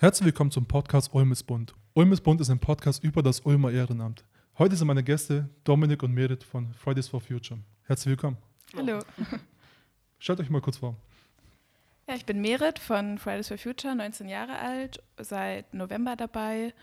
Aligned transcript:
Herzlich 0.00 0.26
willkommen 0.26 0.52
zum 0.52 0.64
Podcast 0.64 1.12
Ulm 1.12 1.32
ist 1.32 1.42
bunt. 1.42 1.74
Ulm 1.92 2.12
ist 2.12 2.20
bunt 2.20 2.40
ist 2.40 2.50
ein 2.50 2.60
Podcast 2.60 3.02
über 3.02 3.20
das 3.20 3.40
Ulmer 3.40 3.72
Ehrenamt. 3.72 4.24
Heute 4.56 4.76
sind 4.76 4.86
meine 4.86 5.02
Gäste 5.02 5.50
Dominik 5.64 6.04
und 6.04 6.14
Merit 6.14 6.44
von 6.44 6.72
Fridays 6.72 7.08
for 7.08 7.20
Future. 7.20 7.58
Herzlich 7.82 8.10
willkommen. 8.10 8.36
Hallo. 8.76 9.00
Stellt 10.20 10.38
euch 10.38 10.50
mal 10.50 10.60
kurz 10.60 10.76
vor. 10.76 10.94
Ja, 12.06 12.14
ich 12.14 12.24
bin 12.24 12.40
Merit 12.40 12.78
von 12.78 13.18
Fridays 13.18 13.48
for 13.48 13.58
Future, 13.58 13.92
19 13.96 14.28
Jahre 14.28 14.60
alt, 14.60 15.02
seit 15.16 15.74
November 15.74 16.14
dabei. 16.14 16.74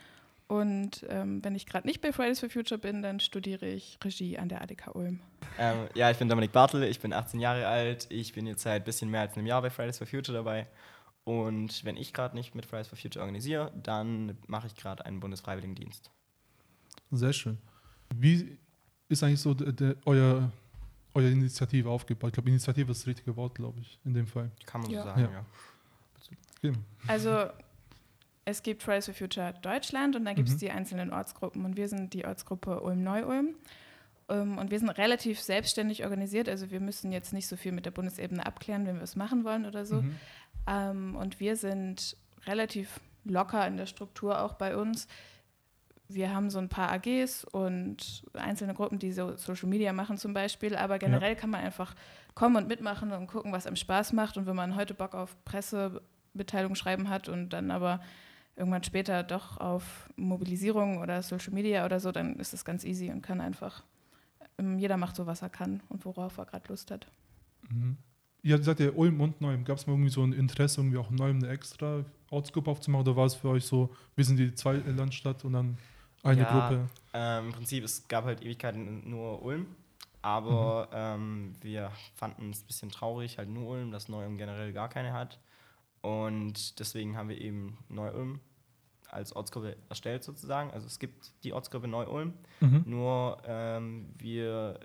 Und 0.50 1.06
ähm, 1.08 1.42
wenn 1.42 1.56
ich 1.56 1.68
gerade 1.68 1.88
nicht 1.88 2.02
bei 2.02 2.12
Fridays 2.12 2.42
for 2.42 2.50
Future 2.50 2.82
bin, 2.82 3.02
dann 3.02 3.22
studiere 3.22 3.66
ich 3.66 3.98
Regie 4.04 4.38
an 4.38 4.50
der 4.50 4.62
ADK 4.62 4.94
Ulm. 4.94 5.22
Ähm, 5.58 5.88
ja, 5.94 6.12
ich 6.12 6.18
bin 6.18 6.28
Dominik 6.28 6.52
Bartel, 6.52 6.84
ich 6.84 7.00
bin 7.00 7.14
18 7.14 7.40
Jahre 7.40 7.66
alt, 7.66 8.08
ich 8.10 8.34
bin 8.34 8.46
jetzt 8.46 8.64
seit 8.64 8.82
ein 8.82 8.84
bisschen 8.84 9.10
mehr 9.10 9.22
als 9.22 9.38
einem 9.38 9.48
Jahr 9.48 9.62
bei 9.62 9.70
Fridays 9.70 10.00
for 10.00 10.06
Future 10.06 10.38
dabei. 10.38 10.68
Und 11.26 11.84
wenn 11.84 11.98
ich 11.98 12.14
gerade 12.14 12.36
nicht 12.36 12.56
mit 12.56 12.66
Fridays 12.66 12.88
for 12.88 12.98
Future 12.98 13.22
organisiere, 13.24 13.72
dann 13.84 14.38
mache 14.48 14.68
ich 14.68 14.76
gerade 14.76 15.06
einen 15.06 15.20
Bundesfreiwilligendienst. 15.20 16.12
Sehr 17.12 17.34
schön. 17.34 17.58
Wie 18.16 18.58
ist 19.10 19.24
eigentlich 19.24 19.42
so 19.42 19.54
der, 19.54 19.72
der, 19.74 19.96
euer, 20.06 20.52
eure 21.14 21.30
Initiative 21.30 21.90
aufgebaut? 21.90 22.30
Ich 22.30 22.34
glaube, 22.36 22.50
Initiative 22.50 22.92
ist 22.92 23.02
das 23.02 23.08
richtige 23.08 23.36
Wort, 23.36 23.56
glaube 23.56 23.80
ich, 23.82 24.00
in 24.06 24.14
dem 24.14 24.28
Fall. 24.28 24.52
Kann 24.66 24.82
man 24.82 24.92
Ja. 24.92 25.02
so 25.02 25.08
sagen, 25.10 25.22
Ja. 25.22 25.32
ja. 25.32 25.46
Okay. 26.64 26.74
Also 27.08 27.46
es 28.46 28.62
gibt 28.64 28.84
Fridays 28.84 29.06
for 29.06 29.14
Future 29.16 29.54
Deutschland 29.62 30.16
und 30.16 30.26
dann 30.26 30.36
gibt 30.36 30.48
es 30.50 30.56
Mhm. 30.56 30.60
die 30.60 30.72
einzelnen 30.72 31.12
Ortsgruppen. 31.12 31.66
Und 31.66 31.76
wir 31.78 31.88
sind 31.90 32.14
die 32.14 32.26
Ortsgruppe 32.26 32.82
Ulm-Neu-Ulm. 32.82 33.56
Ähm, 34.28 34.58
Und 34.58 34.72
wir 34.72 34.80
sind 34.80 34.90
relativ 34.90 35.40
selbstständig 35.40 36.04
organisiert. 36.04 36.50
Also 36.50 36.72
wir 36.72 36.80
müssen 36.80 37.12
jetzt 37.12 37.32
nicht 37.34 37.48
so 37.48 37.56
viel 37.56 37.72
mit 37.72 37.86
der 37.86 37.92
Bundesebene 37.92 38.44
abklären, 38.44 38.88
wenn 38.88 38.96
wir 38.96 39.04
es 39.04 39.16
machen 39.16 39.44
wollen 39.44 39.66
oder 39.68 39.86
so. 39.86 40.02
Mhm. 40.02 40.16
Ähm, 40.68 41.16
und 41.16 41.40
wir 41.40 41.56
sind 41.56 42.18
relativ 42.46 43.00
locker 43.24 43.66
in 43.68 43.78
der 43.78 43.86
Struktur 43.86 44.42
auch 44.42 44.54
bei 44.54 44.76
uns. 44.76 45.08
Wir 46.08 46.34
haben 46.34 46.52
so 46.52 46.60
ein 46.60 46.70
paar 46.70 46.92
AGs 46.92 47.46
und 47.46 48.24
einzelne 48.34 48.76
Gruppen, 48.76 49.00
die 49.00 49.12
so 49.12 49.36
Social 49.38 49.68
Media 49.68 49.92
machen 49.92 50.18
zum 50.18 50.34
Beispiel. 50.34 50.76
Aber 50.76 51.00
generell 51.00 51.36
kann 51.36 51.50
man 51.50 51.62
einfach 51.62 51.96
kommen 52.36 52.58
und 52.58 52.68
mitmachen 52.68 53.12
und 53.12 53.28
gucken, 53.28 53.52
was 53.52 53.66
einem 53.66 53.76
Spaß 53.76 54.14
macht. 54.14 54.38
Und 54.38 54.46
wenn 54.46 54.56
man 54.56 54.76
heute 54.76 54.94
Bock 54.94 55.16
auf 55.16 55.36
Pressebeteiligung 55.46 56.76
schreiben 56.76 57.10
hat 57.10 57.28
und 57.28 57.50
dann 57.50 57.72
aber 57.72 58.02
irgendwann 58.56 58.84
später 58.84 59.24
doch 59.24 59.58
auf 59.58 60.10
Mobilisierung 60.16 61.00
oder 61.00 61.24
Social 61.24 61.54
Media 61.54 61.86
oder 61.86 62.00
so, 62.00 62.12
dann 62.12 62.36
ist 62.36 62.54
das 62.54 62.64
ganz 62.64 62.84
easy 62.84 63.12
und 63.12 63.22
kann 63.22 63.42
einfach, 63.42 63.84
ähm, 64.58 64.78
jeder 64.78 64.98
macht 64.98 65.16
so, 65.16 65.26
was 65.26 65.42
er 65.42 65.50
kann 65.50 65.82
und 65.90 66.06
worauf 66.06 66.38
er 66.38 66.46
gerade 66.46 66.68
Lust 66.70 66.92
hat. 66.92 67.08
Mhm. 67.70 67.98
Ihr 68.46 68.62
sagt 68.62 68.80
ja 68.80 68.92
Ulm 68.92 69.20
und 69.22 69.42
Neum. 69.42 69.66
Gab 69.66 69.78
es 69.80 69.88
mal 69.88 69.94
irgendwie 69.94 70.12
so 70.12 70.22
ein 70.24 70.32
Interesse, 70.32 70.80
irgendwie 70.82 70.98
auch 71.00 71.10
Neum 71.10 71.38
eine 71.38 71.50
extra 71.50 72.06
Ortsgruppe 72.30 72.70
aufzumachen? 72.70 73.08
Oder 73.08 73.16
war 73.18 73.26
es 73.26 73.34
für 73.34 73.50
euch 73.50 73.66
so, 73.66 73.90
wir 74.16 74.24
sind 74.24 74.38
die 74.38 74.54
zweite 74.54 74.92
Landstadt 74.92 75.44
und 75.46 75.54
dann 75.54 75.78
eine 76.22 76.42
Ja. 76.44 76.52
Gruppe? 76.70 76.88
Ähm, 77.14 77.46
Im 77.48 77.52
Prinzip, 77.54 77.84
es 77.84 78.08
gab 78.08 78.26
halt 78.26 78.44
Ewigkeiten 78.44 79.10
nur 79.10 79.42
Ulm, 79.42 79.66
aber 80.22 80.90
ähm, 80.94 81.54
wir 81.62 81.92
fanden 82.14 82.52
es 82.52 82.62
ein 82.62 82.68
bisschen 82.68 82.90
traurig, 82.92 83.40
halt 83.40 83.50
nur 83.50 83.68
Ulm, 83.68 83.92
dass 83.92 84.10
Neu-Ulm 84.10 84.38
generell 84.38 84.72
gar 84.74 84.90
keine 84.90 85.12
hat. 85.12 85.40
Und 86.02 86.80
deswegen 86.80 87.18
haben 87.18 87.30
wir 87.30 87.42
eben 87.42 87.80
Neu-Ulm 87.90 88.40
als 89.10 89.36
Ortsgruppe 89.36 89.76
erstellt 89.90 90.24
sozusagen. 90.24 90.70
Also 90.70 90.86
es 90.86 91.00
gibt 91.00 91.32
die 91.44 91.52
Ortsgruppe 91.54 91.88
Neu-Ulm, 91.88 92.34
Mhm. 92.60 92.84
nur 92.86 93.38
ähm, 93.48 94.14
wir, 94.20 94.80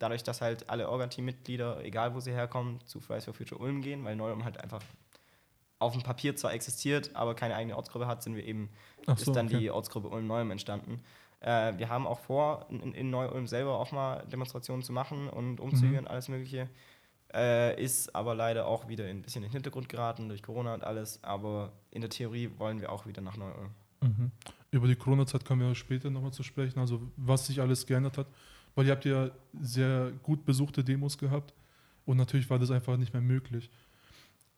dadurch, 0.00 0.24
dass 0.24 0.40
halt 0.40 0.68
alle 0.68 0.88
Orga-Team-Mitglieder, 0.88 1.84
egal 1.84 2.14
wo 2.14 2.20
sie 2.20 2.32
herkommen, 2.32 2.80
zu 2.86 3.00
Fridays 3.00 3.26
for 3.26 3.34
Future 3.34 3.60
Ulm 3.60 3.82
gehen, 3.82 4.04
weil 4.04 4.16
Neu-Ulm 4.16 4.44
halt 4.44 4.58
einfach 4.60 4.82
auf 5.78 5.92
dem 5.92 6.02
Papier 6.02 6.34
zwar 6.36 6.52
existiert, 6.52 7.14
aber 7.14 7.34
keine 7.34 7.54
eigene 7.54 7.76
Ortsgruppe 7.76 8.06
hat, 8.06 8.22
sind 8.22 8.34
wir 8.34 8.44
eben 8.44 8.68
Ach 9.06 9.16
ist 9.16 9.24
so, 9.26 9.32
dann 9.32 9.46
okay. 9.46 9.58
die 9.58 9.70
Ortsgruppe 9.70 10.08
Ulm-Neuem 10.08 10.50
entstanden. 10.50 11.00
Äh, 11.40 11.78
wir 11.78 11.88
haben 11.88 12.06
auch 12.06 12.18
vor, 12.20 12.66
in, 12.68 12.92
in 12.92 13.10
Neu-Ulm 13.10 13.46
selber 13.46 13.78
auch 13.78 13.92
mal 13.92 14.24
Demonstrationen 14.26 14.82
zu 14.82 14.92
machen 14.92 15.28
und 15.28 15.60
Umzüge 15.60 15.92
Mhm. 15.92 15.98
und 15.98 16.08
alles 16.08 16.28
Mögliche. 16.28 16.68
Äh, 17.32 17.80
ist 17.82 18.14
aber 18.14 18.34
leider 18.34 18.66
auch 18.66 18.88
wieder 18.88 19.04
ein 19.04 19.22
bisschen 19.22 19.42
in 19.42 19.48
den 19.48 19.52
Hintergrund 19.52 19.88
geraten 19.88 20.28
durch 20.28 20.42
Corona 20.42 20.74
und 20.74 20.82
alles. 20.82 21.22
Aber 21.22 21.72
in 21.92 22.00
der 22.00 22.10
Theorie 22.10 22.50
wollen 22.58 22.80
wir 22.80 22.90
auch 22.90 23.06
wieder 23.06 23.22
nach 23.22 23.36
Neu-Ulm. 23.36 23.70
Mhm. 24.02 24.32
Über 24.72 24.86
die 24.88 24.96
Corona-Zeit 24.96 25.44
kommen 25.44 25.66
wir 25.66 25.74
später 25.74 26.10
nochmal 26.10 26.32
zu 26.32 26.42
sprechen, 26.42 26.78
also 26.78 27.00
was 27.16 27.46
sich 27.46 27.60
alles 27.60 27.86
geändert 27.86 28.18
hat. 28.18 28.26
Weil 28.74 28.86
ihr 28.86 28.92
habt 28.92 29.04
ja 29.04 29.30
sehr 29.60 30.12
gut 30.22 30.44
besuchte 30.44 30.84
Demos 30.84 31.18
gehabt 31.18 31.54
und 32.06 32.16
natürlich 32.16 32.48
war 32.50 32.58
das 32.58 32.70
einfach 32.70 32.96
nicht 32.96 33.12
mehr 33.12 33.22
möglich. 33.22 33.70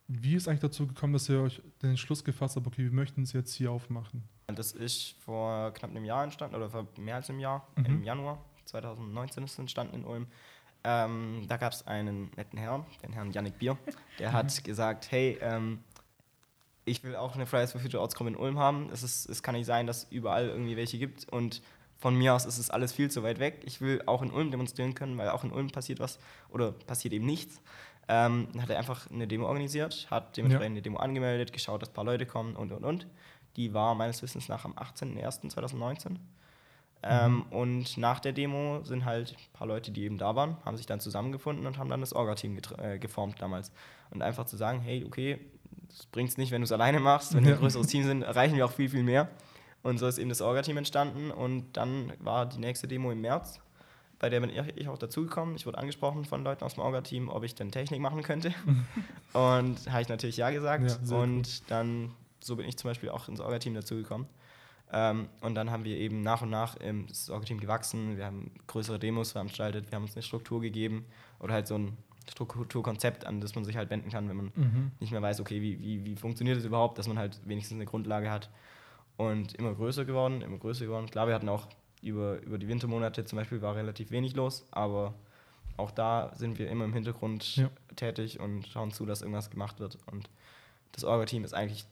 Wie 0.09 0.35
ist 0.35 0.49
eigentlich 0.49 0.61
dazu 0.61 0.87
gekommen, 0.87 1.13
dass 1.15 1.29
ihr 1.29 1.41
euch 1.41 1.63
den 1.81 1.91
Entschluss 1.91 2.23
gefasst 2.23 2.57
habt, 2.57 2.67
okay, 2.67 2.83
wir 2.85 2.93
möchten 2.93 3.23
es 3.23 3.33
jetzt 3.33 3.55
hier 3.55 3.71
aufmachen? 3.71 4.23
Das 4.49 4.73
ist 4.73 5.15
vor 5.25 5.73
knapp 5.73 5.91
einem 5.91 6.05
Jahr 6.05 6.25
entstanden, 6.25 6.57
oder 6.57 6.69
vor 6.69 6.87
mehr 6.99 7.17
als 7.17 7.31
einem 7.31 7.41
Jahr, 7.41 7.67
Mhm. 7.77 7.85
im 7.87 8.05
Januar 8.05 8.45
2019 8.67 9.45
ist 9.45 9.53
es 9.53 9.59
entstanden 9.59 9.95
in 9.95 10.05
Ulm. 10.05 10.27
Ähm, 10.85 11.45
da 11.49 11.57
gab 11.57 11.73
es 11.73 11.87
einen 11.87 12.31
netten 12.37 12.59
Herrn, 12.59 12.85
den 13.03 13.13
Herrn 13.13 13.31
Yannick 13.33 13.59
Bier, 13.59 13.79
der 14.19 14.33
hat 14.33 14.65
gesagt, 14.65 15.11
hey, 15.11 15.39
ähm, 15.41 15.79
ich 16.85 17.05
will 17.05 17.15
auch 17.15 17.37
eine 17.37 17.47
Fridays 17.47 17.71
for 17.73 17.81
Future 17.81 18.01
Ortsgruppe 18.03 18.31
in 18.31 18.37
Ulm 18.37 18.59
haben. 18.59 18.91
Es, 18.93 19.05
ist, 19.05 19.27
es 19.31 19.43
kann 19.43 19.55
nicht 19.55 19.67
sein, 19.67 19.87
dass 19.87 20.05
überall 20.11 20.49
irgendwie 20.49 20.77
welche 20.77 20.99
gibt 20.99 21.29
und 21.33 21.63
von 22.03 22.17
mir 22.17 22.35
aus 22.35 22.45
ist 22.47 22.59
es 22.59 22.69
alles 22.69 22.93
viel 22.93 23.11
zu 23.13 23.23
weit 23.23 23.39
weg. 23.39 23.63
Ich 23.65 23.81
will 23.81 24.03
auch 24.07 24.23
in 24.23 24.31
Ulm 24.33 24.51
demonstrieren 24.51 24.95
können, 24.95 25.17
weil 25.19 25.29
auch 25.31 25.45
in 25.45 25.53
Ulm 25.53 25.71
passiert 25.71 26.01
was 26.01 26.19
oder 26.51 26.73
passiert 26.73 27.15
eben 27.15 27.25
nichts. 27.27 27.61
Ähm, 28.09 28.49
hat 28.61 28.69
er 28.71 28.79
einfach 28.79 29.09
eine 29.11 29.29
Demo 29.29 29.47
organisiert, 29.47 30.09
hat 30.11 30.37
dementsprechend 30.37 30.75
Ja. 30.75 30.79
eine 30.79 30.83
Demo 30.83 30.99
angemeldet, 30.99 31.53
geschaut, 31.53 31.81
dass 31.83 31.91
ein 31.91 31.95
paar 31.95 32.05
Leute 32.05 32.27
kommen 32.27 32.57
und 32.57 32.73
und 32.73 32.85
und. 32.85 33.07
Die 33.57 33.73
war 33.73 33.95
meines 33.95 34.21
Wissens 34.23 34.49
nach 34.49 34.65
am 34.65 34.73
18.01.2019. 34.73 36.17
Ähm, 37.05 37.43
und 37.51 37.97
nach 37.99 38.21
der 38.21 38.33
Demo 38.33 38.81
sind 38.85 39.05
halt 39.05 39.33
ein 39.33 39.53
paar 39.53 39.67
Leute, 39.67 39.91
die 39.91 40.03
eben 40.05 40.19
da 40.19 40.37
waren, 40.37 40.57
haben 40.65 40.77
sich 40.77 40.87
dann 40.87 41.01
zusammengefunden 41.01 41.67
und 41.67 41.77
haben 41.79 41.91
dann 41.91 42.01
das 42.01 42.13
Orga-Team 42.13 42.59
äh, 42.79 42.99
geformt 42.99 43.41
damals. 43.41 43.73
Und 44.11 44.23
einfach 44.23 44.45
zu 44.47 44.57
sagen, 44.57 44.81
hey, 44.81 45.05
okay, 45.05 45.39
das 45.89 46.07
bringt 46.07 46.31
es 46.31 46.39
nicht, 46.39 46.51
wenn 46.53 46.61
du 46.61 46.65
es 46.65 46.73
alleine 46.73 47.01
machst. 47.01 47.35
Wenn 47.35 47.45
wir 47.45 47.55
ein 47.55 47.59
größeres 47.61 47.87
Team 47.89 48.05
sind, 48.05 48.23
erreichen 48.23 48.57
wir 48.57 48.65
auch 48.67 48.71
viel, 48.73 48.89
viel 48.89 49.03
mehr. 49.03 49.29
Und 49.83 49.99
so 49.99 50.07
ist 50.07 50.19
eben 50.19 50.29
das 50.29 50.41
Orga-Team 50.41 50.77
entstanden. 50.77 51.31
Und 51.31 51.77
dann 51.77 52.13
war 52.21 52.47
die 52.47 52.59
nächste 52.59 52.87
Demo 52.87 53.11
im 53.11 53.21
März. 53.21 53.61
Bei 54.19 54.29
der 54.29 54.41
bin 54.41 54.51
ich 54.77 54.89
auch 54.89 54.99
dazugekommen. 54.99 55.57
Ich 55.57 55.67
wurde 55.67 55.79
angesprochen 55.79 56.25
von 56.25 56.45
Leuten 56.45 56.63
aus 56.65 56.75
dem 56.75 56.83
Orga-Team, 56.85 57.29
ob 57.29 57.43
ich 57.43 57.55
denn 57.57 57.73
Technik 57.73 58.01
machen 58.01 58.23
könnte. 58.23 58.55
und 59.33 59.77
habe 59.91 60.03
ich 60.03 60.09
natürlich 60.09 60.37
ja 60.37 60.51
gesagt. 60.51 61.01
Ja, 61.09 61.17
und 61.17 61.69
dann, 61.71 62.13
so 62.41 62.55
bin 62.57 62.67
ich 62.69 62.77
zum 62.77 62.91
Beispiel 62.91 63.09
auch 63.09 63.29
ins 63.29 63.41
Orga-Team 63.41 63.75
dazugekommen. 63.75 64.29
Ähm, 64.93 65.29
und 65.41 65.55
dann 65.57 65.71
haben 65.71 65.85
wir 65.85 65.97
eben 65.97 66.23
nach 66.23 66.43
und 66.43 66.51
nach 66.51 66.77
das 67.09 67.31
Orga-Team 67.31 67.59
gewachsen. 67.59 68.17
Wir 68.17 68.27
haben 68.27 68.53
größere 68.69 68.99
Demos 69.01 69.33
veranstaltet, 69.33 69.91
wir 69.91 69.97
haben 69.97 70.05
uns 70.05 70.15
eine 70.15 70.23
Struktur 70.23 70.61
gegeben 70.61 71.07
oder 71.41 71.55
halt 71.55 71.67
so 71.67 71.77
ein 71.77 71.97
Strukturkonzept, 72.31 73.27
an 73.27 73.41
das 73.41 73.55
man 73.55 73.65
sich 73.65 73.77
halt 73.77 73.91
wenden 73.91 74.11
kann, 74.11 74.29
wenn 74.29 74.37
man 74.37 74.53
Mhm. 74.55 74.93
nicht 75.01 75.11
mehr 75.11 75.23
weiß, 75.23 75.41
okay, 75.41 75.61
wie, 75.61 75.81
wie, 75.81 76.05
wie 76.05 76.15
funktioniert 76.17 76.57
das 76.59 76.65
überhaupt, 76.65 76.99
dass 76.99 77.09
man 77.09 77.19
halt 77.19 77.41
wenigstens 77.47 77.77
eine 77.77 77.87
Grundlage 77.87 78.31
hat. 78.31 78.51
Und 79.17 79.55
immer 79.55 79.75
größer 79.75 80.05
geworden, 80.05 80.43
immer 80.43 80.59
größer 80.59 80.87
geworden. 80.87 81.07
Klar, 81.11 81.27
wir 81.29 81.35
hatten 81.35 81.49
auch 81.49 81.67
über, 82.03 82.41
über 82.43 82.59
die 82.59 82.69
Wintermonate 82.69 83.25
zum 83.25 83.37
Beispiel 83.39 83.63
war 83.63 83.77
relativ 83.77 84.11
wenig 84.11 84.35
los, 84.35 84.67
aber 84.73 85.15
auch 85.77 85.91
da 85.91 86.33
sind 86.35 86.59
wir 86.59 86.69
immer 86.69 86.85
im 86.85 86.93
Hintergrund 86.93 87.57
Ja. 87.57 87.71
tätig 87.97 88.41
und 88.41 88.67
schauen 88.67 88.91
zu, 88.93 89.07
dass 89.07 89.23
irgendwas 89.23 89.51
gemacht 89.51 89.79
wird. 89.81 89.99
Und 90.11 90.29
das 90.93 91.05
Orga-Team 91.05 91.45
ist 91.45 91.55
eigentlich 91.55 91.85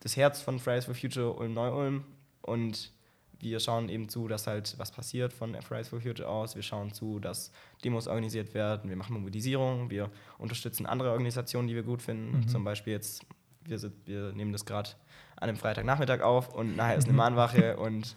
das 0.00 0.16
Herz 0.16 0.40
von 0.40 0.58
Fridays 0.58 0.84
for 0.84 0.94
Future 0.94 1.32
Ulm-Neu-Ulm 1.34 2.04
und 2.42 2.92
wir 3.38 3.60
schauen 3.60 3.88
eben 3.90 4.08
zu, 4.08 4.28
dass 4.28 4.46
halt 4.46 4.74
was 4.78 4.92
passiert 4.92 5.32
von 5.32 5.60
Fridays 5.60 5.88
for 5.88 6.00
Future 6.00 6.28
aus. 6.28 6.54
Wir 6.54 6.62
schauen 6.62 6.92
zu, 6.94 7.18
dass 7.18 7.52
Demos 7.84 8.08
organisiert 8.08 8.54
werden. 8.54 8.88
Wir 8.88 8.96
machen 8.96 9.14
Mobilisierung. 9.18 9.90
Wir 9.90 10.10
unterstützen 10.38 10.86
andere 10.86 11.10
Organisationen, 11.10 11.68
die 11.68 11.74
wir 11.74 11.82
gut 11.82 12.00
finden. 12.00 12.38
Mhm. 12.38 12.48
Zum 12.48 12.64
Beispiel 12.64 12.94
jetzt, 12.94 13.26
wir, 13.68 13.78
sind, 13.78 13.94
wir 14.06 14.32
nehmen 14.32 14.52
das 14.52 14.64
gerade 14.64 14.90
an 15.36 15.48
einem 15.48 15.56
Freitagnachmittag 15.58 16.20
auf 16.22 16.54
und 16.54 16.76
nachher 16.76 16.96
ist 16.96 17.06
eine. 17.08 17.16
Mahnwache 17.16 17.76
und 17.76 18.16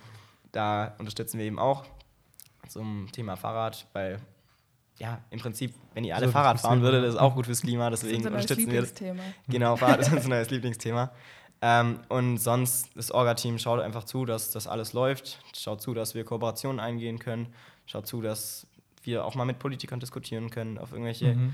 da 0.52 0.96
unterstützen 0.98 1.38
wir 1.38 1.46
eben 1.46 1.60
auch 1.60 1.86
zum 2.68 3.08
Thema 3.12 3.36
Fahrrad, 3.36 3.88
weil 3.94 4.20
ja, 4.98 5.20
im 5.30 5.40
Prinzip, 5.40 5.74
wenn 5.94 6.04
ihr 6.04 6.16
alle 6.16 6.26
So, 6.28 6.32
Fahrrad 6.34 6.60
fahren 6.60 6.82
würdet, 6.82 7.04
das 7.04 7.14
ist 7.16 7.20
auch 7.20 7.34
gut 7.36 7.46
fürs 7.46 7.62
Klima, 7.62 7.90
Das 7.90 8.00
ist 8.04 8.08
deswegen 8.12 8.26
unser 8.26 8.32
unterstützen 8.32 8.72
wir 8.72 8.82
das. 8.82 8.90
Lieblingsthema. 9.00 9.34
Genau, 9.48 9.76
Fahrrad 9.78 10.00
ist 10.02 10.12
unser 10.12 10.30
neues 10.30 10.50
Lieblingsthema. 10.50 11.12
Ähm, 11.62 12.00
und 12.10 12.38
sonst, 12.38 12.90
das 12.96 13.12
Orga-Team 13.12 13.60
schaut 13.60 13.82
einfach 13.82 14.04
zu, 14.06 14.26
dass 14.26 14.52
das 14.52 14.68
alles 14.68 14.94
läuft, 14.94 15.40
schaut 15.56 15.82
zu, 15.82 15.94
dass 15.94 16.16
wir 16.16 16.24
Kooperationen 16.26 16.80
eingehen 16.80 17.20
können, 17.20 17.54
schaut 17.86 18.08
zu, 18.08 18.22
dass 18.22 18.68
wir 19.04 19.26
auch 19.26 19.36
mal 19.36 19.46
mit 19.46 19.60
Politikern 19.60 20.00
diskutieren 20.00 20.50
können, 20.50 20.78
auf 20.78 20.92
irgendwelche 20.92 21.36
Mhm. 21.36 21.54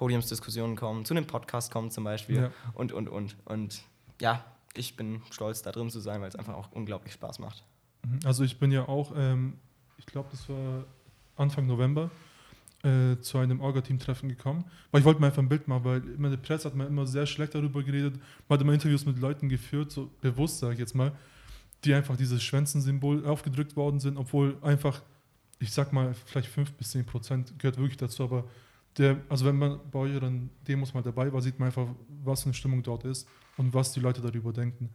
Podiumsdiskussionen 0.00 0.76
kommen, 0.76 1.04
zu 1.04 1.12
einem 1.12 1.26
Podcast 1.26 1.70
kommen 1.70 1.90
zum 1.90 2.04
Beispiel 2.04 2.36
Ja. 2.36 2.50
und, 2.72 2.90
und, 2.90 3.06
und. 3.10 3.36
Und 3.44 3.82
ja, 4.18 4.42
ich 4.72 4.96
bin 4.96 5.20
stolz, 5.30 5.60
da 5.60 5.72
drin 5.72 5.90
zu 5.90 6.00
sein, 6.00 6.22
weil 6.22 6.28
es 6.30 6.36
einfach 6.36 6.54
auch 6.54 6.72
unglaublich 6.72 7.12
Spaß 7.12 7.38
macht. 7.38 7.62
Mhm. 8.06 8.20
Also 8.24 8.42
ich 8.42 8.58
bin 8.58 8.72
ja 8.72 8.88
auch, 8.88 9.12
ähm, 9.14 9.58
ich 9.98 10.06
glaube, 10.06 10.28
das 10.30 10.48
war 10.48 10.84
Anfang 11.36 11.66
November, 11.66 12.10
äh, 12.82 13.18
zu 13.20 13.36
einem 13.36 13.60
Orga-Team-Treffen 13.60 14.30
gekommen, 14.30 14.64
weil 14.90 15.00
ich 15.00 15.04
wollte 15.04 15.20
mir 15.20 15.26
einfach 15.26 15.42
ein 15.42 15.50
Bild 15.50 15.68
machen, 15.68 15.84
weil 15.84 15.98
immer 16.14 16.28
in 16.28 16.32
der 16.32 16.38
Presse 16.38 16.64
hat 16.68 16.74
man 16.74 16.86
immer 16.86 17.06
sehr 17.06 17.26
schlecht 17.26 17.54
darüber 17.54 17.82
geredet, 17.82 18.14
man 18.48 18.58
hat 18.58 18.62
immer 18.62 18.72
Interviews 18.72 19.04
mit 19.04 19.18
Leuten 19.18 19.50
geführt, 19.50 19.92
so 19.92 20.08
bewusst 20.22 20.60
sage 20.60 20.72
ich 20.72 20.78
jetzt 20.80 20.94
mal, 20.94 21.12
die 21.84 21.92
einfach 21.92 22.16
dieses 22.16 22.42
Schwänzen-Symbol 22.42 23.26
aufgedrückt 23.26 23.76
worden 23.76 24.00
sind, 24.00 24.16
obwohl 24.16 24.56
einfach, 24.62 25.02
ich 25.58 25.70
sag 25.72 25.92
mal, 25.92 26.14
vielleicht 26.24 26.48
5 26.48 26.72
bis 26.72 26.92
10 26.92 27.04
Prozent 27.04 27.58
gehört 27.58 27.76
wirklich 27.76 27.98
dazu, 27.98 28.24
aber 28.24 28.44
der, 28.98 29.20
also 29.28 29.44
wenn 29.46 29.56
man 29.56 29.80
bei 29.90 30.00
euren 30.00 30.50
Demos 30.66 30.94
mal 30.94 31.02
dabei 31.02 31.32
war, 31.32 31.40
sieht 31.40 31.58
man 31.58 31.66
einfach, 31.66 31.86
was 32.24 32.42
für 32.42 32.46
eine 32.46 32.54
Stimmung 32.54 32.82
dort 32.82 33.04
ist 33.04 33.28
und 33.56 33.72
was 33.72 33.92
die 33.92 34.00
Leute 34.00 34.20
darüber 34.20 34.52
denken. 34.52 34.90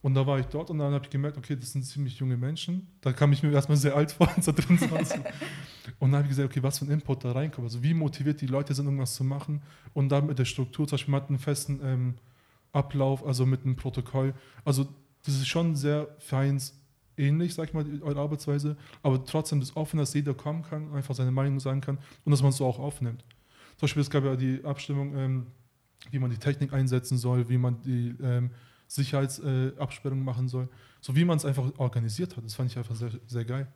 Und 0.00 0.14
da 0.14 0.24
war 0.26 0.38
ich 0.38 0.46
dort 0.46 0.70
und 0.70 0.78
dann 0.78 0.92
habe 0.92 1.04
ich 1.04 1.10
gemerkt, 1.10 1.36
okay, 1.36 1.56
das 1.56 1.72
sind 1.72 1.84
ziemlich 1.84 2.18
junge 2.18 2.36
Menschen. 2.36 2.86
Da 3.00 3.12
kam 3.12 3.32
ich 3.32 3.42
mir 3.42 3.50
erstmal 3.50 3.76
sehr 3.76 3.96
alt 3.96 4.12
vor, 4.12 4.30
so 4.40 4.52
drin 4.52 4.78
Und 5.98 6.12
dann 6.12 6.18
habe 6.18 6.22
ich 6.22 6.28
gesagt, 6.28 6.48
okay, 6.48 6.62
was 6.62 6.78
für 6.78 6.84
ein 6.84 6.90
Input 6.92 7.24
da 7.24 7.32
reinkommt. 7.32 7.66
Also 7.66 7.82
wie 7.82 7.94
motiviert 7.94 8.40
die 8.40 8.46
Leute 8.46 8.74
sind, 8.74 8.84
irgendwas 8.84 9.14
zu 9.14 9.24
machen. 9.24 9.60
Und 9.94 10.10
dann 10.10 10.26
mit 10.26 10.38
der 10.38 10.44
Struktur, 10.44 10.86
zum 10.86 10.96
Beispiel, 10.96 11.12
man 11.12 11.22
hat 11.22 11.28
einen 11.28 11.38
festen 11.40 11.80
ähm, 11.82 12.14
Ablauf, 12.72 13.26
also 13.26 13.44
mit 13.44 13.64
einem 13.64 13.74
Protokoll. 13.74 14.34
Also 14.64 14.86
das 15.24 15.34
ist 15.34 15.48
schon 15.48 15.74
sehr 15.74 16.14
ähnlich, 17.18 17.54
sag 17.54 17.68
ich 17.68 17.74
mal, 17.74 17.84
eure 18.02 18.20
Arbeitsweise, 18.20 18.76
aber 19.02 19.24
trotzdem 19.24 19.60
das 19.60 19.76
offen, 19.76 19.98
dass 19.98 20.14
jeder 20.14 20.34
kommen 20.34 20.62
kann, 20.62 20.92
einfach 20.94 21.14
seine 21.14 21.30
Meinung 21.30 21.60
sagen 21.60 21.80
kann 21.80 21.98
und 22.24 22.30
dass 22.30 22.42
man 22.42 22.50
es 22.50 22.56
so 22.56 22.66
auch 22.66 22.78
aufnimmt. 22.78 23.24
Zum 23.76 23.86
Beispiel, 23.86 24.02
es 24.02 24.10
gab 24.10 24.24
ja 24.24 24.36
die 24.36 24.64
Abstimmung, 24.64 25.16
ähm, 25.16 25.46
wie 26.10 26.18
man 26.18 26.30
die 26.30 26.38
Technik 26.38 26.72
einsetzen 26.72 27.18
soll, 27.18 27.48
wie 27.48 27.58
man 27.58 27.80
die 27.82 28.14
ähm, 28.22 28.50
Sicherheitsabsperrung 28.86 30.20
äh, 30.20 30.24
machen 30.24 30.48
soll, 30.48 30.68
so 31.00 31.14
wie 31.14 31.24
man 31.24 31.36
es 31.36 31.44
einfach 31.44 31.70
organisiert 31.78 32.36
hat. 32.36 32.44
Das 32.44 32.54
fand 32.54 32.70
ich 32.70 32.78
einfach 32.78 32.94
sehr, 32.94 33.10
sehr 33.26 33.44
geil. 33.44 33.68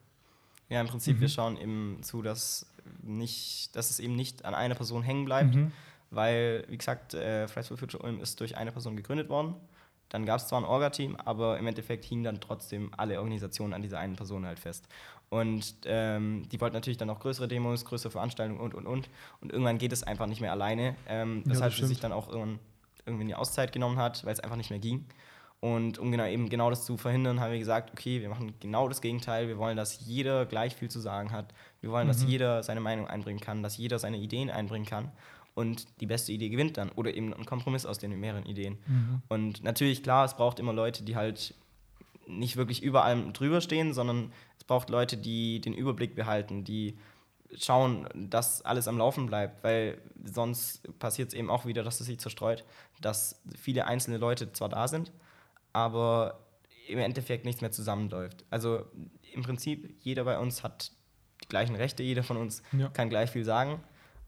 Ja, 0.69 0.81
im 0.81 0.87
Prinzip, 0.87 1.17
mhm. 1.17 1.21
wir 1.21 1.29
schauen 1.29 1.57
eben 1.57 1.99
zu, 2.03 2.23
dass, 2.23 2.67
nicht, 3.03 3.77
dass 3.77 3.91
es 3.91 4.01
eben 4.01 4.17
nicht 4.17 4.45
an 4.45 4.55
einer 4.55 4.75
Person 4.75 5.03
hängen 5.03 5.25
bleibt, 5.25 5.55
mhm. 5.55 5.71
weil, 6.11 6.65
wie 6.69 6.79
gesagt, 6.79 7.15
äh, 7.15 7.47
Fridays 7.47 7.69
for 7.69 7.77
Future 7.77 8.03
Ulm 8.03 8.21
ist 8.21 8.41
durch 8.41 8.57
eine 8.57 8.73
Person 8.73 8.97
gegründet 8.97 9.29
worden 9.29 9.55
dann 10.13 10.27
gab 10.27 10.41
es 10.41 10.47
zwar 10.47 10.61
ein 10.61 10.67
Orga-Team, 10.67 11.17
aber 11.25 11.59
im 11.59 11.67
Endeffekt 11.67 12.05
hingen 12.05 12.25
dann 12.25 12.39
trotzdem 12.39 12.91
alle 12.99 13.17
Organisationen 13.17 13.73
an 13.73 13.81
dieser 13.81 13.99
einen 13.99 14.15
Person 14.15 14.45
halt 14.45 14.59
fest. 14.59 14.87
Und 15.31 15.75
ähm, 15.87 16.47
die 16.53 16.61
wollten 16.61 16.75
natürlich 16.75 16.99
dann 16.99 17.09
auch 17.09 17.19
größere 17.19 17.49
Demos, 17.49 17.87
größere 17.87 18.11
Veranstaltungen 18.11 18.61
und, 18.61 18.75
und, 18.75 18.87
und. 18.87 19.09
Und 19.41 19.53
irgendwann 19.53 19.79
geht 19.79 19.91
es 19.91 20.03
einfach 20.03 20.27
nicht 20.27 20.43
mehr 20.43 20.53
alleine, 20.53 20.97
ähm, 21.09 21.43
weshalb 21.47 21.73
ja, 21.73 21.79
sie 21.79 21.87
sich 21.87 21.99
dann 21.99 22.13
auch 22.13 22.29
irgendwann 22.29 22.59
irgendwie 23.07 23.25
eine 23.25 23.39
Auszeit 23.39 23.73
genommen 23.73 23.97
hat, 23.97 24.23
weil 24.27 24.35
es 24.35 24.41
einfach 24.41 24.57
nicht 24.57 24.69
mehr 24.69 24.79
ging. 24.79 25.07
Und 25.61 25.99
um 25.99 26.11
genau, 26.11 26.27
eben 26.27 26.51
genau 26.51 26.69
das 26.69 26.85
zu 26.85 26.99
verhindern, 26.99 27.41
haben 27.41 27.53
wir 27.53 27.59
gesagt, 27.59 27.91
okay, 27.93 28.21
wir 28.21 28.29
machen 28.29 28.53
genau 28.61 28.89
das 28.89 29.01
Gegenteil. 29.01 29.49
Wir 29.49 29.57
wollen, 29.57 29.79
dass 29.79 30.05
jeder 30.05 30.45
gleich 30.45 30.77
viel 30.77 30.91
zu 30.91 31.01
sagen 31.01 31.33
hat. 31.33 31.55
Wir 31.81 31.91
wollen, 31.91 32.07
mhm. 32.07 32.13
dass 32.13 32.23
jeder 32.25 32.63
seine 32.63 32.81
Meinung 32.81 33.07
einbringen 33.07 33.41
kann, 33.41 33.63
dass 33.63 33.79
jeder 33.79 33.99
seine 33.99 34.19
Ideen 34.19 34.51
einbringen 34.51 34.85
kann 34.85 35.11
und 35.55 35.87
die 36.01 36.07
beste 36.07 36.33
Idee 36.33 36.49
gewinnt 36.49 36.77
dann. 36.77 36.91
Oder 36.91 37.15
eben 37.15 37.35
ein 37.35 37.45
Kompromiss 37.45 37.87
aus 37.87 37.99
den 37.99 38.19
mehreren 38.19 38.47
Ideen. 38.47 38.79
Mhm. 38.87 39.23
Und 39.29 39.63
natürlich, 39.63 40.03
klar, 40.03 40.25
es 40.25 40.35
braucht 40.35 40.59
immer 40.59 40.73
Leute, 40.73 41.03
die 41.03 41.17
halt 41.17 41.55
nicht 42.27 42.57
wirklich 42.57 42.83
über 42.83 43.05
allem 43.05 43.33
drüber 43.33 43.61
stehen, 43.61 43.93
sondern 43.93 44.33
es 44.59 44.65
braucht 44.65 44.91
Leute, 44.91 45.17
die 45.17 45.61
den 45.61 45.75
Überblick 45.75 46.15
behalten, 46.15 46.65
die 46.65 46.97
schauen, 47.59 48.09
dass 48.15 48.63
alles 48.63 48.89
am 48.89 48.97
Laufen 48.97 49.27
bleibt, 49.27 49.63
weil 49.63 49.99
sonst 50.25 50.89
passiert 50.99 51.29
es 51.29 51.35
eben 51.35 51.51
auch 51.51 51.67
wieder, 51.67 51.83
dass 51.83 52.01
es 52.01 52.07
sich 52.07 52.19
zerstreut, 52.19 52.65
dass 53.01 53.43
viele 53.59 53.87
einzelne 53.87 54.17
Leute 54.17 54.53
zwar 54.53 54.71
da 54.71 54.89
sind, 54.89 55.13
aber 55.73 56.41
im 56.89 56.99
Endeffekt 56.99 57.45
nichts 57.45 57.61
mehr 57.61 57.71
zusammenläuft. 57.71 58.45
Also 58.51 58.87
im 59.35 59.43
Prinzip, 59.43 59.97
jeder 60.01 60.25
bei 60.25 60.39
uns 60.39 60.63
hat 60.63 60.93
die 61.43 61.49
gleichen 61.49 61.77
Rechte, 61.77 62.03
jeder 62.03 62.23
von 62.23 62.37
uns 62.37 62.63
ja. 62.73 62.89
kann 62.89 63.11
gleich 63.11 63.31
viel 63.31 63.45
sagen, 63.45 63.83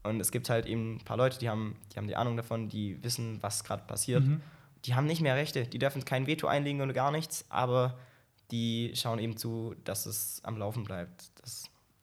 und 0.05 0.21
es 0.21 0.31
gibt 0.31 0.51
halt 0.51 0.67
eben 0.67 0.97
ein 0.97 1.05
paar 1.05 1.17
Leute, 1.17 1.39
die 1.39 1.49
haben, 1.49 1.77
die 1.93 1.97
haben 1.97 2.07
die 2.07 2.17
Ahnung 2.17 2.37
davon, 2.37 2.69
die 2.69 3.03
wissen, 3.03 3.43
was 3.43 3.65
gerade 3.65 3.85
passiert. 3.85 4.23
Mhm. 4.23 4.43
Die 4.85 4.95
haben 4.95 5.07
nicht 5.07 5.23
mehr 5.23 5.35
Rechte, 5.35 5.67
die 5.67 5.79
dürfen 5.79 6.05
kein 6.05 6.27
Veto 6.27 6.47
einlegen 6.47 6.83
oder 6.83 6.93
gar 6.93 7.11
nichts, 7.11 7.47
aber 7.49 7.99
die 8.51 8.93
schauen 8.95 9.19
eben 9.19 9.37
zu, 9.37 9.75
dass 9.85 10.05
es 10.05 10.45
am 10.45 10.59
Laufen 10.59 10.85
bleibt. 10.85 11.31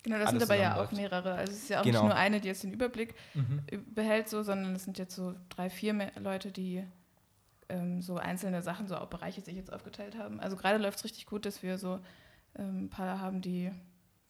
genau, 0.01 0.17
das 0.17 0.31
sind 0.31 0.41
aber 0.41 0.55
ja 0.55 0.81
auch 0.81 0.91
mehrere. 0.91 1.35
Also 1.35 1.53
es 1.53 1.59
ist 1.59 1.69
ja 1.69 1.79
auch 1.79 1.83
genau. 1.83 1.99
nicht 1.99 2.09
nur 2.09 2.17
eine, 2.17 2.41
die 2.41 2.47
jetzt 2.47 2.63
den 2.63 2.73
Überblick 2.73 3.13
mhm. 3.35 3.63
behält, 3.93 4.29
so, 4.29 4.41
sondern 4.41 4.75
es 4.75 4.83
sind 4.83 4.97
jetzt 4.97 5.15
so 5.15 5.35
drei, 5.49 5.69
vier 5.69 6.11
Leute, 6.19 6.51
die 6.51 6.83
ähm, 7.69 8.01
so 8.01 8.17
einzelne 8.17 8.63
Sachen, 8.63 8.87
so 8.87 8.97
auch 8.97 9.07
Bereiche 9.07 9.41
sich 9.41 9.55
jetzt 9.55 9.71
aufgeteilt 9.71 10.17
haben. 10.17 10.39
Also 10.39 10.57
gerade 10.57 10.79
läuft 10.79 10.97
es 10.97 11.03
richtig 11.03 11.27
gut, 11.27 11.45
dass 11.45 11.61
wir 11.61 11.77
so 11.77 11.99
ähm, 12.57 12.85
ein 12.85 12.89
paar 12.89 13.19
haben, 13.19 13.41
die 13.41 13.71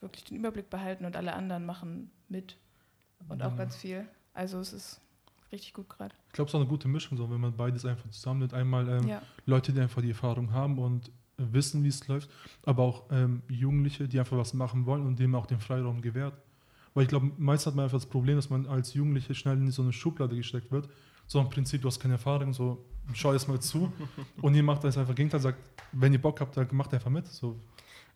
wirklich 0.02 0.26
den 0.26 0.36
Überblick 0.36 0.70
behalten 0.70 1.06
und 1.06 1.16
alle 1.16 1.34
anderen 1.34 1.66
machen 1.66 2.12
mit 2.28 2.58
und 3.30 3.42
auch 3.44 3.56
ganz 3.56 3.76
viel. 3.76 4.06
Also 4.34 4.60
es 4.60 4.74
ist 4.74 5.02
richtig 5.52 5.74
gut 5.74 5.90
gerade. 5.90 6.14
Ich 6.28 6.34
glaube, 6.34 6.48
es 6.48 6.52
ist 6.52 6.56
auch 6.56 6.62
eine 6.62 6.70
gute 6.70 6.88
Mischung, 6.88 7.18
so, 7.18 7.30
wenn 7.30 7.42
man 7.42 7.56
beides 7.56 7.86
einfach 7.86 8.10
zusammennimmt. 8.10 8.54
Einmal 8.54 8.88
ähm, 8.88 9.08
ja. 9.08 9.22
Leute, 9.46 9.74
die 9.74 9.80
einfach 9.80 10.02
die 10.02 10.10
Erfahrung 10.10 10.52
haben 10.52 10.80
und 10.80 11.12
wissen, 11.38 11.84
wie 11.84 11.88
es 11.88 12.08
läuft, 12.08 12.30
aber 12.64 12.84
auch 12.84 13.06
ähm, 13.12 13.42
Jugendliche, 13.50 14.08
die 14.08 14.20
einfach 14.20 14.38
was 14.38 14.54
machen 14.54 14.86
wollen 14.86 15.06
und 15.06 15.20
denen 15.20 15.34
auch 15.36 15.46
den 15.46 15.60
Freiraum 15.60 16.02
gewährt. 16.02 16.34
Weil 16.94 17.04
ich 17.04 17.10
glaube, 17.10 17.32
meist 17.38 17.66
hat 17.66 17.76
man 17.76 17.86
einfach 17.86 17.98
das 17.98 18.06
Problem, 18.06 18.36
dass 18.36 18.50
man 18.50 18.68
als 18.68 18.94
Jugendliche 18.94 19.34
schnell 19.34 19.58
in 19.58 19.72
so 19.72 19.82
eine 19.82 19.94
Schublade 19.94 20.36
gesteckt 20.36 20.72
wird. 20.72 20.90
So 21.26 21.40
im 21.40 21.50
Prinzip, 21.50 21.82
du 21.82 21.88
hast 21.88 22.00
keine 22.00 22.16
Erfahrung, 22.16 22.54
so 22.54 22.86
schau 23.14 23.32
jetzt 23.32 23.48
mal 23.48 23.60
zu. 23.60 23.92
und 24.42 24.54
ihr 24.56 24.64
macht 24.64 24.84
das 24.84 24.98
einfach 24.98 25.16
Gegenteil, 25.16 25.40
sagt, 25.40 25.60
wenn 25.94 26.12
ihr 26.12 26.22
Bock 26.22 26.42
habt, 26.42 26.58
dann 26.58 26.68
macht 26.72 26.94
einfach 26.94 27.10
mit. 27.10 27.28
So, 27.28 27.58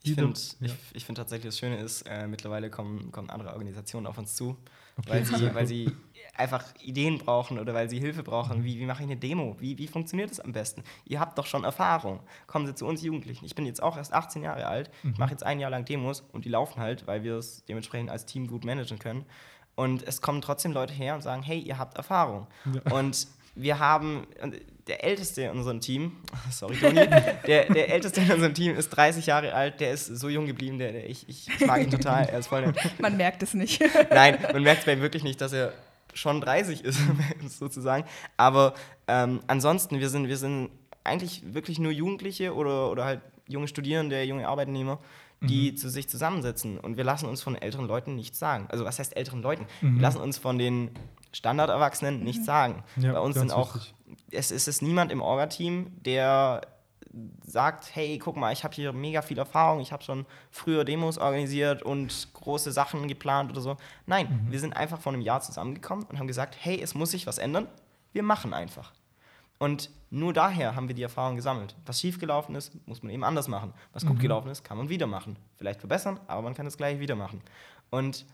ich 0.05 0.15
finde 0.15 0.39
ja. 0.59 0.67
ich, 0.67 0.75
ich 0.93 1.05
find 1.05 1.17
tatsächlich, 1.17 1.49
das 1.49 1.59
Schöne 1.59 1.77
ist, 1.77 2.03
äh, 2.03 2.27
mittlerweile 2.27 2.69
kommen, 2.69 3.11
kommen 3.11 3.29
andere 3.29 3.51
Organisationen 3.51 4.07
auf 4.07 4.17
uns 4.17 4.35
zu, 4.35 4.57
okay. 4.97 5.09
weil, 5.09 5.25
sie, 5.25 5.33
weil 5.55 5.67
sie 5.67 5.91
einfach 6.35 6.63
Ideen 6.81 7.17
brauchen 7.17 7.59
oder 7.59 7.73
weil 7.73 7.89
sie 7.89 7.99
Hilfe 7.99 8.23
brauchen. 8.23 8.63
Wie, 8.63 8.79
wie 8.79 8.85
mache 8.85 9.03
ich 9.03 9.09
eine 9.09 9.17
Demo? 9.17 9.55
Wie, 9.59 9.77
wie 9.77 9.87
funktioniert 9.87 10.31
das 10.31 10.39
am 10.39 10.51
besten? 10.51 10.83
Ihr 11.05 11.19
habt 11.19 11.37
doch 11.37 11.45
schon 11.45 11.63
Erfahrung. 11.63 12.19
Kommen 12.47 12.65
Sie 12.67 12.75
zu 12.75 12.85
uns 12.85 13.01
Jugendlichen. 13.01 13.45
Ich 13.45 13.55
bin 13.55 13.65
jetzt 13.65 13.81
auch 13.81 13.97
erst 13.97 14.13
18 14.13 14.43
Jahre 14.43 14.67
alt. 14.67 14.91
Mhm. 15.03 15.11
Ich 15.11 15.17
mache 15.17 15.31
jetzt 15.31 15.43
ein 15.43 15.59
Jahr 15.59 15.71
lang 15.71 15.85
Demos 15.85 16.21
und 16.33 16.45
die 16.45 16.49
laufen 16.49 16.81
halt, 16.81 17.07
weil 17.07 17.23
wir 17.23 17.35
es 17.35 17.63
dementsprechend 17.65 18.09
als 18.09 18.25
Team 18.25 18.47
gut 18.47 18.65
managen 18.65 18.99
können. 18.99 19.25
Und 19.75 20.03
es 20.03 20.21
kommen 20.21 20.41
trotzdem 20.41 20.71
Leute 20.71 20.93
her 20.93 21.15
und 21.15 21.21
sagen, 21.21 21.43
hey, 21.43 21.59
ihr 21.59 21.77
habt 21.77 21.97
Erfahrung. 21.97 22.47
Ja. 22.73 22.93
Und 22.93 23.27
wir 23.55 23.79
haben, 23.79 24.27
der 24.87 25.03
Älteste 25.03 25.43
in 25.43 25.51
unserem 25.51 25.81
Team, 25.81 26.17
sorry 26.51 26.75
Toni, 26.75 26.95
der, 27.47 27.65
der 27.65 27.89
Älteste 27.89 28.21
in 28.21 28.31
unserem 28.31 28.53
Team 28.53 28.75
ist 28.75 28.89
30 28.89 29.25
Jahre 29.25 29.53
alt, 29.53 29.79
der 29.79 29.91
ist 29.91 30.05
so 30.05 30.29
jung 30.29 30.45
geblieben, 30.45 30.77
der, 30.77 30.91
der 30.91 31.09
ich, 31.09 31.27
ich 31.27 31.65
mag 31.65 31.81
ihn 31.81 31.89
total, 31.89 32.25
er 32.25 32.39
ist 32.39 32.47
voll 32.47 32.65
nett. 32.65 32.77
Man 32.99 33.17
merkt 33.17 33.41
es 33.43 33.53
nicht. 33.53 33.81
Nein, 34.09 34.37
man 34.51 34.63
merkt 34.63 34.79
es 34.81 34.85
bei 34.85 34.93
ihm 34.93 35.01
wirklich 35.01 35.23
nicht, 35.23 35.41
dass 35.41 35.53
er 35.53 35.73
schon 36.13 36.39
30 36.39 36.83
ist, 36.83 36.99
sozusagen. 37.49 38.05
Aber 38.37 38.73
ähm, 39.07 39.41
ansonsten, 39.47 39.99
wir 39.99 40.09
sind, 40.09 40.27
wir 40.27 40.37
sind 40.37 40.69
eigentlich 41.03 41.41
wirklich 41.53 41.77
nur 41.79 41.91
Jugendliche 41.91 42.53
oder, 42.53 42.89
oder 42.89 43.05
halt 43.05 43.21
junge 43.47 43.67
Studierende, 43.67 44.23
junge 44.23 44.47
Arbeitnehmer, 44.47 44.99
die 45.41 45.71
mhm. 45.71 45.77
zu 45.77 45.89
sich 45.89 46.07
zusammensetzen. 46.07 46.79
Und 46.79 46.95
wir 46.97 47.03
lassen 47.03 47.27
uns 47.27 47.41
von 47.41 47.55
älteren 47.55 47.87
Leuten 47.87 48.15
nichts 48.15 48.39
sagen. 48.39 48.67
Also 48.69 48.85
was 48.85 48.99
heißt 48.99 49.15
älteren 49.17 49.41
Leuten? 49.41 49.65
Mhm. 49.81 49.95
Wir 49.95 50.01
lassen 50.01 50.21
uns 50.21 50.37
von 50.37 50.57
den 50.57 50.91
Standarderwachsenen 51.35 52.23
nichts 52.23 52.41
mhm. 52.41 52.45
sagen. 52.45 52.83
Ja, 52.95 53.11
Bei 53.11 53.19
uns 53.19 53.35
sind 53.35 53.51
auch, 53.51 53.75
es, 54.31 54.51
es 54.51 54.67
ist 54.69 54.81
niemand 54.81 55.11
im 55.11 55.21
Orga-Team, 55.21 55.91
der 56.01 56.61
sagt, 57.45 57.93
hey, 57.93 58.17
guck 58.17 58.37
mal, 58.37 58.53
ich 58.53 58.63
habe 58.63 58.73
hier 58.73 58.93
mega 58.93 59.21
viel 59.21 59.37
Erfahrung, 59.37 59.81
ich 59.81 59.91
habe 59.91 60.03
schon 60.03 60.25
früher 60.49 60.85
Demos 60.85 61.17
organisiert 61.17 61.83
und 61.83 62.29
große 62.33 62.71
Sachen 62.71 63.07
geplant 63.07 63.51
oder 63.51 63.61
so. 63.61 63.77
Nein, 64.05 64.43
mhm. 64.45 64.51
wir 64.51 64.59
sind 64.59 64.75
einfach 64.75 64.99
vor 64.99 65.11
einem 65.11 65.21
Jahr 65.21 65.41
zusammengekommen 65.41 66.05
und 66.05 66.19
haben 66.19 66.27
gesagt, 66.27 66.55
hey, 66.59 66.79
es 66.81 66.95
muss 66.95 67.11
sich 67.11 67.27
was 67.27 67.37
ändern, 67.37 67.67
wir 68.13 68.23
machen 68.23 68.53
einfach. 68.53 68.93
Und 69.59 69.89
nur 70.09 70.31
daher 70.31 70.75
haben 70.75 70.87
wir 70.87 70.95
die 70.95 71.03
Erfahrung 71.03 71.35
gesammelt. 71.35 71.75
Was 71.85 71.99
schiefgelaufen 71.99 72.55
ist, 72.55 72.73
muss 72.87 73.03
man 73.03 73.11
eben 73.11 73.23
anders 73.23 73.49
machen. 73.49 73.73
Was 73.91 74.03
mhm. 74.05 74.09
gut 74.09 74.19
gelaufen 74.19 74.49
ist, 74.49 74.63
kann 74.63 74.77
man 74.77 74.87
wieder 74.87 75.07
machen. 75.07 75.37
Vielleicht 75.57 75.79
verbessern, 75.79 76.19
aber 76.27 76.41
man 76.41 76.53
kann 76.53 76.65
es 76.65 76.77
gleich 76.77 76.99
wieder 76.99 77.15
machen. 77.15 77.41
Und 77.89 78.25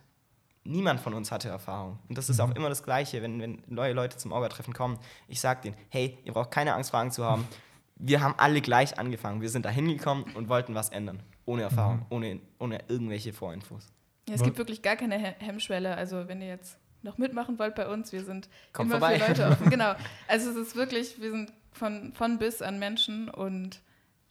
niemand 0.63 0.99
von 0.99 1.13
uns 1.13 1.31
hatte 1.31 1.49
Erfahrung. 1.49 1.99
Und 2.07 2.17
das 2.17 2.29
ist 2.29 2.39
auch 2.39 2.47
mhm. 2.47 2.55
immer 2.55 2.69
das 2.69 2.83
Gleiche, 2.83 3.21
wenn, 3.21 3.39
wenn 3.41 3.63
neue 3.67 3.93
Leute 3.93 4.17
zum 4.17 4.31
Orga-Treffen 4.31 4.73
kommen. 4.73 4.99
Ich 5.27 5.39
sage 5.39 5.61
denen, 5.63 5.75
hey, 5.89 6.17
ihr 6.23 6.33
braucht 6.33 6.51
keine 6.51 6.73
Angst, 6.73 6.91
Fragen 6.91 7.11
zu 7.11 7.25
haben. 7.25 7.47
Wir 7.95 8.21
haben 8.21 8.35
alle 8.37 8.61
gleich 8.61 8.97
angefangen. 8.97 9.41
Wir 9.41 9.49
sind 9.49 9.65
da 9.65 9.69
hingekommen 9.69 10.25
und 10.35 10.49
wollten 10.49 10.75
was 10.75 10.89
ändern. 10.89 11.21
Ohne 11.45 11.63
Erfahrung, 11.63 11.97
mhm. 11.97 12.05
ohne, 12.09 12.39
ohne 12.59 12.79
irgendwelche 12.87 13.33
Vorinfos. 13.33 13.87
Ja, 14.27 14.35
es 14.35 14.43
gibt 14.43 14.57
wirklich 14.57 14.81
gar 14.81 14.95
keine 14.95 15.17
Hemmschwelle. 15.17 15.95
Also 15.95 16.27
wenn 16.27 16.41
ihr 16.41 16.47
jetzt 16.47 16.77
noch 17.03 17.17
mitmachen 17.17 17.57
wollt 17.59 17.75
bei 17.75 17.87
uns, 17.87 18.11
wir 18.11 18.23
sind 18.23 18.47
Kommt 18.73 18.91
immer 18.91 18.99
vorbei. 18.99 19.19
für 19.19 19.27
Leute 19.27 19.47
offen. 19.49 19.69
Genau. 19.69 19.93
Also 20.27 20.51
es 20.51 20.55
ist 20.55 20.75
wirklich, 20.75 21.19
wir 21.19 21.31
sind 21.31 21.51
von, 21.71 22.13
von 22.13 22.37
bis 22.37 22.61
an 22.61 22.79
Menschen 22.79 23.29
und 23.29 23.81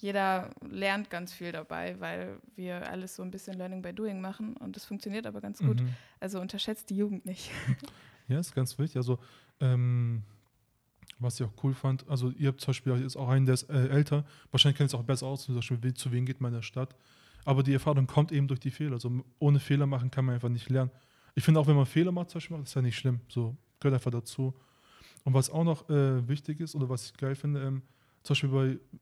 jeder 0.01 0.51
lernt 0.69 1.11
ganz 1.11 1.33
viel 1.33 1.53
dabei, 1.53 1.99
weil 2.01 2.39
wir 2.57 2.89
alles 2.91 3.17
so 3.17 3.23
ein 3.23 3.31
bisschen 3.31 3.57
Learning 3.59 3.83
by 3.83 3.93
Doing 3.93 4.21
machen 4.21 4.57
und 4.57 4.77
das 4.77 4.85
funktioniert 4.85 5.27
aber 5.27 5.41
ganz 5.41 5.59
gut. 5.59 5.81
Mhm. 5.81 5.95
Also 6.21 6.41
unterschätzt 6.41 6.91
die 6.91 6.97
Jugend 6.97 7.27
nicht. 7.27 7.51
Ja, 8.29 8.39
ist 8.39 8.55
ganz 8.55 8.79
wichtig. 8.79 8.97
Also, 8.97 9.19
ähm, 9.59 10.23
was 11.19 11.41
ich 11.41 11.45
auch 11.45 11.53
cool 11.65 11.75
fand, 11.75 12.09
also 12.09 12.31
ihr 12.31 12.47
habt 12.47 12.61
zum 12.61 12.69
Beispiel 12.69 12.97
jetzt 13.03 13.17
auch 13.17 13.29
einen, 13.29 13.45
der 13.45 13.55
ist 13.55 13.69
äh, 13.69 13.89
älter, 13.89 14.25
wahrscheinlich 14.53 14.79
kennt 14.79 14.91
es 14.91 14.95
auch 14.95 15.03
besser 15.03 15.27
aus, 15.27 15.47
zum 15.47 15.57
Beispiel, 15.57 15.95
zu 15.95 16.13
wem 16.13 16.27
geht 16.27 16.41
man 16.41 16.53
in 16.53 16.59
der 16.59 16.63
Stadt. 16.63 16.95
Aber 17.45 17.65
die 17.65 17.73
Erfahrung 17.73 18.07
kommt 18.07 18.31
eben 18.31 18.47
durch 18.47 18.61
die 18.61 18.71
Fehler. 18.71 18.93
Also 18.93 19.25
ohne 19.41 19.59
Fehler 19.59 19.87
machen 19.87 20.13
kann 20.13 20.25
man 20.25 20.37
einfach 20.37 20.49
nicht 20.49 20.71
lernen. 20.71 20.93
Ich 21.35 21.43
finde 21.43 21.59
auch, 21.59 21.67
wenn 21.67 21.75
man 21.75 21.87
Fehler 21.87 22.13
macht, 22.13 22.31
zum 22.31 22.39
Beispiel, 22.39 22.63
ist 22.63 22.75
ja 22.75 22.83
nicht 22.83 22.97
schlimm. 22.97 23.21
So, 23.29 23.57
gehört 23.81 23.95
einfach 23.95 24.13
dazu. 24.13 24.55
Und 25.25 25.35
was 25.35 25.51
auch 25.51 25.65
noch 25.65 25.89
äh, 25.91 26.29
wichtig 26.29 26.61
ist 26.61 26.77
oder 26.77 26.89
was 26.89 27.07
ich 27.07 27.17
geil 27.17 27.35
finde, 27.35 27.63
ähm, 27.63 27.83
zum 28.23 28.35
Beispiel 28.35 28.49
bei 28.49 29.01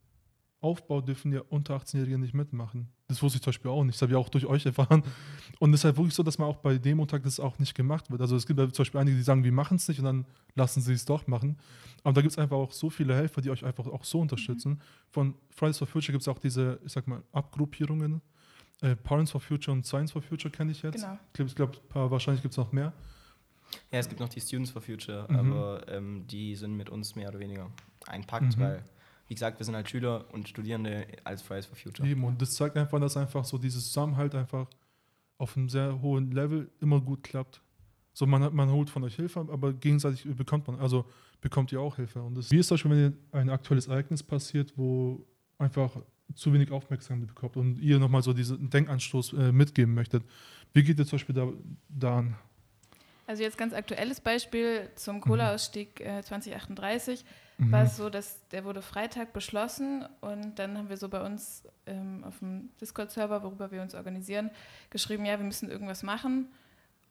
Aufbau 0.61 1.01
dürfen 1.01 1.33
ja 1.33 1.43
unter 1.49 1.77
18-Jährige 1.77 2.19
nicht 2.19 2.35
mitmachen. 2.35 2.89
Das 3.07 3.23
wusste 3.23 3.37
ich 3.37 3.43
zum 3.43 3.51
Beispiel 3.51 3.71
auch 3.71 3.85
nicht. 3.85 3.95
Das 3.95 4.03
habe 4.03 4.13
ich 4.13 4.17
auch 4.17 4.29
durch 4.29 4.47
euch 4.47 4.67
erfahren. 4.67 5.03
Und 5.61 5.73
es 5.73 5.81
ist 5.81 5.85
halt 5.85 5.97
wirklich 5.97 6.15
so, 6.15 6.23
dass 6.23 6.39
man 6.39 6.49
auch 6.49 6.57
bei 6.57 6.79
Demotag 6.79 7.23
das 7.23 7.41
auch 7.41 7.59
nicht 7.59 7.75
gemacht 7.75 8.11
wird. 8.11 8.21
Also 8.21 8.37
es 8.37 8.47
gibt 8.47 8.59
ja 8.59 8.69
zum 8.69 8.83
Beispiel 8.83 9.01
einige, 9.01 9.17
die 9.17 9.23
sagen, 9.23 9.45
wir 9.45 9.53
machen 9.53 9.77
es 9.77 9.89
nicht 9.89 9.99
und 9.99 10.05
dann 10.05 10.27
lassen 10.55 10.81
sie 10.81 10.93
es 10.93 11.05
doch 11.05 11.27
machen. 11.27 11.59
Aber 12.05 12.13
da 12.13 12.21
gibt 12.21 12.33
es 12.33 12.39
einfach 12.39 12.57
auch 12.57 12.73
so 12.73 12.91
viele 12.91 13.15
Helfer, 13.15 13.41
die 13.41 13.51
euch 13.51 13.65
einfach 13.65 13.87
auch 13.87 14.05
so 14.05 14.21
unterstützen. 14.21 14.73
Mhm. 14.73 14.81
Von 15.11 15.35
Fridays 15.51 15.79
for 15.79 15.87
Future 15.87 16.13
gibt 16.13 16.23
es 16.23 16.29
auch 16.29 16.39
diese, 16.39 16.79
ich 16.85 16.93
sag 16.93 17.07
mal, 17.09 17.23
Abgruppierungen. 17.33 18.21
Äh, 18.81 18.95
Parents 18.95 19.33
for 19.33 19.41
Future 19.41 19.77
und 19.77 19.87
Science 19.87 20.13
for 20.13 20.23
Future 20.23 20.53
kenne 20.53 20.71
ich 20.71 20.83
jetzt. 20.83 21.03
Genau. 21.03 21.49
Ich 21.49 21.55
glaube, 21.55 21.73
glaub, 21.91 22.11
wahrscheinlich 22.11 22.43
gibt 22.43 22.53
es 22.53 22.59
noch 22.59 22.71
mehr. 22.71 22.93
Ja, 23.91 23.99
es 23.99 24.09
gibt 24.09 24.21
noch 24.21 24.29
die 24.29 24.41
Students 24.41 24.71
for 24.71 24.83
Future, 24.83 25.27
mhm. 25.29 25.37
aber 25.37 25.89
ähm, 25.89 26.27
die 26.27 26.55
sind 26.55 26.77
mit 26.77 26.89
uns 26.91 27.17
mehr 27.17 27.29
oder 27.29 27.39
weniger 27.39 27.71
ein 28.07 28.25
Pakt, 28.25 28.57
mhm. 28.57 28.61
weil 28.61 28.85
wie 29.29 29.35
gesagt, 29.35 29.59
wir 29.61 29.65
sind 29.65 29.75
halt 29.75 29.89
Schüler 29.89 30.25
und 30.33 30.49
Studierende 30.49 31.07
als 31.23 31.43
Fridays 31.43 31.67
for 31.67 31.77
Future. 31.77 32.09
Eben, 32.09 32.25
und 32.25 32.41
das 32.41 32.55
zeigt 32.55 32.77
einfach, 32.77 32.99
dass 32.99 33.17
einfach 33.17 33.45
so 33.45 33.59
dieses 33.59 33.87
Zusammenhalt 33.87 34.35
einfach 34.35 34.67
auf 35.37 35.57
einem 35.57 35.69
sehr 35.69 36.01
hohen 36.01 36.33
Level 36.33 36.71
immer 36.81 37.01
gut 37.01 37.23
klappt. 37.23 37.61
So, 38.15 38.27
man, 38.27 38.55
man 38.55 38.71
holt 38.71 38.91
von 38.91 39.05
euch 39.05 39.15
Hilfe, 39.15 39.47
aber 39.53 39.73
gegenseitig 39.73 40.25
bekommt 40.35 40.67
man, 40.67 40.81
also 40.81 41.05
bekommt 41.41 41.71
ihr 41.73 41.81
auch 41.81 41.97
Hilfe. 41.97 42.23
Und 42.23 42.37
das, 42.37 42.51
wie 42.51 42.59
ist 42.59 42.71
das 42.71 42.81
schon, 42.81 42.91
wenn 42.91 43.17
ein 43.31 43.51
aktuelles 43.51 43.87
Ereignis 43.87 44.23
passiert, 44.23 44.73
wo 44.77 45.25
einfach 45.59 45.95
zu 46.35 46.53
wenig 46.53 46.73
Aufmerksamkeit 46.73 47.29
bekommt 47.29 47.57
und 47.57 47.79
ihr 47.79 47.99
nochmal 47.99 48.23
so 48.23 48.33
diesen 48.33 48.71
Denkanstoß 48.71 49.35
äh, 49.35 49.53
mitgeben 49.53 49.95
möchtet? 49.95 50.25
Wie 50.73 50.83
geht 50.83 50.99
ihr 50.99 51.07
zum 51.07 51.19
Beispiel 51.19 51.35
da, 51.35 51.49
da 51.89 52.19
an? 52.19 52.35
Also 53.27 53.43
jetzt 53.43 53.59
ganz 53.59 53.75
aktuelles 53.75 54.21
Beispiel 54.21 54.91
zum 54.95 55.21
Kohleausstieg 55.21 56.01
äh, 56.01 56.23
2038 56.23 57.25
mhm. 57.59 57.73
war 57.73 57.83
es 57.83 57.97
so, 57.97 58.09
dass 58.11 58.47
der 58.49 58.65
wurde 58.65 58.83
Freitag 58.83 59.33
beschlossen 59.33 60.07
und 60.21 60.59
dann 60.59 60.79
haben 60.79 60.89
wir 60.89 60.97
so 60.97 61.09
bei 61.09 61.25
uns 61.25 61.65
ähm, 61.87 62.25
auf 62.25 62.39
dem 62.39 62.71
Discord-Server, 62.81 63.43
worüber 63.43 63.71
wir 63.71 63.83
uns 63.83 63.95
organisieren, 63.95 64.51
geschrieben, 64.91 65.25
ja, 65.27 65.39
wir 65.39 65.47
müssen 65.47 65.71
irgendwas 65.71 66.03
machen. 66.03 66.49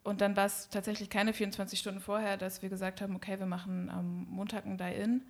Und 0.04 0.22
dann 0.22 0.38
war 0.38 0.46
es 0.46 0.70
tatsächlich 0.70 1.10
keine 1.10 1.34
24 1.34 1.78
Stunden 1.78 2.00
vorher, 2.00 2.38
dass 2.38 2.62
wir 2.62 2.70
gesagt 2.70 3.02
haben, 3.02 3.16
okay, 3.16 3.40
wir 3.40 3.46
machen 3.46 3.90
am 3.90 4.26
Montag 4.30 4.66
ein 4.66 4.78
Die-In. 4.78 5.22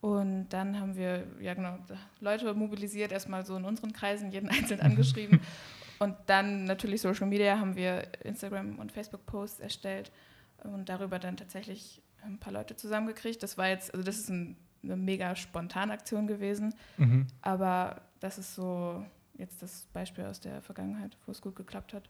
Und 0.00 0.48
dann 0.48 0.80
haben 0.80 0.96
wir 0.96 1.26
ja 1.40 1.54
genau 1.54 1.78
Leute 2.20 2.54
mobilisiert, 2.54 3.12
erstmal 3.12 3.44
so 3.44 3.56
in 3.56 3.64
unseren 3.64 3.92
Kreisen, 3.92 4.30
jeden 4.30 4.48
einzeln 4.48 4.80
angeschrieben. 4.80 5.40
und 5.98 6.14
dann 6.26 6.64
natürlich 6.64 7.02
Social 7.02 7.26
Media 7.26 7.58
haben 7.58 7.76
wir 7.76 8.06
Instagram 8.24 8.78
und 8.78 8.92
Facebook-Posts 8.92 9.60
erstellt 9.60 10.10
und 10.62 10.88
darüber 10.88 11.18
dann 11.18 11.36
tatsächlich 11.36 12.00
ein 12.22 12.38
paar 12.38 12.52
Leute 12.52 12.76
zusammengekriegt. 12.76 13.42
Das 13.42 13.58
war 13.58 13.68
jetzt, 13.68 13.92
also 13.92 14.04
das 14.04 14.18
ist 14.18 14.30
ein, 14.30 14.56
eine 14.82 14.96
mega 14.96 15.34
spontane 15.36 15.92
Aktion 15.92 16.26
gewesen, 16.26 16.74
mhm. 16.96 17.26
aber 17.42 18.02
das 18.20 18.38
ist 18.38 18.54
so 18.54 19.04
jetzt 19.36 19.62
das 19.62 19.86
Beispiel 19.92 20.24
aus 20.24 20.40
der 20.40 20.60
Vergangenheit, 20.62 21.16
wo 21.26 21.32
es 21.32 21.40
gut 21.40 21.56
geklappt 21.56 21.94
hat. 21.94 22.08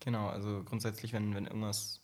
Genau, 0.00 0.28
also 0.28 0.62
grundsätzlich, 0.64 1.12
wenn, 1.12 1.34
wenn 1.34 1.46
irgendwas 1.46 2.00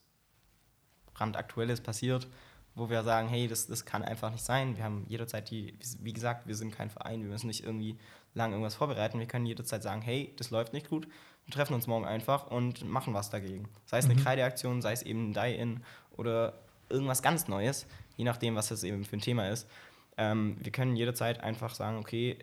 brandaktuelles 1.13 1.81
passiert, 1.81 2.27
wo 2.75 2.91
wir 2.91 3.05
sagen, 3.05 3.29
hey, 3.29 3.47
das, 3.47 3.67
das 3.67 3.85
kann 3.85 4.03
einfach 4.03 4.33
nicht 4.33 4.45
sein. 4.45 4.77
Wir 4.77 4.85
haben 4.85 5.05
jederzeit 5.09 5.49
die, 5.51 5.79
wie 6.01 6.13
gesagt, 6.13 6.47
wir 6.47 6.57
sind 6.57 6.75
kein 6.75 6.91
Verein, 6.91 7.23
wir 7.23 7.29
müssen 7.29 7.47
nicht 7.47 7.63
irgendwie 7.63 7.99
lang 8.35 8.51
irgendwas 8.51 8.75
vorbereiten. 8.75 9.21
Wir 9.21 9.27
können 9.27 9.47
jederzeit 9.47 9.83
sagen, 9.83 10.03
hey, 10.03 10.35
das 10.37 10.51
läuft 10.51 10.73
nicht 10.73 10.89
gut. 10.89 11.07
Wir 11.45 11.55
treffen 11.55 11.75
uns 11.75 11.87
morgen 11.87 12.05
einfach 12.05 12.51
und 12.51 12.85
machen 12.85 13.15
was 13.15 13.31
dagegen. 13.31 13.69
Sei 13.87 13.99
es 13.99 14.07
eine 14.07 14.15
mhm. 14.15 14.25
Kreideaktion, 14.25 14.83
sei 14.83 14.93
es 14.93 15.03
eben 15.03 15.31
ein 15.31 15.35
Die-In 15.35 15.85
oder 16.17 16.64
irgendwas 16.89 17.23
ganz 17.23 17.49
Neues, 17.49 17.87
je 18.17 18.25
nachdem, 18.25 18.55
was 18.55 18.69
das 18.69 18.85
eben 18.85 19.05
für 19.05 19.17
ein 19.17 19.21
Thema 19.21 19.49
ist. 19.49 19.69
Ähm, 20.17 20.57
wir 20.61 20.73
können 20.73 20.97
jederzeit 20.97 21.41
einfach 21.41 21.75
sagen, 21.75 21.99
okay, 21.99 22.39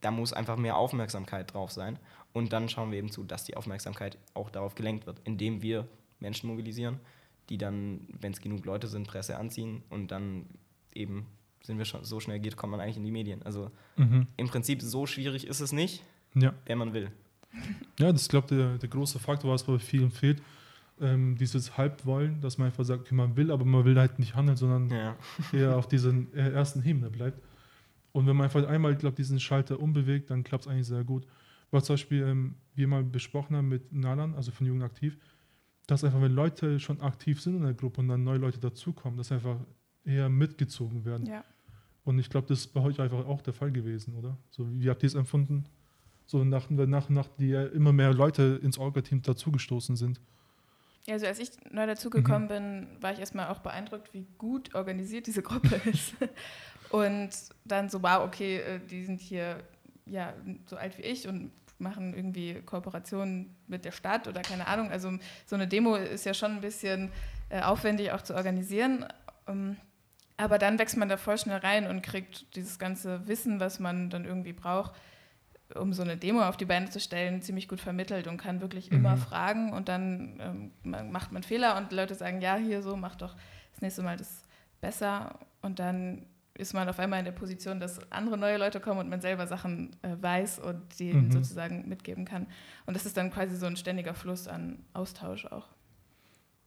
da 0.00 0.10
muss 0.10 0.32
einfach 0.32 0.56
mehr 0.56 0.76
Aufmerksamkeit 0.76 1.52
drauf 1.52 1.70
sein. 1.70 1.98
Und 2.32 2.52
dann 2.52 2.68
schauen 2.68 2.90
wir 2.90 2.98
eben 2.98 3.10
zu, 3.10 3.24
dass 3.24 3.44
die 3.44 3.56
Aufmerksamkeit 3.56 4.18
auch 4.34 4.50
darauf 4.50 4.74
gelenkt 4.74 5.06
wird, 5.06 5.20
indem 5.24 5.62
wir 5.62 5.88
Menschen 6.20 6.48
mobilisieren, 6.48 7.00
die 7.48 7.58
dann, 7.58 8.06
wenn 8.20 8.32
es 8.32 8.40
genug 8.40 8.64
Leute 8.64 8.86
sind, 8.86 9.06
Presse 9.06 9.36
anziehen 9.36 9.82
und 9.88 10.10
dann 10.10 10.46
eben 10.94 11.26
sind 11.62 11.78
wir 11.78 11.84
schon 11.84 12.04
so 12.04 12.20
schnell 12.20 12.38
geht, 12.38 12.56
kommt 12.56 12.70
man 12.70 12.80
eigentlich 12.80 12.96
in 12.96 13.04
die 13.04 13.10
Medien. 13.10 13.42
Also 13.42 13.70
mhm. 13.96 14.26
im 14.36 14.48
Prinzip 14.48 14.82
so 14.82 15.06
schwierig 15.06 15.46
ist 15.46 15.60
es 15.60 15.72
nicht, 15.72 16.02
ja. 16.34 16.54
wenn 16.66 16.78
man 16.78 16.92
will. 16.92 17.10
Ja, 17.98 18.12
das 18.12 18.22
ist, 18.22 18.28
glaube 18.28 18.46
ich, 18.50 18.58
der, 18.58 18.78
der 18.78 18.88
große 18.88 19.18
Faktor, 19.18 19.50
was 19.50 19.64
bei 19.64 19.78
vielen 19.78 20.10
fehlt 20.10 20.40
ähm, 21.00 21.36
dieses 21.36 21.76
Halbwollen, 21.76 22.40
dass 22.40 22.58
man 22.58 22.66
einfach 22.66 22.84
sagt, 22.84 23.02
okay, 23.02 23.14
man 23.14 23.36
will, 23.36 23.50
aber 23.50 23.64
man 23.64 23.84
will 23.84 23.98
halt 23.98 24.18
nicht 24.18 24.34
handeln, 24.34 24.56
sondern 24.56 24.90
ja. 24.90 25.16
eher 25.52 25.76
auf 25.76 25.88
diesen 25.88 26.32
äh, 26.34 26.50
ersten 26.50 26.84
Ebene 26.84 27.10
bleibt. 27.10 27.40
Und 28.12 28.26
wenn 28.26 28.36
man 28.36 28.44
einfach 28.44 28.66
einmal, 28.66 28.96
glaube 28.96 29.16
diesen 29.16 29.38
Schalter 29.38 29.80
umbewegt, 29.80 30.30
dann 30.30 30.44
klappt 30.44 30.64
es 30.64 30.70
eigentlich 30.70 30.86
sehr 30.86 31.04
gut. 31.04 31.26
Was 31.70 31.84
zum 31.84 31.94
Beispiel 31.94 32.22
ähm, 32.22 32.54
wir 32.74 32.88
mal 32.88 33.04
besprochen 33.04 33.56
haben 33.56 33.68
mit 33.68 33.92
Nalan, 33.92 34.34
also 34.34 34.50
von 34.50 34.66
Jugend 34.66 34.82
aktiv, 34.82 35.18
dass 35.86 36.04
einfach, 36.04 36.20
wenn 36.20 36.32
Leute 36.32 36.78
schon 36.80 37.00
aktiv 37.00 37.40
sind 37.40 37.56
in 37.56 37.62
der 37.62 37.74
Gruppe 37.74 38.00
und 38.00 38.08
dann 38.08 38.24
neue 38.24 38.38
Leute 38.38 38.58
dazukommen, 38.58 39.16
dass 39.16 39.32
einfach 39.32 39.56
eher 40.04 40.28
mitgezogen 40.28 41.04
werden. 41.04 41.26
Ja. 41.26 41.44
Und 42.04 42.18
ich 42.18 42.30
glaube, 42.30 42.46
das 42.46 42.60
ist 42.60 42.68
bei 42.68 42.80
euch 42.80 43.00
einfach 43.00 43.26
auch 43.26 43.42
der 43.42 43.52
Fall 43.52 43.70
gewesen, 43.70 44.14
oder? 44.14 44.36
So, 44.50 44.66
wie 44.78 44.88
habt 44.88 45.02
ihr 45.02 45.08
es 45.08 45.14
empfunden? 45.14 45.64
So 46.24 46.44
nach, 46.44 46.68
nach 46.70 47.08
und 47.08 47.14
nach, 47.14 47.28
die 47.38 47.48
ja 47.48 47.64
immer 47.66 47.92
mehr 47.92 48.12
Leute 48.12 48.60
ins 48.62 48.78
Orga-Team 48.78 49.22
dazugestoßen 49.22 49.96
sind. 49.96 50.20
Ja, 51.08 51.14
also 51.14 51.26
als 51.26 51.38
ich 51.38 51.48
neu 51.70 51.86
dazugekommen 51.86 52.44
mhm. 52.44 52.48
bin, 52.48 52.86
war 53.00 53.12
ich 53.14 53.18
erstmal 53.18 53.48
auch 53.48 53.60
beeindruckt, 53.60 54.12
wie 54.12 54.26
gut 54.36 54.74
organisiert 54.74 55.26
diese 55.26 55.40
Gruppe 55.40 55.80
ist. 55.90 56.12
und 56.90 57.30
dann 57.64 57.88
so, 57.88 58.02
wow, 58.02 58.24
okay, 58.26 58.58
äh, 58.58 58.78
die 58.78 59.06
sind 59.06 59.18
hier 59.18 59.56
ja 60.04 60.34
so 60.66 60.76
alt 60.76 60.98
wie 60.98 61.02
ich 61.02 61.26
und 61.26 61.50
machen 61.78 62.12
irgendwie 62.12 62.60
Kooperationen 62.60 63.56
mit 63.68 63.86
der 63.86 63.92
Stadt 63.92 64.28
oder 64.28 64.42
keine 64.42 64.66
Ahnung. 64.66 64.90
Also 64.90 65.10
so 65.46 65.56
eine 65.56 65.66
Demo 65.66 65.96
ist 65.96 66.26
ja 66.26 66.34
schon 66.34 66.52
ein 66.52 66.60
bisschen 66.60 67.10
äh, 67.48 67.62
aufwendig 67.62 68.12
auch 68.12 68.20
zu 68.20 68.34
organisieren. 68.34 69.06
Ähm, 69.46 69.78
aber 70.36 70.58
dann 70.58 70.78
wächst 70.78 70.98
man 70.98 71.08
da 71.08 71.16
voll 71.16 71.38
schnell 71.38 71.58
rein 71.58 71.86
und 71.86 72.02
kriegt 72.02 72.54
dieses 72.54 72.78
ganze 72.78 73.26
Wissen, 73.26 73.60
was 73.60 73.80
man 73.80 74.10
dann 74.10 74.26
irgendwie 74.26 74.52
braucht, 74.52 74.92
um 75.74 75.92
so 75.92 76.02
eine 76.02 76.16
Demo 76.16 76.42
auf 76.42 76.56
die 76.56 76.64
Beine 76.64 76.88
zu 76.88 77.00
stellen, 77.00 77.42
ziemlich 77.42 77.68
gut 77.68 77.80
vermittelt 77.80 78.26
und 78.26 78.38
kann 78.38 78.60
wirklich 78.60 78.90
mhm. 78.90 78.98
immer 78.98 79.16
fragen 79.16 79.72
und 79.72 79.88
dann 79.88 80.72
ähm, 80.84 81.10
macht 81.10 81.32
man 81.32 81.42
Fehler 81.42 81.76
und 81.76 81.92
Leute 81.92 82.14
sagen, 82.14 82.40
ja, 82.40 82.56
hier 82.56 82.82
so, 82.82 82.96
mach 82.96 83.16
doch 83.16 83.34
das 83.72 83.82
nächste 83.82 84.02
Mal 84.02 84.16
das 84.16 84.44
besser 84.80 85.38
und 85.60 85.78
dann 85.78 86.26
ist 86.54 86.74
man 86.74 86.88
auf 86.88 86.98
einmal 86.98 87.20
in 87.20 87.24
der 87.24 87.32
Position, 87.32 87.78
dass 87.78 88.00
andere 88.10 88.36
neue 88.36 88.58
Leute 88.58 88.80
kommen 88.80 88.98
und 88.98 89.08
man 89.08 89.20
selber 89.20 89.46
Sachen 89.46 89.90
äh, 90.02 90.16
weiß 90.20 90.58
und 90.58 90.98
die 90.98 91.12
mhm. 91.12 91.30
sozusagen 91.30 91.88
mitgeben 91.88 92.24
kann. 92.24 92.46
Und 92.84 92.94
das 92.94 93.06
ist 93.06 93.16
dann 93.16 93.30
quasi 93.30 93.56
so 93.56 93.66
ein 93.66 93.76
ständiger 93.76 94.12
Fluss 94.12 94.48
an 94.48 94.80
Austausch 94.92 95.46
auch. 95.46 95.68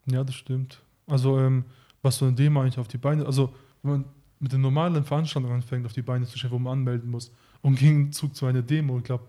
Ja, 0.06 0.24
das 0.24 0.36
stimmt. 0.36 0.82
Also 1.08 1.40
ähm, 1.40 1.66
was 2.02 2.18
so 2.18 2.26
eine 2.26 2.36
Demo 2.36 2.62
eigentlich 2.62 2.80
auf 2.80 2.88
die 2.88 2.98
Beine, 2.98 3.26
also 3.26 3.54
wenn 3.84 3.92
man 3.92 4.06
mit 4.40 4.54
den 4.54 4.62
normalen 4.62 5.04
Veranstaltungen 5.04 5.56
anfängt, 5.56 5.86
auf 5.86 5.94
die 5.94 6.02
Beine 6.02 6.26
zu 6.26 6.38
stellen, 6.38 6.54
wo 6.54 6.60
man 6.60 6.80
anmelden 6.80 7.10
muss, 7.10 7.32
und 7.62 7.76
Gegenzug 7.76 8.36
zu 8.36 8.46
einer 8.46 8.62
Demo. 8.62 8.98
Ich 8.98 9.04
glaube, 9.04 9.26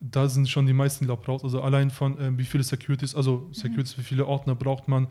da 0.00 0.28
sind 0.28 0.48
schon 0.48 0.66
die 0.66 0.72
meisten, 0.72 1.06
glaube 1.06 1.24
raus. 1.26 1.44
Also 1.44 1.62
allein 1.62 1.90
von 1.90 2.16
ähm, 2.20 2.38
wie 2.38 2.44
viele 2.44 2.62
Securities, 2.62 3.14
also 3.14 3.48
Securities, 3.52 3.96
mhm. 3.96 4.00
wie 4.00 4.04
viele 4.04 4.26
Ordner 4.26 4.54
braucht 4.54 4.88
man, 4.88 5.08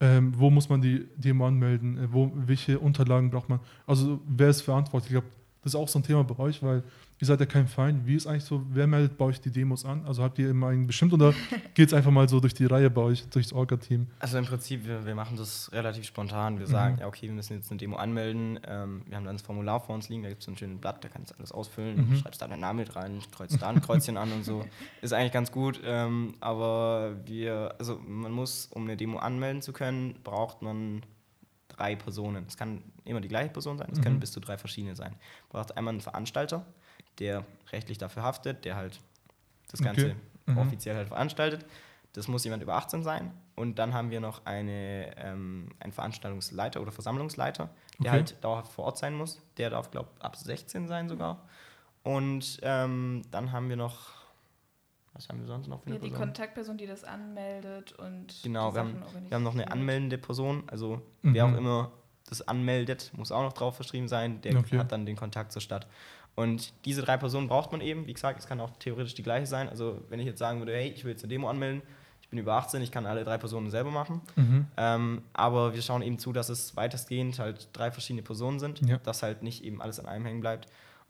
ähm, 0.00 0.32
wo 0.36 0.50
muss 0.50 0.68
man 0.68 0.80
die 0.80 1.06
Demo 1.16 1.46
anmelden, 1.46 1.98
äh, 1.98 2.12
wo, 2.12 2.32
welche 2.34 2.78
Unterlagen 2.78 3.30
braucht 3.30 3.48
man. 3.48 3.60
Also 3.86 4.20
wer 4.26 4.48
ist 4.48 4.62
verantwortlich? 4.62 5.10
Ich 5.10 5.14
glaube, 5.14 5.28
das 5.62 5.74
ist 5.74 5.76
auch 5.78 5.88
so 5.88 5.98
ein 5.98 6.02
Thema 6.02 6.24
bei 6.24 6.38
euch, 6.38 6.62
weil 6.62 6.82
ihr 7.20 7.26
seid 7.26 7.38
ja 7.38 7.46
kein 7.46 7.68
Feind. 7.68 8.06
Wie 8.06 8.16
ist 8.16 8.26
eigentlich 8.26 8.44
so, 8.44 8.62
wer 8.70 8.86
meldet 8.86 9.18
bei 9.18 9.26
euch 9.26 9.40
die 9.40 9.50
Demos 9.50 9.84
an? 9.84 10.04
Also 10.06 10.22
habt 10.22 10.38
ihr 10.38 10.48
immer 10.48 10.68
einen 10.68 10.86
bestimmt 10.86 11.12
oder 11.12 11.34
geht 11.74 11.88
es 11.88 11.94
einfach 11.94 12.10
mal 12.10 12.28
so 12.28 12.40
durch 12.40 12.54
die 12.54 12.64
Reihe 12.64 12.88
bei 12.88 13.02
euch, 13.02 13.28
durchs 13.28 13.52
Orga-Team? 13.52 14.06
Also 14.18 14.38
im 14.38 14.46
Prinzip, 14.46 14.86
wir, 14.86 15.04
wir 15.04 15.14
machen 15.14 15.36
das 15.36 15.70
relativ 15.72 16.06
spontan. 16.06 16.58
Wir 16.58 16.66
mhm. 16.66 16.70
sagen, 16.70 16.98
ja 16.98 17.06
okay, 17.06 17.26
wir 17.26 17.34
müssen 17.34 17.54
jetzt 17.54 17.70
eine 17.70 17.78
Demo 17.78 17.96
anmelden. 17.96 18.58
Ähm, 18.66 19.02
wir 19.06 19.16
haben 19.16 19.24
dann 19.24 19.36
das 19.36 19.42
Formular 19.42 19.80
vor 19.80 19.94
uns 19.94 20.08
liegen, 20.08 20.22
da 20.22 20.30
gibt 20.30 20.40
es 20.40 20.46
so 20.46 20.52
ein 20.52 20.56
schönes 20.56 20.80
Blatt, 20.80 21.04
da 21.04 21.08
kannst 21.08 21.32
du 21.32 21.34
alles 21.36 21.52
ausfüllen, 21.52 22.08
mhm. 22.08 22.16
schreibst 22.16 22.40
da 22.40 22.48
deinen 22.48 22.60
Namen 22.60 22.78
mit 22.78 22.96
rein, 22.96 23.20
kreuzt 23.30 23.60
da 23.60 23.68
ein 23.68 23.82
Kreuzchen 23.82 24.16
an 24.16 24.32
und 24.32 24.44
so. 24.44 24.64
Ist 25.02 25.12
eigentlich 25.12 25.32
ganz 25.32 25.52
gut. 25.52 25.80
Ähm, 25.84 26.34
aber 26.40 27.16
wir, 27.26 27.74
also 27.78 28.00
man 28.06 28.32
muss, 28.32 28.66
um 28.72 28.84
eine 28.84 28.96
Demo 28.96 29.18
anmelden 29.18 29.60
zu 29.60 29.74
können, 29.74 30.14
braucht 30.24 30.62
man 30.62 31.02
drei 31.68 31.96
Personen. 31.96 32.44
Es 32.46 32.56
kann 32.56 32.82
immer 33.04 33.20
die 33.20 33.28
gleiche 33.28 33.50
Person 33.50 33.78
sein, 33.78 33.88
es 33.92 33.98
mhm. 33.98 34.02
können 34.04 34.20
bis 34.20 34.32
zu 34.32 34.40
drei 34.40 34.58
verschiedene 34.58 34.94
sein. 34.94 35.16
Braucht 35.48 35.76
einmal 35.76 35.92
einen 35.92 36.00
Veranstalter, 36.00 36.64
der 37.20 37.44
rechtlich 37.72 37.98
dafür 37.98 38.22
haftet, 38.22 38.64
der 38.64 38.76
halt 38.76 39.00
das 39.70 39.80
Ganze 39.80 40.06
okay. 40.06 40.16
mhm. 40.46 40.58
offiziell 40.58 40.96
halt 40.96 41.08
veranstaltet. 41.08 41.64
Das 42.12 42.26
muss 42.26 42.42
jemand 42.42 42.62
über 42.62 42.74
18 42.74 43.04
sein. 43.04 43.30
Und 43.54 43.78
dann 43.78 43.94
haben 43.94 44.10
wir 44.10 44.20
noch 44.20 44.44
eine, 44.46 45.14
ähm, 45.16 45.68
einen 45.78 45.92
Veranstaltungsleiter 45.92 46.80
oder 46.80 46.90
Versammlungsleiter, 46.90 47.68
der 47.98 48.00
okay. 48.00 48.10
halt 48.10 48.42
dauerhaft 48.42 48.72
vor 48.72 48.86
Ort 48.86 48.98
sein 48.98 49.14
muss. 49.14 49.40
Der 49.58 49.70
darf, 49.70 49.90
glaube 49.92 50.08
ich, 50.16 50.24
ab 50.24 50.34
16 50.34 50.88
sein 50.88 51.08
sogar. 51.08 51.46
Und 52.02 52.58
ähm, 52.62 53.22
dann 53.30 53.52
haben 53.52 53.68
wir 53.68 53.76
noch 53.76 54.08
Was 55.12 55.28
haben 55.28 55.40
wir 55.40 55.46
sonst 55.46 55.68
noch 55.68 55.82
für 55.82 55.90
Ja, 55.90 55.96
eine 55.96 56.04
die 56.04 56.08
Person? 56.08 56.26
Kontaktperson, 56.26 56.78
die 56.78 56.86
das 56.86 57.04
anmeldet 57.04 57.92
und 57.92 58.42
Genau, 58.42 58.70
die 58.70 58.76
wir 58.76 58.80
haben, 58.80 59.02
wir 59.28 59.34
haben 59.34 59.42
noch 59.42 59.54
eine 59.54 59.70
anmeldende 59.70 60.18
Person, 60.18 60.64
also 60.68 61.02
Mhm. 61.22 61.34
wer 61.34 61.44
auch 61.46 61.54
immer 61.56 61.92
das 62.28 62.42
anmeldet, 62.46 63.10
muss 63.14 63.32
auch 63.32 63.42
noch 63.42 63.52
drauf 63.52 63.76
verschrieben 63.76 64.08
sein, 64.08 64.40
der 64.40 64.56
Okay. 64.56 64.78
hat 64.78 64.92
dann 64.92 65.04
den 65.04 65.16
Kontakt 65.16 65.52
zur 65.52 65.60
Stadt. 65.60 65.86
Und 66.40 66.72
diese 66.84 67.02
drei 67.02 67.16
Personen 67.16 67.48
braucht 67.48 67.70
man 67.72 67.80
eben, 67.80 68.06
wie 68.06 68.14
gesagt, 68.14 68.38
es 68.40 68.46
kann 68.46 68.60
auch 68.60 68.70
theoretisch 68.78 69.14
die 69.14 69.22
gleiche 69.22 69.46
sein. 69.46 69.68
Also 69.68 70.00
wenn 70.08 70.20
ich 70.20 70.26
jetzt 70.26 70.38
sagen 70.38 70.58
würde, 70.60 70.72
hey, 70.74 70.88
ich 70.88 71.04
will 71.04 71.10
jetzt 71.12 71.22
eine 71.22 71.28
Demo 71.30 71.48
anmelden, 71.48 71.82
ich 72.22 72.28
bin 72.30 72.38
über 72.38 72.54
18, 72.54 72.80
ich 72.82 72.90
kann 72.92 73.06
alle 73.06 73.24
drei 73.24 73.36
Personen 73.38 73.70
selber 73.70 73.90
machen. 73.90 74.20
Mhm. 74.36 74.66
Ähm, 74.76 75.22
aber 75.32 75.74
wir 75.74 75.82
schauen 75.82 76.02
eben 76.02 76.18
zu, 76.18 76.32
dass 76.32 76.48
es 76.48 76.76
weitestgehend 76.76 77.38
halt 77.38 77.68
drei 77.72 77.90
verschiedene 77.90 78.22
Personen 78.22 78.58
sind, 78.60 78.80
Ja. 78.88 78.98
dass 78.98 79.22
halt 79.22 79.42
nicht 79.42 79.64
eben 79.64 79.82
alles 79.82 79.98
an 80.00 80.06
einem 80.06 80.24
hängen 80.26 80.40
bleibt. 80.40 80.66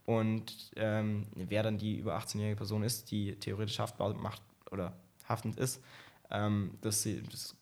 Und 0.07 0.73
ähm, 0.77 1.27
wer 1.37 1.63
dann 1.63 1.79
die 1.79 1.97
über 1.99 2.17
18-jährige 2.19 2.57
Person 2.57 2.83
ist, 2.83 3.11
die 3.11 3.37
theoretisch 3.37 3.79
haftbar 3.79 4.15
macht 4.15 4.43
oder 4.73 4.93
haftend 5.29 5.59
ist, 5.59 5.81
ähm, 6.31 6.73
das, 6.81 7.07
das 7.31 7.55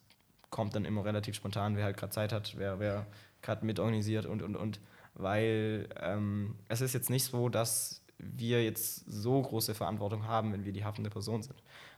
kommt 0.51 0.75
dann 0.75 0.85
immer 0.85 1.05
relativ 1.05 1.35
spontan, 1.35 1.77
wer 1.77 1.85
halt 1.85 1.97
gerade 1.97 2.13
Zeit 2.13 2.33
hat, 2.33 2.55
wer, 2.57 2.79
wer 2.79 3.07
gerade 3.43 3.67
mitorganisiert 3.67 4.25
und 4.25 4.43
und 4.43 4.57
und. 4.57 4.81
Weil 5.19 5.89
ähm, 6.01 6.55
es 6.69 6.81
ist 6.81 6.95
jetzt 6.95 7.11
nicht 7.11 7.25
so, 7.25 7.49
dass 7.49 8.01
wir 8.19 8.65
jetzt 8.65 9.05
so 9.11 9.41
große 9.43 9.75
Verantwortung 9.75 10.27
haben, 10.27 10.53
wenn 10.53 10.65
wir 10.65 10.73
die 10.73 10.85
haftende 10.85 11.11
Person 11.11 11.43
sind. 11.43 11.57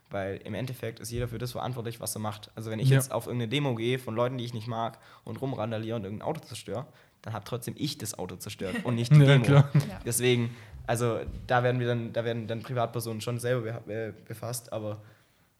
Weil 0.09 0.41
im 0.43 0.53
Endeffekt 0.55 0.99
ist 0.99 1.09
jeder 1.11 1.27
für 1.29 1.37
das 1.37 1.53
verantwortlich, 1.53 1.99
was 2.01 2.15
er 2.15 2.19
macht. 2.19 2.51
Also 2.55 2.69
wenn 2.69 2.79
ich 2.79 2.89
Ja. 2.89 2.97
jetzt 2.97 3.11
auf 3.13 3.27
irgendeine 3.27 3.49
Demo 3.49 3.75
gehe 3.75 3.97
von 3.97 4.13
Leuten, 4.15 4.37
die 4.37 4.43
ich 4.43 4.53
nicht 4.53 4.67
mag 4.67 4.99
und 5.23 5.39
rumrandaliere 5.39 5.95
und 5.95 6.03
irgendein 6.03 6.27
Auto 6.27 6.41
zerstöre, 6.41 6.85
dann 7.21 7.33
habe 7.33 7.45
trotzdem 7.45 7.75
ich 7.77 7.97
das 7.97 8.17
Auto 8.17 8.35
zerstört 8.35 8.83
und 8.83 8.95
nicht 8.95 9.11
die 9.15 9.19
Ja, 9.19 9.25
Demo. 9.25 9.45
klar. 9.45 9.69
Ja. 9.75 9.99
Deswegen, 10.05 10.53
also 10.85 11.19
da 11.47 11.63
werden 11.63 11.79
wir 11.79 11.87
dann, 11.87 12.11
da 12.11 12.25
werden 12.25 12.47
dann 12.47 12.61
Privatpersonen 12.61 13.21
schon 13.21 13.39
selber 13.39 13.81
be 13.85 14.13
befasst, 14.27 14.73
aber 14.73 15.01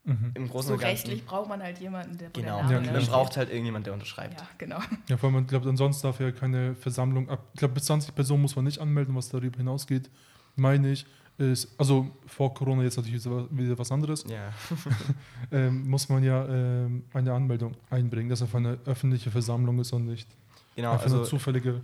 Mhm. 0.03 0.31
im 0.33 0.49
Großen 0.49 0.67
So 0.69 0.73
und 0.73 0.79
Ganzen. 0.79 1.07
rechtlich 1.09 1.25
braucht 1.25 1.47
man 1.47 1.61
halt 1.61 1.79
jemanden, 1.79 2.17
der 2.17 2.29
wo 2.29 2.33
der 2.33 2.43
Genau, 2.43 2.61
Name 2.63 2.85
Ja, 2.87 2.91
man 2.93 3.05
braucht 3.05 3.37
halt 3.37 3.49
irgendjemand, 3.49 3.85
der 3.85 3.93
unterschreibt. 3.93 4.39
Ja, 4.41 4.47
genau. 4.57 4.79
Ja, 5.07 5.17
vor 5.17 5.29
allem, 5.29 5.41
ich 5.41 5.47
glaube, 5.47 5.69
ansonsten 5.69 6.07
darf 6.07 6.19
ja 6.19 6.31
keine 6.31 6.73
Versammlung 6.75 7.29
ab. 7.29 7.49
Ich 7.53 7.59
glaube, 7.59 7.75
bis 7.75 7.85
20 7.85 8.15
Personen 8.15 8.41
muss 8.41 8.55
man 8.55 8.65
nicht 8.65 8.79
anmelden, 8.79 9.15
was 9.15 9.29
darüber 9.29 9.57
hinausgeht, 9.57 10.09
meine 10.55 10.91
ich. 10.91 11.05
Ist, 11.37 11.69
also 11.79 12.11
vor 12.27 12.53
Corona 12.53 12.83
jetzt 12.83 12.97
natürlich 12.97 13.23
wieder 13.25 13.77
was 13.77 13.91
anderes. 13.91 14.25
Ja. 14.27 14.51
Ähm, 15.51 15.89
muss 15.89 16.07
man 16.09 16.23
ja 16.23 16.45
ähm, 16.47 17.03
eine 17.13 17.33
Anmeldung 17.33 17.75
einbringen, 17.89 18.29
dass 18.29 18.41
es 18.41 18.53
eine 18.55 18.77
öffentliche 18.85 19.31
Versammlung 19.31 19.79
ist 19.79 19.91
und 19.91 20.05
nicht 20.05 20.27
Genau, 20.75 20.93
einfach 20.93 21.05
eine 21.07 21.15
also 21.15 21.25
zufällige 21.29 21.81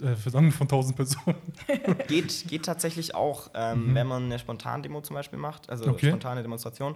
äh, 0.00 0.14
Versammlung 0.14 0.52
von 0.52 0.66
1000 0.66 0.96
Personen. 0.96 1.36
geht, 2.08 2.46
geht 2.48 2.64
tatsächlich 2.64 3.14
auch, 3.14 3.50
ähm, 3.54 3.90
Mhm. 3.90 3.94
wenn 3.94 4.06
man 4.06 4.24
eine 4.24 4.38
Spontandemo 4.38 5.00
zum 5.00 5.14
Beispiel 5.14 5.38
macht, 5.38 5.68
also 5.70 5.90
Okay. 5.90 6.08
spontane 6.08 6.42
Demonstration. 6.42 6.94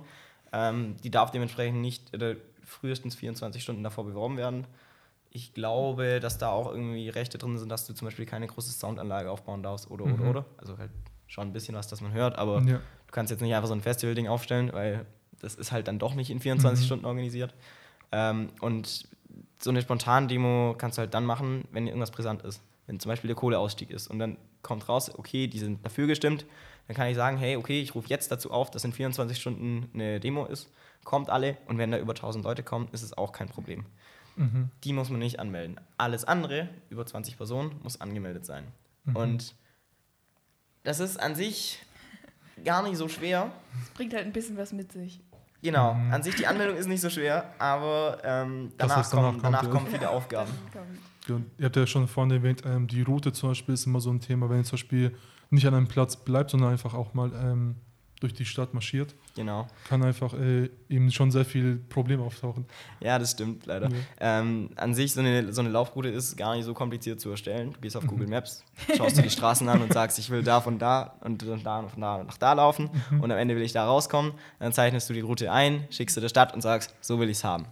Ähm, 0.59 0.97
die 1.03 1.11
darf 1.11 1.31
dementsprechend 1.31 1.81
nicht 1.83 2.15
oder 2.15 2.35
frühestens 2.65 3.15
24 3.15 3.63
Stunden 3.63 3.83
davor 3.83 4.05
beworben 4.05 4.37
werden. 4.39 4.67
Ich 5.31 5.53
glaube, 5.53 6.19
dass 6.19 6.39
da 6.39 6.49
auch 6.51 6.71
irgendwie 6.73 7.11
Rechte 7.11 7.37
drin 7.37 7.59
sind, 7.59 7.69
dass 7.69 7.87
du 7.87 7.93
zum 7.93 8.07
Beispiel 8.07 8.25
keine 8.25 8.47
große 8.47 8.73
Soundanlage 8.73 9.31
aufbauen 9.31 9.63
darfst 9.63 9.91
oder 9.91 10.07
Mhm. 10.07 10.15
oder 10.15 10.31
oder. 10.31 10.45
Also 10.57 10.79
halt 10.79 10.91
schon 11.27 11.49
ein 11.49 11.53
bisschen 11.53 11.75
was, 11.75 11.89
das 11.89 12.01
man 12.01 12.13
hört, 12.13 12.39
aber 12.39 12.63
Ja. 12.63 12.79
du 12.79 13.13
kannst 13.13 13.31
jetzt 13.31 13.41
nicht 13.43 13.55
einfach 13.55 13.69
so 13.69 13.75
ein 13.75 13.83
Festival-Ding 13.83 14.29
aufstellen, 14.29 14.73
weil 14.73 15.05
das 15.41 15.57
ist 15.57 15.73
halt 15.73 15.89
dann 15.89 15.99
doch 15.99 16.15
nicht 16.15 16.31
in 16.31 16.41
24 16.41 16.85
Mhm. 16.85 16.87
Stunden 16.87 17.05
organisiert. 17.05 17.53
Ähm, 18.13 18.49
und 18.61 19.09
so 19.59 19.69
eine 19.71 19.83
Spontandemo 19.83 20.75
kannst 20.79 20.97
du 20.97 21.01
halt 21.01 21.13
dann 21.13 21.27
machen, 21.27 21.67
wenn 21.71 21.87
irgendwas 21.87 22.11
brisant 22.13 22.43
ist. 22.43 22.63
Wenn 22.87 22.99
zum 23.01 23.11
Beispiel 23.11 23.29
der 23.29 23.37
Kohleausstieg 23.37 23.91
ist 23.91 24.07
und 24.09 24.19
dann 24.19 24.39
kommt 24.63 24.89
raus, 24.89 25.11
okay, 25.19 25.49
die 25.49 25.59
sind 25.59 25.85
dafür 25.85 26.07
gestimmt, 26.07 26.47
dann 26.87 26.97
kann 26.97 27.09
ich 27.09 27.17
sagen, 27.17 27.37
hey, 27.39 27.57
okay, 27.57 27.81
ich 27.81 27.95
rufe 27.95 28.09
jetzt 28.09 28.31
dazu 28.31 28.51
auf, 28.51 28.71
dass 28.71 28.85
in 28.85 28.93
24 28.93 29.39
Stunden 29.39 29.91
eine 29.95 30.21
Demo 30.21 30.45
ist, 30.47 30.71
kommt 31.05 31.31
alle 31.31 31.57
und 31.67 31.79
wenn 31.79 31.91
da 31.91 31.99
über 31.99 32.13
1000 32.15 32.45
Leute 32.45 32.63
kommen, 32.63 32.89
ist 32.93 33.03
es 33.03 33.13
auch 33.17 33.33
kein 33.33 33.49
Problem. 33.49 33.85
Mhm. 34.37 34.71
Die 34.85 34.93
muss 34.93 35.09
man 35.11 35.19
nicht 35.21 35.39
anmelden. 35.41 35.81
Alles 35.97 36.25
andere, 36.25 36.69
über 36.91 37.07
20 37.07 37.37
Personen, 37.37 37.73
muss 37.83 38.01
angemeldet 38.01 38.45
sein. 38.45 38.65
Mhm. 39.05 39.17
Und 39.17 39.55
das 40.85 41.01
ist 41.01 41.19
an 41.19 41.35
sich 41.35 41.81
gar 42.65 42.83
nicht 42.83 42.97
so 42.97 43.09
schwer. 43.09 43.51
Es 43.83 43.91
bringt 43.91 44.15
halt 44.15 44.25
ein 44.27 44.33
bisschen 44.33 44.57
was 44.57 44.73
mit 44.73 44.93
sich. 44.93 45.21
Genau, 45.63 45.95
Mhm. 45.95 46.13
an 46.13 46.23
sich 46.23 46.35
die 46.37 46.47
Anmeldung 46.47 46.77
ist 46.77 46.87
nicht 46.87 47.01
so 47.01 47.11
schwer, 47.11 47.53
aber 47.59 48.19
ähm, 48.23 48.73
danach, 48.77 49.09
danach 49.09 49.11
kommen, 49.11 49.41
danach 49.43 49.61
kommt, 49.63 49.73
ja. 49.75 49.79
kommen 49.81 49.91
viele 49.91 50.11
Aufgaben. 50.11 50.51
Dann 50.73 50.85
kommt- 50.85 51.01
Ja, 51.29 51.41
ihr 51.59 51.65
habt 51.65 51.77
ja 51.77 51.87
schon 51.87 52.07
vorhin 52.07 52.31
erwähnt, 52.31 52.63
ähm, 52.65 52.87
die 52.87 53.03
Route 53.03 53.33
zum 53.33 53.49
Beispiel 53.51 53.75
ist 53.75 53.85
immer 53.87 54.01
so 54.01 54.11
ein 54.11 54.21
Thema, 54.21 54.49
wenn 54.49 54.59
ihr 54.59 54.65
zum 54.65 54.73
Beispiel 54.77 55.17
nicht 55.51 55.67
an 55.67 55.75
einem 55.75 55.89
Platz 55.89 56.17
bleibt, 56.17 56.51
sondern 56.51 56.71
einfach 56.73 56.95
auch 56.95 57.15
mal 57.15 57.31
ähm, 57.35 57.77
durch 58.21 58.33
die 58.33 58.47
Stadt 58.47 58.73
marschiert, 58.73 59.15
Genau. 59.35 59.67
kann 59.87 60.03
einfach 60.03 60.33
äh, 60.33 60.71
eben 60.89 61.13
schon 61.13 61.31
sehr 61.31 61.45
viel 61.45 61.77
Probleme 61.77 62.23
auftauchen. 62.23 62.65
Ja, 63.01 63.19
das 63.19 63.33
stimmt 63.33 63.67
leider. 63.67 63.91
Ja. 63.91 63.97
Ähm, 64.41 64.71
an 64.77 64.95
sich, 64.95 65.13
so 65.13 65.21
eine, 65.21 65.53
so 65.53 65.61
eine 65.61 65.69
Laufroute 65.69 66.09
ist 66.09 66.35
gar 66.39 66.57
nicht 66.57 66.65
so 66.65 66.73
kompliziert 66.73 67.21
zu 67.21 67.29
erstellen. 67.29 67.75
Du 67.75 67.81
gehst 67.81 67.95
auf 67.95 68.05
Mhm. 68.05 68.09
Google 68.09 68.29
Maps, 68.29 68.65
schaust 68.97 69.19
dir 69.19 69.23
die 69.23 69.29
Straßen 69.29 69.69
an 69.69 69.83
und 69.83 69.93
sagst, 69.93 70.19
ich 70.19 70.31
will 70.31 70.43
da 70.43 70.63
von 70.63 70.79
da 70.79 71.19
und 71.21 71.43
von 71.43 71.63
da 71.63 71.81
und 71.81 71.91
von 71.91 72.01
da 72.01 72.25
nach 72.25 72.39
da 72.39 72.55
laufen 72.55 72.89
Mhm. 73.11 73.21
und 73.21 73.31
am 73.31 73.37
Ende 73.37 73.55
will 73.55 73.63
ich 73.63 73.73
da 73.73 73.85
rauskommen. 73.87 74.33
Dann 74.61 74.73
zeichnest 74.73 75.11
du 75.11 75.13
die 75.13 75.21
Route 75.21 75.53
ein, 75.53 75.85
schickst 75.91 76.17
du 76.17 76.23
der 76.23 76.31
Stadt 76.31 76.55
und 76.55 76.63
sagst, 76.63 76.95
so 77.03 77.21
will 77.21 77.29
ich 77.29 77.37
es 77.37 77.45
haben. 77.45 77.67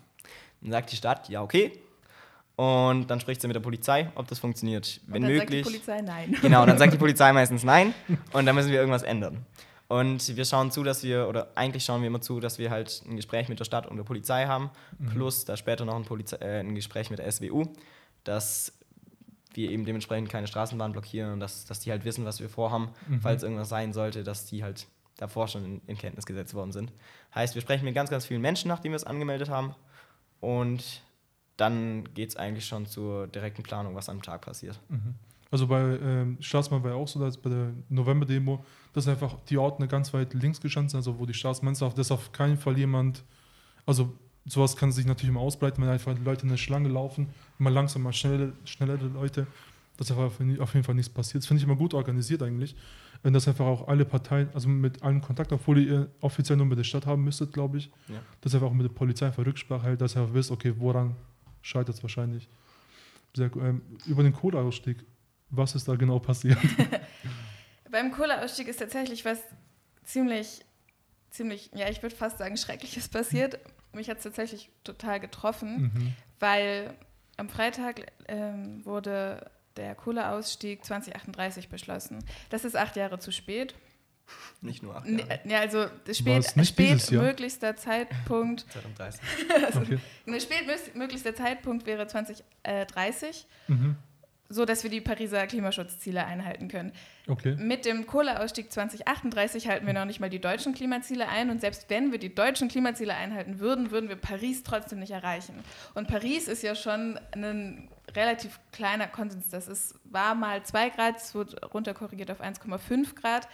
Dann 0.61 0.73
sagt 0.73 0.93
die 0.93 0.97
Stadt, 0.97 1.31
ja, 1.31 1.43
okay. 1.43 1.73
Und 2.57 3.09
dann 3.09 3.19
spricht 3.21 3.41
sie 3.41 3.49
mit 3.49 3.57
der 3.57 3.61
Polizei, 3.61 4.11
ob 4.15 4.29
das 4.29 4.39
funktioniert. 4.39 5.01
Und 5.07 5.15
Wenn 5.15 5.23
dann 5.23 5.33
möglich. 5.33 5.65
sagt 5.65 5.75
die 5.75 5.79
Polizei 5.79 6.01
nein. 6.03 6.37
Genau, 6.41 6.65
dann 6.67 6.79
sagt 6.79 6.93
die 6.93 6.99
Polizei 7.05 7.33
meistens 7.33 7.65
nein 7.65 7.93
und 8.33 8.47
dann 8.47 8.55
müssen 8.55 8.71
wir 8.71 8.79
irgendwas 8.79 9.03
ändern. 9.03 9.45
Und 9.89 10.37
wir 10.37 10.45
schauen 10.45 10.71
zu, 10.71 10.83
dass 10.83 11.03
wir, 11.03 11.29
oder 11.29 11.49
eigentlich 11.57 11.85
schauen 11.85 12.01
wir 12.01 12.07
immer 12.07 12.21
zu, 12.21 12.41
dass 12.41 12.59
wir 12.59 12.71
halt 12.71 13.03
ein 13.09 13.17
Gespräch 13.17 13.49
mit 13.49 13.59
der 13.61 13.65
Stadt 13.65 13.87
und 13.87 13.97
der 13.97 14.05
Polizei 14.05 14.47
haben, 14.47 14.71
plus 15.11 15.45
da 15.45 15.57
später 15.57 15.85
noch 15.85 15.95
ein, 15.97 16.05
Polizei, 16.05 16.37
äh, 16.37 16.61
ein 16.61 16.75
Gespräch 16.75 17.11
mit 17.11 17.19
der 17.19 17.31
SWU, 17.31 17.65
dass 18.25 18.73
wir 19.53 19.71
eben 19.71 19.85
dementsprechend 19.85 20.31
keine 20.31 20.47
Straßenbahn 20.47 20.93
blockieren 20.93 21.35
und 21.35 21.41
dass, 21.41 21.65
dass 21.67 21.81
die 21.81 21.91
halt 21.91 22.05
wissen, 22.05 22.25
was 22.25 22.41
wir 22.41 22.49
vorhaben, 22.49 22.89
Mhm. 23.09 23.21
falls 23.21 23.43
irgendwas 23.43 23.69
sein 23.69 23.93
sollte, 23.93 24.25
dass 24.25 24.47
die 24.47 24.63
halt 24.65 24.87
davor 25.17 25.49
schon 25.49 25.65
in, 25.65 25.81
in 25.87 25.99
Kenntnis 25.99 26.25
gesetzt 26.27 26.55
worden 26.55 26.73
sind. 26.73 26.91
Heißt, 27.35 27.55
wir 27.55 27.63
sprechen 27.63 27.85
mit 27.85 27.95
ganz, 27.95 28.11
ganz 28.11 28.27
vielen 28.27 28.41
Menschen, 28.41 28.69
nachdem 28.69 28.93
wir 28.93 28.97
es 28.97 29.05
angemeldet 29.05 29.51
haben 29.51 29.75
und 30.41 31.03
dann 31.57 32.05
geht 32.15 32.31
es 32.31 32.37
eigentlich 32.37 32.67
schon 32.67 32.87
zur 32.87 33.27
direkten 33.29 33.63
Planung, 33.63 33.95
was 33.95 34.09
am 34.09 34.23
Tag 34.23 34.43
passiert. 34.43 34.81
Mhm. 34.89 35.15
Also 35.51 35.69
bei 35.69 35.81
ähm, 36.03 36.37
Staatsmann 36.41 36.83
war 36.83 36.91
ja 36.91 36.97
auch 36.97 37.07
so, 37.07 37.21
dass 37.21 37.37
bei 37.37 37.49
der 37.49 37.71
November-Demo, 37.89 38.65
dass 38.93 39.07
einfach 39.07 39.37
die 39.49 39.57
Orte 39.57 39.87
ganz 39.87 40.13
weit 40.13 40.35
links 40.35 40.61
gestanden 40.61 40.89
sind, 40.89 40.99
also 40.99 41.19
wo 41.19 41.27
die 41.27 41.35
Staatsmänner 41.35 41.81
auf, 41.83 41.95
dass 41.95 42.11
auf 42.11 42.33
keinen 42.33 42.57
Fall 42.57 42.77
jemand, 42.77 43.23
also 43.87 44.13
sowas 44.47 44.77
kann 44.77 44.91
sich 44.91 45.07
natürlich 45.07 45.31
immer 45.31 45.41
ausbreiten, 45.41 45.81
wenn 45.83 45.89
einfach 45.91 46.19
Leute 46.25 46.43
in 46.43 46.49
eine 46.49 46.59
Schlange 46.59 46.89
laufen, 46.89 47.29
mal 47.59 47.73
langsam, 47.73 48.03
mal 48.03 48.13
schnelle, 48.13 48.53
schnellere 48.65 49.07
Leute, 49.07 49.47
dass 49.97 50.11
einfach 50.11 50.25
auf 50.25 50.75
jeden 50.75 50.83
Fall 50.85 50.97
nichts 50.97 51.13
passiert. 51.13 51.43
Das 51.45 51.47
finde 51.47 51.61
ich 51.63 51.65
immer 51.69 51.77
gut 51.77 51.95
organisiert 51.95 52.43
eigentlich, 52.43 52.75
wenn 53.23 53.33
das 53.33 53.47
einfach 53.47 53.65
auch 53.65 53.87
alle 53.87 54.05
Parteien, 54.05 54.49
also 54.55 54.69
mit 54.69 55.05
allen 55.05 55.21
Kontakt, 55.21 55.53
obwohl 55.53 55.79
ihr 55.79 56.09
offiziell 56.21 56.57
nur 56.57 56.67
mit 56.67 56.79
der 56.79 56.85
Stadt 56.85 57.07
haben 57.07 57.23
müsstet, 57.23 57.53
glaube 57.53 57.79
ich, 57.79 57.91
Ja. 58.09 58.17
dass 58.41 58.55
einfach 58.55 58.67
auch 58.67 58.75
mit 58.75 58.87
der 58.87 58.93
Polizei 58.93 59.27
einfach 59.27 59.47
Rücksprache 59.47 59.85
hält, 59.87 60.01
dass 60.01 60.17
ihr 60.17 60.23
einfach 60.23 60.35
wisst, 60.35 60.51
okay, 60.51 60.75
woran 60.77 61.15
scheitert 61.65 61.97
es 61.97 62.03
wahrscheinlich. 62.03 62.49
Sehr, 63.35 63.51
ähm, 63.57 63.83
über 64.07 64.23
den 64.23 64.33
Kohleausstieg, 64.33 65.05
was 65.51 65.75
ist 65.75 65.89
da 65.89 65.97
genau 65.97 66.21
passiert? 66.21 66.59
Beim 67.91 68.13
Kohleausstieg 68.13 68.69
ist 68.69 68.79
tatsächlich 68.79 69.25
was 69.25 69.41
ziemlich, 70.05 70.65
ziemlich, 71.31 71.71
ja, 71.75 71.89
ich 71.89 72.03
würde 72.03 72.15
fast 72.15 72.39
sagen, 72.39 72.57
Schreckliches 72.57 73.09
passiert. 73.09 73.59
Mich 73.93 74.09
hat 74.11 74.19
es 74.19 74.25
tatsächlich 74.25 74.71
total 74.85 75.21
getroffen, 75.21 75.93
mhm. 75.95 76.13
weil 76.39 76.95
am 77.37 77.49
Freitag 77.49 78.13
ähm, 78.29 78.85
wurde 78.85 79.51
der 79.77 79.95
Kohleausstieg 79.95 80.85
2038 80.85 81.69
beschlossen. 81.69 82.25
Das 82.51 82.65
ist 82.65 82.77
acht 82.77 82.97
Jahre 82.97 83.19
zu 83.19 83.33
spät. 83.33 83.75
Nicht 84.61 84.83
nur 84.83 84.97
acht 84.97 85.07
Jahre. 85.07 85.41
Ja, 85.45 85.61
also 85.61 85.87
spät, 86.11 86.45
Jahr? 86.57 86.65
spätmöglichster 86.65 87.77
Zeitpunkt, 87.77 88.65
2030. 88.97 89.21
Okay. 89.77 89.99
ne, 90.27 90.41
spätmöglichster 90.41 91.35
Zeitpunkt 91.35 91.87
wäre 91.87 92.07
2030, 92.07 93.47
Mhm. 93.69 93.97
so 94.49 94.65
dass 94.65 94.83
wir 94.83 94.91
die 94.91 95.01
Pariser 95.01 95.47
Klimaschutzziele 95.47 96.25
einhalten 96.25 96.69
können. 96.69 96.93
Okay. 97.29 97.57
Mit 97.57 97.85
dem 97.85 98.07
Kohleausstieg 98.07 98.71
2038 98.73 99.69
halten 99.69 99.87
wir 99.87 99.93
noch 99.95 100.05
nicht 100.07 100.21
mal 100.21 100.31
die 100.31 100.41
deutschen 100.41 100.75
Klimaziele 100.75 101.29
ein 101.29 101.51
und 101.51 101.61
selbst 101.61 101.91
wenn 101.91 102.13
wir 102.13 102.19
die 102.19 102.35
deutschen 102.35 102.69
Klimaziele 102.69 103.15
einhalten 103.15 103.59
würden, 103.59 103.91
würden 103.91 104.09
wir 104.09 104.17
Paris 104.17 104.63
trotzdem 104.63 104.99
nicht 105.01 105.11
erreichen. 105.13 105.55
Und 105.95 106.09
Paris 106.09 106.49
ist 106.49 106.63
ja 106.63 106.75
schon 106.75 107.19
ein 107.33 107.89
relativ 108.15 108.61
kleiner 108.73 109.09
Konsens. 109.09 109.49
Das 109.49 109.67
ist, 109.69 109.95
war 110.05 110.35
mal 110.35 110.63
2 110.63 110.91
Grad, 110.91 111.17
es 111.17 111.35
wurde 111.35 111.59
runterkorrigiert 111.67 112.31
auf 112.31 112.41
1,5 112.41 113.15
Grad. 113.15 113.49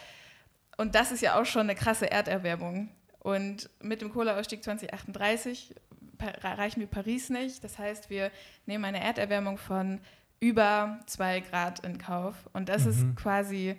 Und 0.80 0.94
das 0.94 1.12
ist 1.12 1.20
ja 1.20 1.38
auch 1.40 1.44
schon 1.44 1.62
eine 1.62 1.74
krasse 1.74 2.10
Erderwärmung. 2.10 2.88
Und 3.18 3.68
mit 3.82 4.00
dem 4.00 4.10
Kohleausstieg 4.12 4.64
2038 4.64 5.74
pa- 6.16 6.28
erreichen 6.28 6.80
wir 6.80 6.86
Paris 6.86 7.28
nicht. 7.28 7.62
Das 7.62 7.78
heißt, 7.78 8.08
wir 8.10 8.30
nehmen 8.66 8.84
eine 8.84 9.02
Erderwärmung 9.02 9.58
von 9.58 10.00
über 10.40 11.00
2 11.06 11.40
Grad 11.40 11.80
in 11.80 11.98
Kauf. 11.98 12.34
Und 12.54 12.68
das 12.70 12.84
Mhm. 12.84 12.90
ist 12.90 13.16
quasi 13.16 13.76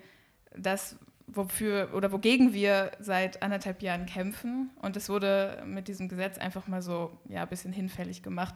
das, 0.55 0.95
wofür 1.25 1.91
oder 1.95 2.11
wogegen 2.11 2.53
wir 2.53 2.91
seit 2.99 3.41
anderthalb 3.41 3.81
Jahren 3.81 4.05
kämpfen. 4.05 4.69
Und 4.81 4.95
es 4.95 5.09
wurde 5.09 5.63
mit 5.65 5.87
diesem 5.87 6.07
Gesetz 6.07 6.37
einfach 6.37 6.67
mal 6.67 6.81
so 6.83 7.17
ja, 7.29 7.41
ein 7.43 7.49
bisschen 7.49 7.73
hinfällig 7.73 8.21
gemacht. 8.21 8.55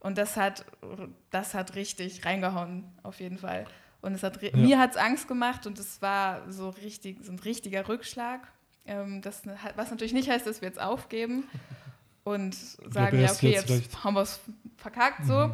Und 0.00 0.16
das 0.18 0.36
hat, 0.36 0.64
das 1.30 1.52
hat 1.52 1.74
richtig 1.74 2.24
reingehauen, 2.24 2.84
auf 3.02 3.20
jeden 3.20 3.38
Fall. 3.38 3.66
Und 4.00 4.14
es 4.14 4.22
hat, 4.22 4.40
ja. 4.42 4.56
mir 4.56 4.78
hat 4.78 4.92
es 4.92 4.96
Angst 4.96 5.28
gemacht 5.28 5.66
und 5.66 5.78
es 5.78 6.00
war 6.02 6.50
so, 6.50 6.70
richtig, 6.70 7.24
so 7.24 7.32
ein 7.32 7.38
richtiger 7.38 7.88
Rückschlag. 7.88 8.40
Ähm, 8.86 9.20
das, 9.22 9.42
was 9.74 9.90
natürlich 9.90 10.12
nicht 10.12 10.28
heißt, 10.28 10.46
dass 10.46 10.60
wir 10.60 10.68
jetzt 10.68 10.80
aufgeben 10.80 11.44
und 12.24 12.54
sagen, 12.54 13.20
ja, 13.20 13.32
okay, 13.32 13.52
jetzt, 13.52 13.68
jetzt 13.68 14.04
haben 14.04 14.14
wir 14.14 14.22
es 14.22 14.40
verkackt 14.76 15.20
mhm. 15.20 15.26
so, 15.26 15.50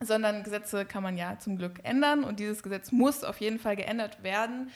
sondern 0.00 0.42
Gesetze 0.42 0.84
kann 0.84 1.02
man 1.02 1.16
ja 1.16 1.38
zum 1.38 1.56
Glück 1.56 1.80
ändern 1.82 2.24
und 2.24 2.40
dieses 2.40 2.62
Gesetz 2.62 2.92
muss 2.92 3.24
auf 3.24 3.40
jeden 3.40 3.58
Fall 3.58 3.76
geändert 3.76 4.22
werden. 4.22 4.70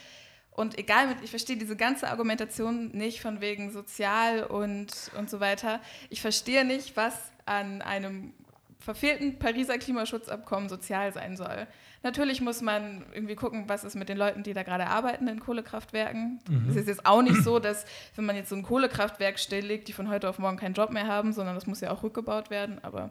Und 0.51 0.79
egal, 0.79 1.17
ich 1.23 1.31
verstehe 1.31 1.59
diese 1.59 1.77
ganze 1.77 2.09
Argumentation 2.09 2.89
nicht 2.89 3.21
von 3.21 3.43
wegen 3.43 3.71
sozial 3.71 4.45
und, 4.45 5.11
und 5.19 5.29
so 5.29 5.39
weiter. 5.39 5.81
Ich 6.09 6.23
verstehe 6.23 6.65
nicht, 6.65 6.97
was 6.97 7.15
an 7.45 7.83
einem 7.83 8.33
verfehlten 8.79 9.39
Pariser 9.39 9.77
Klimaschutzabkommen 9.77 10.71
sozial 10.71 11.13
sein 11.13 11.37
soll. 11.37 11.67
Natürlich 12.03 12.41
muss 12.41 12.63
man 12.63 13.05
irgendwie 13.13 13.35
gucken, 13.35 13.65
was 13.69 13.85
ist 13.85 13.95
mit 13.97 14.09
den 14.09 14.19
Leuten, 14.19 14.43
die 14.43 14.53
da 14.53 14.63
gerade 14.63 14.87
arbeiten 14.87 15.29
in 15.29 15.41
Kohlekraftwerken. 15.41 16.41
Mhm. 16.49 16.71
Es 16.71 16.77
ist 16.77 16.89
jetzt 16.89 17.07
auch 17.07 17.23
nicht 17.23 17.43
so, 17.43 17.59
dass 17.59 17.85
wenn 18.15 18.25
man 18.25 18.37
jetzt 18.37 18.49
so 18.49 18.57
ein 18.57 18.63
Kohlekraftwerk 18.63 19.39
stilllegt, 19.39 19.89
die 19.89 19.93
von 19.93 20.09
heute 20.09 20.29
auf 20.29 20.39
morgen 20.39 20.57
keinen 20.57 20.75
Job 20.75 20.91
mehr 20.91 21.07
haben, 21.07 21.33
sondern 21.33 21.55
das 21.55 21.67
muss 21.67 21.81
ja 21.81 21.91
auch 21.91 22.03
rückgebaut 22.03 22.51
werden. 22.51 22.79
Aber 22.83 23.11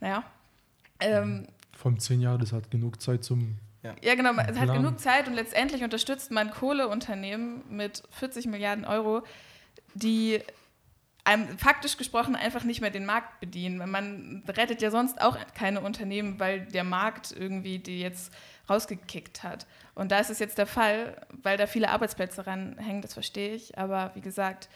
naja. 0.00 0.24
Ähm, 1.00 1.46
Vor 1.76 1.96
zehn 1.98 2.20
Jahren, 2.20 2.40
das 2.40 2.52
hat 2.52 2.70
genug 2.70 3.00
Zeit 3.00 3.24
zum 3.24 3.56
ja. 3.82 3.94
ja, 4.02 4.14
genau. 4.14 4.32
Es 4.32 4.58
hat 4.58 4.72
genug 4.72 5.00
Zeit 5.00 5.26
und 5.26 5.34
letztendlich 5.34 5.82
unterstützt 5.82 6.30
man 6.30 6.50
Kohleunternehmen 6.50 7.62
mit 7.70 8.02
40 8.10 8.46
Milliarden 8.46 8.84
Euro, 8.84 9.22
die 9.94 10.40
einem 11.30 11.58
faktisch 11.58 11.96
gesprochen 11.96 12.34
einfach 12.34 12.64
nicht 12.64 12.80
mehr 12.80 12.90
den 12.90 13.06
Markt 13.06 13.40
bedienen. 13.40 13.78
Man 13.90 14.42
rettet 14.48 14.82
ja 14.82 14.90
sonst 14.90 15.20
auch 15.20 15.38
keine 15.54 15.80
Unternehmen, 15.80 16.40
weil 16.40 16.66
der 16.66 16.84
Markt 16.84 17.32
irgendwie 17.32 17.78
die 17.78 18.00
jetzt 18.00 18.32
rausgekickt 18.68 19.42
hat. 19.42 19.66
Und 19.94 20.12
da 20.12 20.18
ist 20.18 20.30
es 20.30 20.38
jetzt 20.38 20.58
der 20.58 20.66
Fall, 20.66 21.24
weil 21.42 21.56
da 21.56 21.66
viele 21.66 21.90
Arbeitsplätze 21.90 22.46
ranhängen, 22.46 23.02
das 23.02 23.14
verstehe 23.14 23.54
ich. 23.54 23.78
Aber 23.78 24.10
wie 24.14 24.20
gesagt, 24.20 24.68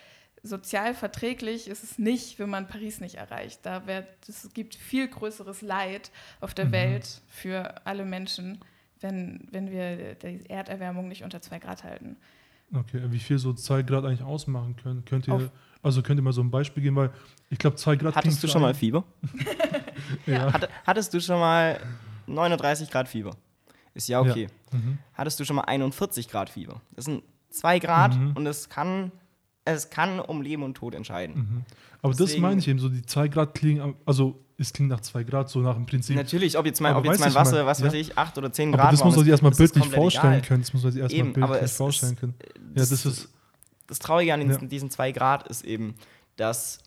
sozial 0.42 0.94
verträglich 0.94 1.68
ist 1.68 1.82
es 1.82 1.98
nicht, 1.98 2.38
wenn 2.38 2.50
man 2.50 2.68
Paris 2.68 3.00
nicht 3.00 3.16
erreicht. 3.16 3.60
Da 3.62 3.86
wird, 3.86 4.06
es 4.28 4.48
gibt 4.54 4.74
viel 4.74 5.08
größeres 5.08 5.62
Leid 5.62 6.10
auf 6.40 6.54
der 6.54 6.66
mhm. 6.66 6.72
Welt 6.72 7.20
für 7.28 7.86
alle 7.86 8.04
Menschen, 8.04 8.60
wenn, 9.00 9.48
wenn 9.50 9.70
wir 9.70 10.14
die 10.14 10.48
Erderwärmung 10.48 11.08
nicht 11.08 11.24
unter 11.24 11.40
zwei 11.40 11.58
Grad 11.58 11.82
halten. 11.82 12.16
Okay, 12.74 13.00
wie 13.06 13.18
viel 13.18 13.38
so 13.38 13.52
zwei 13.52 13.82
Grad 13.82 14.04
eigentlich 14.04 14.22
ausmachen 14.22 14.76
können? 14.76 15.04
Könnt 15.04 15.28
ihr, 15.28 15.50
also 15.82 16.02
könnt 16.02 16.18
ihr 16.18 16.22
mal 16.22 16.32
so 16.32 16.42
ein 16.42 16.50
Beispiel 16.50 16.82
geben, 16.82 16.96
weil 16.96 17.10
ich 17.50 17.58
glaube, 17.58 17.76
zwei 17.76 17.96
Grad. 17.96 18.16
Hattest 18.16 18.42
du 18.42 18.48
schon 18.48 18.62
mal 18.62 18.74
Fieber? 18.74 19.04
ja. 20.26 20.52
Hat, 20.52 20.68
hattest 20.84 21.14
du 21.14 21.20
schon 21.20 21.38
mal 21.38 21.78
39 22.26 22.90
Grad 22.90 23.08
Fieber? 23.08 23.36
Ist 23.94 24.08
ja 24.08 24.20
okay. 24.20 24.48
Ja. 24.72 24.78
Mhm. 24.78 24.98
Hattest 25.14 25.38
du 25.38 25.44
schon 25.44 25.56
mal 25.56 25.62
41 25.62 26.28
Grad 26.28 26.50
Fieber? 26.50 26.80
Das 26.92 27.04
sind 27.04 27.22
zwei 27.50 27.78
Grad 27.78 28.16
mhm. 28.18 28.32
und 28.32 28.46
es 28.46 28.68
kann, 28.68 29.12
es 29.64 29.90
kann 29.90 30.20
um 30.20 30.42
Leben 30.42 30.62
und 30.62 30.74
Tod 30.74 30.94
entscheiden. 30.94 31.36
Mhm. 31.36 31.64
Aber 32.02 32.12
Deswegen, 32.12 32.30
das 32.30 32.38
meine 32.38 32.60
ich 32.60 32.68
eben 32.68 32.78
so, 32.78 32.88
die 32.88 33.02
zwei 33.02 33.28
Grad 33.28 33.54
klingen, 33.54 33.94
also 34.04 34.38
es 34.58 34.72
klingt 34.72 34.90
nach 34.90 35.00
zwei 35.00 35.24
Grad, 35.24 35.48
so 35.48 35.60
nach 35.60 35.74
dem 35.74 35.86
Prinzip. 35.86 36.16
Natürlich, 36.16 36.58
ob 36.58 36.66
jetzt 36.66 36.80
mein, 36.80 36.94
ob 36.94 37.04
jetzt 37.04 37.18
mein 37.18 37.34
Wasser, 37.34 37.56
mal, 37.56 37.66
was 37.66 37.80
ja? 37.80 37.86
weiß 37.86 37.94
ich, 37.94 38.16
acht 38.16 38.36
oder 38.38 38.52
zehn 38.52 38.72
Grad 38.72 38.82
aber 38.82 38.90
das 38.92 39.02
muss 39.02 39.16
man 39.16 39.24
sich 39.24 39.30
erstmal 39.30 39.52
bildlich 39.52 39.86
vorstellen 39.86 40.34
egal. 40.34 40.46
können. 40.46 40.62
Das 40.62 40.72
muss 40.74 40.82
man 40.82 40.92
sich 40.92 41.02
erstmal 41.02 41.48
bildlich 41.48 41.70
vorstellen 41.72 42.16
können. 42.16 42.34
Ja, 42.40 42.48
das, 42.74 42.90
das 42.90 43.06
ist. 43.06 43.28
Das 43.86 43.98
Traurige 43.98 44.32
an 44.32 44.48
ja. 44.48 44.56
diesen 44.56 44.90
zwei 44.90 45.12
Grad 45.12 45.46
ist 45.48 45.62
eben, 45.62 45.94
dass 46.36 46.78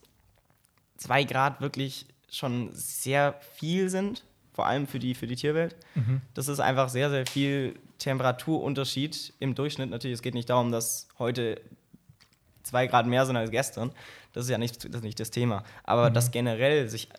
zwei 0.98 1.24
Grad 1.26 1.62
wirklich 1.62 2.08
schon 2.30 2.70
sehr 2.74 3.36
viel 3.56 3.90
sind, 3.90 4.24
vor 4.54 4.66
allem 4.66 4.88
für 4.88 4.98
die, 4.98 5.14
für 5.14 5.28
die 5.28 5.36
Tierwelt. 5.36 5.76
Mhm. 5.94 6.22
Das 6.34 6.48
ist 6.48 6.60
einfach 6.60 6.90
sehr, 6.90 7.12
sehr 7.12 7.28
viel 7.28 7.76
Temperaturunterschied 8.00 9.34
im 9.40 9.54
Durchschnitt. 9.54 9.92
Natürlich, 9.92 10.16
es 10.16 10.22
geht 10.24 10.34
nicht 10.34 10.50
darum, 10.50 10.72
dass 10.72 11.08
heute 11.20 11.62
zwei 12.68 12.88
Grad 12.88 13.08
mehr 13.08 13.26
sind 13.26 13.38
als 13.38 13.52
gestern. 13.52 13.92
Das 14.34 14.46
ist 14.46 14.50
ja 14.50 14.58
nicht 14.58 14.84
das, 14.84 14.96
ist 14.96 15.04
nicht 15.04 15.20
das 15.20 15.32
Thema. 15.32 15.64
Aber 15.84 16.10
mhm. 16.10 16.14
dass 16.14 16.32
generell 16.32 16.88
sich 16.90 17.10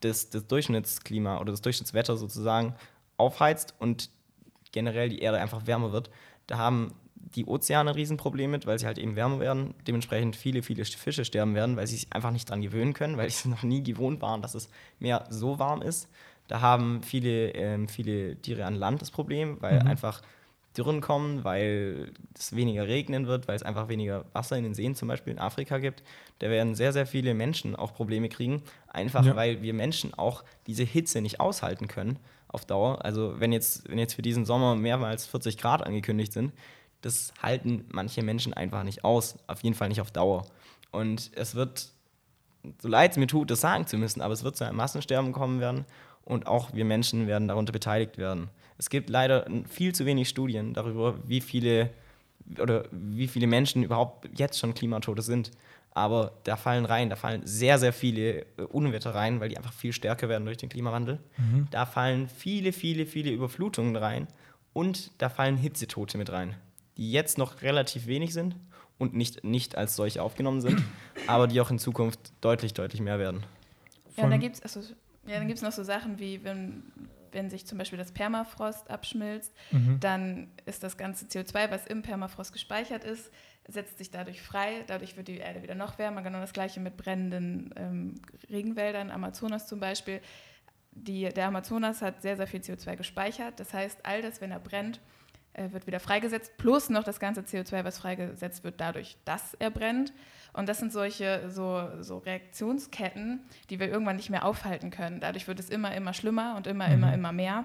das, 0.00 0.30
das 0.30 0.46
Durchschnittsklima 0.46 1.38
oder 1.38 1.52
das 1.52 1.62
Durchschnittswetter 1.62 2.16
sozusagen 2.16 2.74
aufheizt 3.16 3.74
und 3.78 4.10
generell 4.72 5.08
die 5.08 5.20
Erde 5.20 5.38
einfach 5.38 5.66
wärmer 5.66 5.92
wird, 5.92 6.10
da 6.46 6.58
haben 6.58 6.92
die 7.34 7.44
Ozeane 7.46 7.94
Riesenprobleme 7.94 8.52
mit, 8.52 8.66
weil 8.66 8.78
sie 8.78 8.86
halt 8.86 8.98
eben 8.98 9.16
wärmer 9.16 9.40
werden. 9.40 9.74
Dementsprechend 9.86 10.36
viele, 10.36 10.62
viele 10.62 10.84
Fische 10.84 11.24
sterben 11.24 11.54
werden, 11.54 11.76
weil 11.76 11.86
sie 11.86 11.96
sich 11.96 12.12
einfach 12.12 12.30
nicht 12.30 12.48
dran 12.48 12.62
gewöhnen 12.62 12.94
können, 12.94 13.16
weil 13.16 13.30
sie 13.30 13.48
noch 13.50 13.62
nie 13.62 13.82
gewohnt 13.82 14.20
waren, 14.20 14.42
dass 14.42 14.54
es 14.54 14.68
mehr 14.98 15.24
so 15.30 15.58
warm 15.58 15.82
ist. 15.82 16.08
Da 16.48 16.60
haben 16.60 17.02
viele, 17.02 17.50
ähm, 17.54 17.88
viele 17.88 18.36
Tiere 18.36 18.64
an 18.64 18.74
Land 18.74 19.02
das 19.02 19.10
Problem, 19.10 19.56
weil 19.60 19.80
mhm. 19.80 19.88
einfach 19.88 20.22
Dürren 20.76 21.00
kommen, 21.00 21.44
weil 21.44 22.12
es 22.34 22.54
weniger 22.54 22.86
regnen 22.86 23.26
wird, 23.26 23.48
weil 23.48 23.56
es 23.56 23.62
einfach 23.62 23.88
weniger 23.88 24.24
Wasser 24.32 24.56
in 24.56 24.64
den 24.64 24.74
Seen 24.74 24.94
zum 24.94 25.08
Beispiel 25.08 25.32
in 25.32 25.38
Afrika 25.38 25.78
gibt. 25.78 26.02
Da 26.38 26.50
werden 26.50 26.74
sehr, 26.74 26.92
sehr 26.92 27.06
viele 27.06 27.34
Menschen 27.34 27.76
auch 27.76 27.94
Probleme 27.94 28.28
kriegen, 28.28 28.62
einfach 28.88 29.24
ja. 29.24 29.36
weil 29.36 29.62
wir 29.62 29.74
Menschen 29.74 30.14
auch 30.14 30.44
diese 30.66 30.84
Hitze 30.84 31.20
nicht 31.20 31.40
aushalten 31.40 31.88
können 31.88 32.18
auf 32.48 32.64
Dauer. 32.64 33.04
Also 33.04 33.38
wenn 33.38 33.52
jetzt, 33.52 33.88
wenn 33.88 33.98
jetzt 33.98 34.14
für 34.14 34.22
diesen 34.22 34.44
Sommer 34.44 34.76
mehrmals 34.76 35.26
40 35.26 35.58
Grad 35.58 35.84
angekündigt 35.84 36.32
sind, 36.32 36.52
das 37.02 37.32
halten 37.42 37.84
manche 37.88 38.22
Menschen 38.22 38.52
einfach 38.54 38.82
nicht 38.82 39.04
aus, 39.04 39.36
auf 39.46 39.62
jeden 39.62 39.74
Fall 39.76 39.88
nicht 39.88 40.00
auf 40.00 40.10
Dauer. 40.10 40.46
Und 40.90 41.30
es 41.34 41.54
wird, 41.54 41.90
so 42.80 42.88
leid 42.88 43.12
es 43.12 43.16
mir 43.16 43.26
tut, 43.26 43.50
das 43.50 43.60
sagen 43.60 43.86
zu 43.86 43.96
müssen, 43.98 44.20
aber 44.20 44.32
es 44.32 44.44
wird 44.44 44.56
zu 44.56 44.64
einem 44.64 44.76
Massensterben 44.76 45.32
kommen 45.32 45.60
werden 45.60 45.84
und 46.24 46.46
auch 46.46 46.74
wir 46.74 46.84
Menschen 46.84 47.26
werden 47.26 47.48
darunter 47.48 47.72
beteiligt 47.72 48.18
werden. 48.18 48.50
Es 48.78 48.90
gibt 48.90 49.10
leider 49.10 49.46
viel 49.68 49.94
zu 49.94 50.04
wenig 50.06 50.28
Studien 50.28 50.74
darüber, 50.74 51.18
wie 51.26 51.40
viele 51.40 51.90
oder 52.60 52.84
wie 52.92 53.28
viele 53.28 53.46
Menschen 53.46 53.82
überhaupt 53.82 54.28
jetzt 54.38 54.58
schon 54.58 54.74
Klimatote 54.74 55.22
sind. 55.22 55.50
Aber 55.92 56.32
da 56.44 56.56
fallen 56.56 56.84
rein, 56.84 57.08
da 57.08 57.16
fallen 57.16 57.40
sehr, 57.46 57.78
sehr 57.78 57.92
viele 57.92 58.40
äh, 58.40 58.62
Unwetter 58.70 59.14
rein, 59.14 59.40
weil 59.40 59.48
die 59.48 59.56
einfach 59.56 59.72
viel 59.72 59.94
stärker 59.94 60.28
werden 60.28 60.44
durch 60.44 60.58
den 60.58 60.68
Klimawandel. 60.68 61.18
Mhm. 61.38 61.68
Da 61.70 61.86
fallen 61.86 62.28
viele, 62.28 62.72
viele, 62.72 63.06
viele 63.06 63.30
Überflutungen 63.30 63.96
rein 63.96 64.28
und 64.74 65.10
da 65.18 65.30
fallen 65.30 65.56
Hitzetote 65.56 66.18
mit 66.18 66.30
rein, 66.30 66.54
die 66.98 67.10
jetzt 67.10 67.38
noch 67.38 67.62
relativ 67.62 68.06
wenig 68.06 68.34
sind 68.34 68.56
und 68.98 69.14
nicht, 69.14 69.42
nicht 69.42 69.78
als 69.78 69.96
solche 69.96 70.22
aufgenommen 70.22 70.60
sind, 70.60 70.82
aber 71.26 71.46
die 71.46 71.62
auch 71.62 71.70
in 71.70 71.78
Zukunft 71.78 72.20
deutlich, 72.42 72.74
deutlich 72.74 73.00
mehr 73.00 73.18
werden. 73.18 73.42
Ja, 74.18 74.24
und 74.24 74.30
da 74.30 74.36
gibt 74.36 74.56
es 74.56 74.62
also, 74.62 74.80
ja, 75.26 75.42
noch 75.42 75.72
so 75.72 75.82
Sachen 75.82 76.18
wie, 76.18 76.44
wenn 76.44 76.82
wenn 77.36 77.50
sich 77.50 77.66
zum 77.66 77.76
Beispiel 77.76 77.98
das 77.98 78.12
Permafrost 78.12 78.90
abschmilzt, 78.90 79.52
mhm. 79.70 80.00
dann 80.00 80.50
ist 80.64 80.82
das 80.82 80.96
ganze 80.96 81.26
CO2, 81.26 81.70
was 81.70 81.86
im 81.86 82.00
Permafrost 82.02 82.52
gespeichert 82.52 83.04
ist, 83.04 83.30
setzt 83.68 83.98
sich 83.98 84.10
dadurch 84.10 84.40
frei. 84.40 84.84
Dadurch 84.86 85.16
wird 85.18 85.28
die 85.28 85.36
Erde 85.36 85.62
wieder 85.62 85.74
noch 85.74 85.98
wärmer. 85.98 86.22
Genau 86.22 86.40
das 86.40 86.54
gleiche 86.54 86.80
mit 86.80 86.96
brennenden 86.96 87.74
ähm, 87.76 88.14
Regenwäldern, 88.48 89.10
Amazonas 89.10 89.66
zum 89.66 89.80
Beispiel. 89.80 90.20
Die, 90.92 91.28
der 91.28 91.48
Amazonas 91.48 92.00
hat 92.00 92.22
sehr, 92.22 92.38
sehr 92.38 92.46
viel 92.46 92.60
CO2 92.60 92.96
gespeichert. 92.96 93.60
Das 93.60 93.74
heißt, 93.74 94.06
all 94.06 94.22
das, 94.22 94.40
wenn 94.40 94.50
er 94.50 94.60
brennt, 94.60 95.00
äh, 95.52 95.70
wird 95.72 95.86
wieder 95.86 96.00
freigesetzt, 96.00 96.56
plus 96.56 96.88
noch 96.88 97.04
das 97.04 97.20
ganze 97.20 97.42
CO2, 97.42 97.84
was 97.84 97.98
freigesetzt 97.98 98.64
wird, 98.64 98.80
dadurch, 98.80 99.18
dass 99.26 99.52
er 99.54 99.70
brennt. 99.70 100.14
Und 100.56 100.70
das 100.70 100.78
sind 100.78 100.90
solche 100.90 101.50
so, 101.50 101.86
so 102.00 102.18
Reaktionsketten, 102.18 103.40
die 103.68 103.78
wir 103.78 103.88
irgendwann 103.88 104.16
nicht 104.16 104.30
mehr 104.30 104.46
aufhalten 104.46 104.90
können. 104.90 105.20
Dadurch 105.20 105.46
wird 105.48 105.60
es 105.60 105.68
immer, 105.68 105.94
immer 105.94 106.14
schlimmer 106.14 106.54
und 106.56 106.66
immer, 106.66 106.88
mhm. 106.88 106.94
immer, 106.94 107.14
immer 107.14 107.32
mehr. 107.32 107.64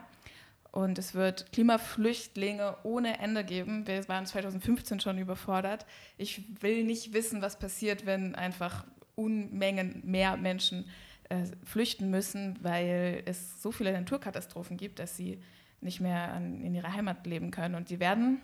Und 0.72 1.00
es 1.00 1.16
wird 1.16 1.54
Klimaflüchtlinge 1.54 2.76
ohne 2.84 3.20
Ende 3.20 3.46
geben. 3.46 3.88
Wir 3.88 4.08
waren 4.10 4.26
2015 4.26 5.00
schon 5.00 5.18
überfordert. 5.18 5.86
Ich 6.18 6.44
will 6.62 6.84
nicht 6.84 7.14
wissen, 7.14 7.42
was 7.42 7.58
passiert, 7.58 8.06
wenn 8.06 8.36
einfach 8.36 8.86
Unmengen 9.16 10.02
mehr 10.06 10.36
Menschen 10.36 10.86
äh, 11.30 11.46
flüchten 11.64 12.10
müssen, 12.10 12.60
weil 12.62 13.24
es 13.26 13.62
so 13.62 13.72
viele 13.72 13.94
Naturkatastrophen 13.94 14.76
gibt, 14.76 15.00
dass 15.00 15.16
sie 15.16 15.42
nicht 15.80 16.02
mehr 16.02 16.34
an, 16.34 16.62
in 16.62 16.76
ihrer 16.76 16.92
Heimat 16.92 17.26
leben 17.26 17.52
können. 17.52 17.76
Und 17.76 17.88
sie 17.88 18.02
werden, 18.02 18.42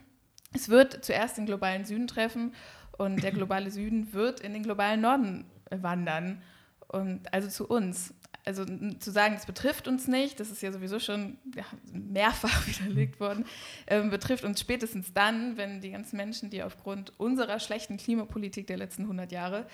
es 0.53 0.69
wird 0.69 1.03
zuerst 1.03 1.37
den 1.37 1.45
globalen 1.45 1.83
Süden 1.83 2.07
treffen 2.07 2.53
und 2.97 3.23
der 3.23 3.31
globale 3.31 3.71
Süden 3.71 4.13
wird 4.13 4.39
in 4.39 4.53
den 4.53 4.63
globalen 4.63 5.01
Norden 5.01 5.45
wandern. 5.69 6.41
Und 6.87 7.33
also 7.33 7.49
zu 7.49 7.67
uns. 7.67 8.13
Also 8.45 8.63
zu 8.63 9.11
sagen, 9.11 9.35
das 9.35 9.45
betrifft 9.45 9.89
uns 9.89 10.07
nicht, 10.07 10.39
das 10.39 10.51
ist 10.51 10.61
ja 10.61 10.71
sowieso 10.71 10.99
schon 10.99 11.37
ja, 11.53 11.65
mehrfach 11.91 12.65
widerlegt 12.79 13.19
worden, 13.19 13.43
ähm, 13.87 14.09
betrifft 14.09 14.45
uns 14.45 14.61
spätestens 14.61 15.11
dann, 15.13 15.57
wenn 15.57 15.81
die 15.81 15.91
ganzen 15.91 16.15
Menschen, 16.15 16.49
die 16.49 16.63
aufgrund 16.63 17.11
unserer 17.19 17.59
schlechten 17.59 17.97
Klimapolitik 17.97 18.65
der 18.67 18.77
letzten 18.77 19.01
100 19.01 19.33
Jahre 19.33 19.67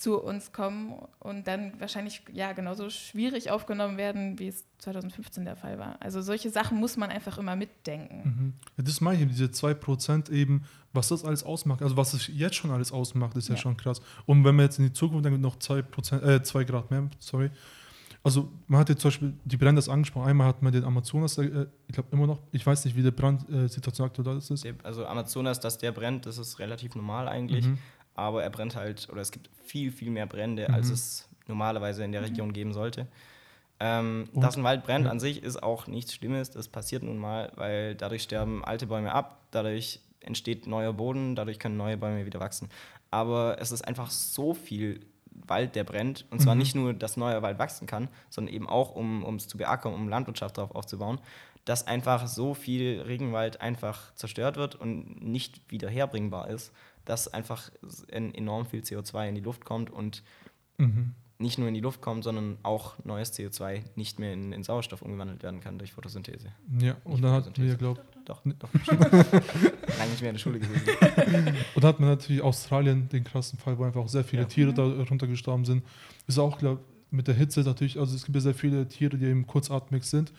zu 0.00 0.18
uns 0.18 0.52
kommen 0.52 0.94
und 1.18 1.46
dann 1.46 1.78
wahrscheinlich 1.78 2.22
ja 2.32 2.52
genauso 2.52 2.88
schwierig 2.90 3.50
aufgenommen 3.50 3.98
werden, 3.98 4.38
wie 4.38 4.48
es 4.48 4.64
2015 4.78 5.44
der 5.44 5.56
Fall 5.56 5.78
war. 5.78 5.96
Also 6.00 6.22
solche 6.22 6.50
Sachen 6.50 6.78
muss 6.78 6.96
man 6.96 7.10
einfach 7.10 7.38
immer 7.38 7.54
mitdenken. 7.54 8.22
Mhm. 8.24 8.52
Ja, 8.78 8.84
das 8.84 9.00
meine 9.00 9.22
ich, 9.22 9.28
diese 9.28 9.46
2% 9.46 10.30
eben, 10.30 10.64
was 10.92 11.08
das 11.08 11.24
alles 11.24 11.44
ausmacht, 11.44 11.82
also 11.82 11.96
was 11.96 12.14
es 12.14 12.28
jetzt 12.28 12.56
schon 12.56 12.70
alles 12.70 12.92
ausmacht, 12.92 13.36
ist 13.36 13.48
ja, 13.48 13.54
ja 13.54 13.60
schon 13.60 13.76
krass. 13.76 14.00
Und 14.26 14.44
wenn 14.44 14.56
man 14.56 14.66
jetzt 14.66 14.78
in 14.78 14.86
die 14.86 14.92
Zukunft 14.92 15.24
denkt, 15.24 15.40
noch 15.40 15.56
2%, 15.56 16.22
äh, 16.22 16.42
2 16.42 16.64
Grad 16.64 16.90
mehr, 16.90 17.08
sorry. 17.18 17.50
Also 18.22 18.50
man 18.66 18.80
hat 18.80 18.88
jetzt 18.90 19.00
zum 19.00 19.08
Beispiel 19.10 19.32
die 19.44 19.56
Brände 19.56 19.78
das 19.78 19.88
angesprochen. 19.88 20.28
Einmal 20.28 20.48
hat 20.48 20.62
man 20.62 20.72
den 20.72 20.84
Amazonas, 20.84 21.38
äh, 21.38 21.66
ich 21.86 21.94
glaube 21.94 22.08
immer 22.12 22.26
noch, 22.26 22.40
ich 22.52 22.66
weiß 22.66 22.84
nicht, 22.84 22.96
wie 22.96 23.02
die 23.02 23.10
Brandsituation 23.10 24.06
äh, 24.06 24.08
aktuell 24.08 24.36
ist. 24.36 24.66
Also 24.82 25.06
Amazonas, 25.06 25.60
dass 25.60 25.78
der 25.78 25.92
brennt, 25.92 26.26
das 26.26 26.36
ist 26.36 26.58
relativ 26.58 26.94
normal 26.94 27.28
eigentlich. 27.28 27.66
Mhm 27.66 27.78
aber 28.20 28.42
er 28.42 28.50
brennt 28.50 28.76
halt, 28.76 29.08
oder 29.10 29.22
es 29.22 29.32
gibt 29.32 29.48
viel, 29.64 29.90
viel 29.90 30.10
mehr 30.10 30.26
Brände, 30.26 30.66
mhm. 30.68 30.74
als 30.74 30.90
es 30.90 31.28
normalerweise 31.46 32.04
in 32.04 32.12
der 32.12 32.22
Region 32.22 32.52
geben 32.52 32.72
sollte. 32.72 33.06
Ähm, 33.82 34.28
dass 34.34 34.58
ein 34.58 34.62
Wald 34.62 34.84
brennt 34.84 35.06
ja. 35.06 35.10
an 35.10 35.20
sich 35.20 35.42
ist 35.42 35.62
auch 35.62 35.86
nichts 35.86 36.12
Schlimmes, 36.12 36.50
das 36.50 36.68
passiert 36.68 37.02
nun 37.02 37.16
mal, 37.16 37.50
weil 37.56 37.94
dadurch 37.94 38.22
sterben 38.22 38.62
alte 38.62 38.86
Bäume 38.86 39.12
ab, 39.12 39.40
dadurch 39.52 40.00
entsteht 40.20 40.66
neuer 40.66 40.92
Boden, 40.92 41.34
dadurch 41.34 41.58
können 41.58 41.78
neue 41.78 41.96
Bäume 41.96 42.26
wieder 42.26 42.40
wachsen. 42.40 42.68
Aber 43.10 43.56
es 43.58 43.72
ist 43.72 43.80
einfach 43.82 44.10
so 44.10 44.52
viel 44.52 45.00
Wald, 45.46 45.74
der 45.76 45.84
brennt. 45.84 46.26
Und 46.30 46.40
zwar 46.42 46.54
mhm. 46.54 46.60
nicht 46.60 46.74
nur, 46.74 46.92
dass 46.92 47.16
neuer 47.16 47.40
Wald 47.40 47.58
wachsen 47.58 47.86
kann, 47.86 48.08
sondern 48.28 48.54
eben 48.54 48.68
auch, 48.68 48.94
um 48.94 49.34
es 49.36 49.48
zu 49.48 49.56
beackern, 49.56 49.94
um 49.94 50.10
Landwirtschaft 50.10 50.58
darauf 50.58 50.74
aufzubauen, 50.74 51.18
dass 51.64 51.86
einfach 51.86 52.26
so 52.26 52.52
viel 52.52 53.00
Regenwald 53.00 53.62
einfach 53.62 54.14
zerstört 54.14 54.56
wird 54.56 54.74
und 54.74 55.22
nicht 55.22 55.60
wieder 55.70 55.88
herbringbar 55.88 56.50
ist 56.50 56.70
dass 57.10 57.26
einfach 57.26 57.70
enorm 58.08 58.66
viel 58.66 58.82
CO2 58.82 59.28
in 59.28 59.34
die 59.34 59.40
Luft 59.40 59.64
kommt 59.64 59.90
und 59.90 60.22
mhm. 60.78 61.14
nicht 61.38 61.58
nur 61.58 61.66
in 61.66 61.74
die 61.74 61.80
Luft 61.80 62.00
kommt, 62.00 62.22
sondern 62.22 62.58
auch 62.62 63.04
neues 63.04 63.36
CO2 63.36 63.82
nicht 63.96 64.20
mehr 64.20 64.32
in, 64.32 64.52
in 64.52 64.62
Sauerstoff 64.62 65.02
umgewandelt 65.02 65.42
werden 65.42 65.60
kann 65.60 65.76
durch 65.76 65.92
Photosynthese. 65.92 66.52
Ja, 66.78 66.96
und 67.02 67.14
nicht 67.14 67.24
dann 67.24 67.32
hat 67.32 67.58
wir, 67.58 67.74
glaube 67.74 68.00
doch, 68.24 68.42
doch, 68.44 68.52
doch. 68.60 68.72
Lange 68.72 70.10
nicht 70.10 70.20
mehr 70.20 70.30
in 70.30 70.34
der 70.34 70.38
Schule 70.38 70.60
gewesen. 70.60 70.86
und 71.74 71.82
dann 71.82 71.88
hat 71.88 71.98
man 71.98 72.10
natürlich 72.10 72.42
Australien 72.42 73.08
den 73.08 73.24
krassen 73.24 73.58
Fall, 73.58 73.76
wo 73.76 73.82
einfach 73.82 74.06
sehr 74.06 74.22
viele 74.22 74.42
ja. 74.42 74.48
Tiere 74.48 74.72
darunter 74.72 75.26
gestorben 75.26 75.64
sind. 75.64 75.84
Ist 76.28 76.38
auch, 76.38 76.58
glaube 76.58 76.80
mit 77.10 77.26
der 77.26 77.34
Hitze 77.34 77.62
natürlich, 77.62 77.98
also 77.98 78.14
es 78.14 78.24
gibt 78.24 78.36
ja 78.36 78.40
sehr 78.40 78.54
viele 78.54 78.86
Tiere, 78.86 79.18
die 79.18 79.24
eben 79.24 79.44
kurzatmig 79.44 80.04
sind. 80.04 80.32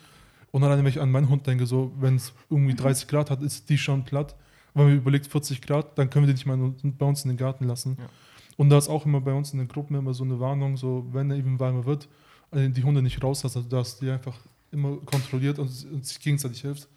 Und 0.51 0.61
dann, 0.61 0.71
wenn 0.77 0.85
ich 0.85 1.01
an 1.01 1.11
meinen 1.11 1.27
Hund 1.27 1.45
denke, 1.45 1.65
so, 1.65 1.91
wenn 1.99 2.15
es 2.15 2.31
irgendwie 2.49 2.75
30 2.75 3.09
Grad 3.09 3.29
hat, 3.29 3.41
ist 3.41 3.69
die 3.69 3.77
schon 3.77 4.05
platt 4.05 4.37
wenn 4.73 4.85
man 4.85 4.97
überlegt, 4.97 5.27
40 5.27 5.61
Grad, 5.61 5.97
dann 5.97 6.09
können 6.09 6.25
wir 6.25 6.33
die 6.33 6.37
nicht 6.37 6.45
mal 6.45 6.57
bei 6.83 7.05
uns 7.05 7.23
in 7.23 7.29
den 7.29 7.37
Garten 7.37 7.65
lassen. 7.65 7.97
Ja. 7.99 8.09
Und 8.57 8.69
da 8.69 8.77
ist 8.77 8.89
auch 8.89 9.05
immer 9.05 9.21
bei 9.21 9.33
uns 9.33 9.53
in 9.53 9.59
den 9.59 9.67
Gruppen 9.67 9.95
immer 9.95 10.13
so 10.13 10.23
eine 10.23 10.39
Warnung, 10.39 10.77
so 10.77 11.05
wenn 11.11 11.31
er 11.31 11.37
eben 11.37 11.59
warmer 11.59 11.85
wird, 11.85 12.07
äh, 12.51 12.69
die 12.69 12.83
Hunde 12.83 13.01
nicht 13.01 13.21
rauslassen, 13.23 13.59
also 13.59 13.69
dass 13.69 13.99
die 13.99 14.09
einfach 14.09 14.37
immer 14.71 14.97
kontrolliert 14.97 15.59
und, 15.59 15.69
und 15.91 16.05
sich 16.05 16.19
gegenseitig 16.19 16.61
hilft. 16.61 16.87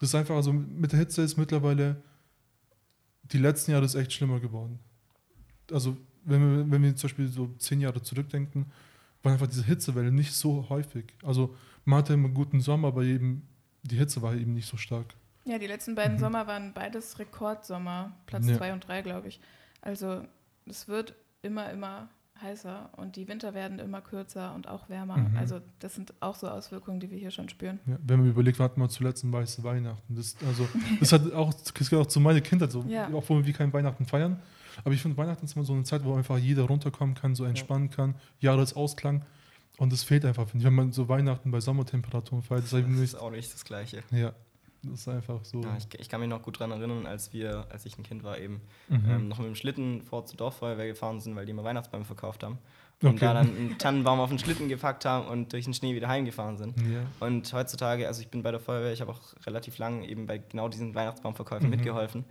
Das 0.00 0.08
ist 0.08 0.14
einfach, 0.14 0.34
also 0.34 0.52
mit 0.52 0.92
der 0.92 0.98
Hitze 0.98 1.22
ist 1.22 1.36
mittlerweile 1.36 2.02
die 3.32 3.38
letzten 3.38 3.72
Jahre 3.72 3.84
ist 3.84 3.94
echt 3.94 4.12
schlimmer 4.12 4.40
geworden. 4.40 4.78
Also 5.70 5.96
wenn 6.24 6.40
wir, 6.40 6.70
wenn 6.70 6.82
wir 6.82 6.96
zum 6.96 7.08
Beispiel 7.08 7.28
so 7.28 7.48
zehn 7.58 7.80
Jahre 7.80 8.02
zurückdenken, 8.02 8.66
war 9.22 9.32
einfach 9.32 9.46
diese 9.46 9.64
Hitzewelle 9.64 10.10
nicht 10.10 10.32
so 10.32 10.68
häufig. 10.68 11.14
Also 11.22 11.54
man 11.84 11.98
hatte 11.98 12.14
immer 12.14 12.26
einen 12.26 12.34
guten 12.34 12.60
Sommer, 12.60 12.88
aber 12.88 13.04
eben 13.04 13.46
die 13.82 13.96
Hitze 13.96 14.22
war 14.22 14.34
eben 14.34 14.54
nicht 14.54 14.66
so 14.66 14.76
stark. 14.76 15.14
Ja, 15.44 15.58
die 15.58 15.66
letzten 15.66 15.94
beiden 15.94 16.16
mhm. 16.16 16.20
Sommer 16.20 16.46
waren 16.46 16.72
beides 16.72 17.18
Rekordsommer, 17.18 18.12
Platz 18.26 18.46
2 18.46 18.66
ja. 18.68 18.72
und 18.74 18.86
3, 18.86 19.02
glaube 19.02 19.28
ich. 19.28 19.40
Also 19.80 20.22
es 20.66 20.88
wird 20.88 21.14
immer, 21.42 21.70
immer 21.70 22.08
heißer 22.42 22.90
und 22.96 23.16
die 23.16 23.28
Winter 23.28 23.54
werden 23.54 23.78
immer 23.78 24.00
kürzer 24.00 24.54
und 24.54 24.68
auch 24.68 24.88
wärmer. 24.88 25.18
Mhm. 25.18 25.36
Also 25.36 25.60
das 25.78 25.94
sind 25.94 26.14
auch 26.20 26.34
so 26.34 26.48
Auswirkungen, 26.48 27.00
die 27.00 27.10
wir 27.10 27.18
hier 27.18 27.30
schon 27.30 27.48
spüren. 27.48 27.80
Ja, 27.86 27.98
wenn 28.02 28.20
man 28.20 28.28
überlegt, 28.28 28.58
wir 28.58 28.64
hatten 28.64 28.80
mal 28.80 28.88
zuletzt 28.88 29.24
ein 29.24 29.32
weißes 29.32 29.62
Weihnachten. 29.62 30.14
Das, 30.14 30.36
also, 30.46 30.68
das 31.00 31.12
hat 31.12 31.32
auch, 31.32 31.52
das 31.52 31.74
gehört 31.74 32.06
auch 32.06 32.10
zu 32.10 32.20
meiner 32.20 32.40
Kindheit, 32.40 32.72
so, 32.72 32.84
ja. 32.88 33.08
obwohl 33.12 33.44
wir 33.44 33.52
kein 33.52 33.72
Weihnachten 33.72 34.06
feiern. 34.06 34.40
Aber 34.84 34.94
ich 34.94 35.02
finde, 35.02 35.16
Weihnachten 35.16 35.44
ist 35.44 35.56
immer 35.56 35.64
so 35.64 35.72
eine 35.72 35.84
Zeit, 35.84 36.04
wo 36.04 36.14
einfach 36.14 36.38
jeder 36.38 36.62
runterkommen 36.62 37.14
kann, 37.14 37.34
so 37.34 37.44
entspannen 37.44 37.88
ja. 37.90 37.96
kann, 37.96 38.14
Jahresausklang. 38.38 39.24
Und 39.76 39.92
das 39.92 40.02
fehlt 40.02 40.24
einfach, 40.24 40.46
wenn 40.52 40.74
man 40.74 40.92
so 40.92 41.08
Weihnachten 41.08 41.50
bei 41.50 41.60
Sommertemperaturen 41.60 42.42
feiert. 42.42 42.64
Das, 42.64 42.70
das 42.70 42.82
ist 42.82 43.14
auch 43.14 43.30
nicht 43.30 43.52
das 43.52 43.64
Gleiche. 43.64 44.02
Ja, 44.10 44.32
das 44.82 45.00
ist 45.00 45.08
einfach 45.08 45.44
so. 45.44 45.60
Ja, 45.60 45.76
ich, 45.76 46.00
ich, 46.00 46.08
kann 46.08 46.20
mich 46.20 46.28
noch 46.28 46.42
gut 46.42 46.60
daran 46.60 46.70
erinnern, 46.72 47.06
als 47.06 47.32
wir, 47.32 47.66
als 47.70 47.84
ich 47.86 47.98
ein 47.98 48.02
Kind 48.02 48.22
war, 48.22 48.38
eben 48.38 48.60
mhm. 48.88 49.04
ähm, 49.08 49.28
noch 49.28 49.38
mit 49.38 49.48
dem 49.48 49.54
Schlitten 49.54 50.02
vor 50.02 50.24
zur 50.26 50.38
Dorffeuerwehr 50.38 50.86
gefahren 50.86 51.20
sind, 51.20 51.36
weil 51.36 51.44
die 51.44 51.50
immer 51.50 51.64
Weihnachtsbäume 51.64 52.04
verkauft 52.04 52.42
haben. 52.42 52.58
Und 53.02 53.10
okay. 53.10 53.20
da 53.20 53.34
dann 53.34 53.56
einen 53.56 53.78
Tannenbaum 53.78 54.20
auf 54.20 54.28
den 54.28 54.38
Schlitten 54.38 54.68
gepackt 54.68 55.06
haben 55.06 55.26
und 55.26 55.52
durch 55.54 55.64
den 55.64 55.72
Schnee 55.72 55.94
wieder 55.94 56.08
heimgefahren 56.08 56.58
sind. 56.58 56.78
Ja. 56.80 57.00
Und 57.26 57.50
heutzutage, 57.52 58.06
also 58.06 58.20
ich 58.20 58.28
bin 58.28 58.42
bei 58.42 58.50
der 58.50 58.60
Feuerwehr, 58.60 58.92
ich 58.92 59.00
habe 59.00 59.12
auch 59.12 59.20
relativ 59.46 59.78
lange 59.78 60.06
eben 60.06 60.26
bei 60.26 60.38
genau 60.38 60.68
diesen 60.68 60.94
Weihnachtsbaumverkäufen 60.94 61.68
mhm. 61.68 61.76
mitgeholfen. 61.76 62.24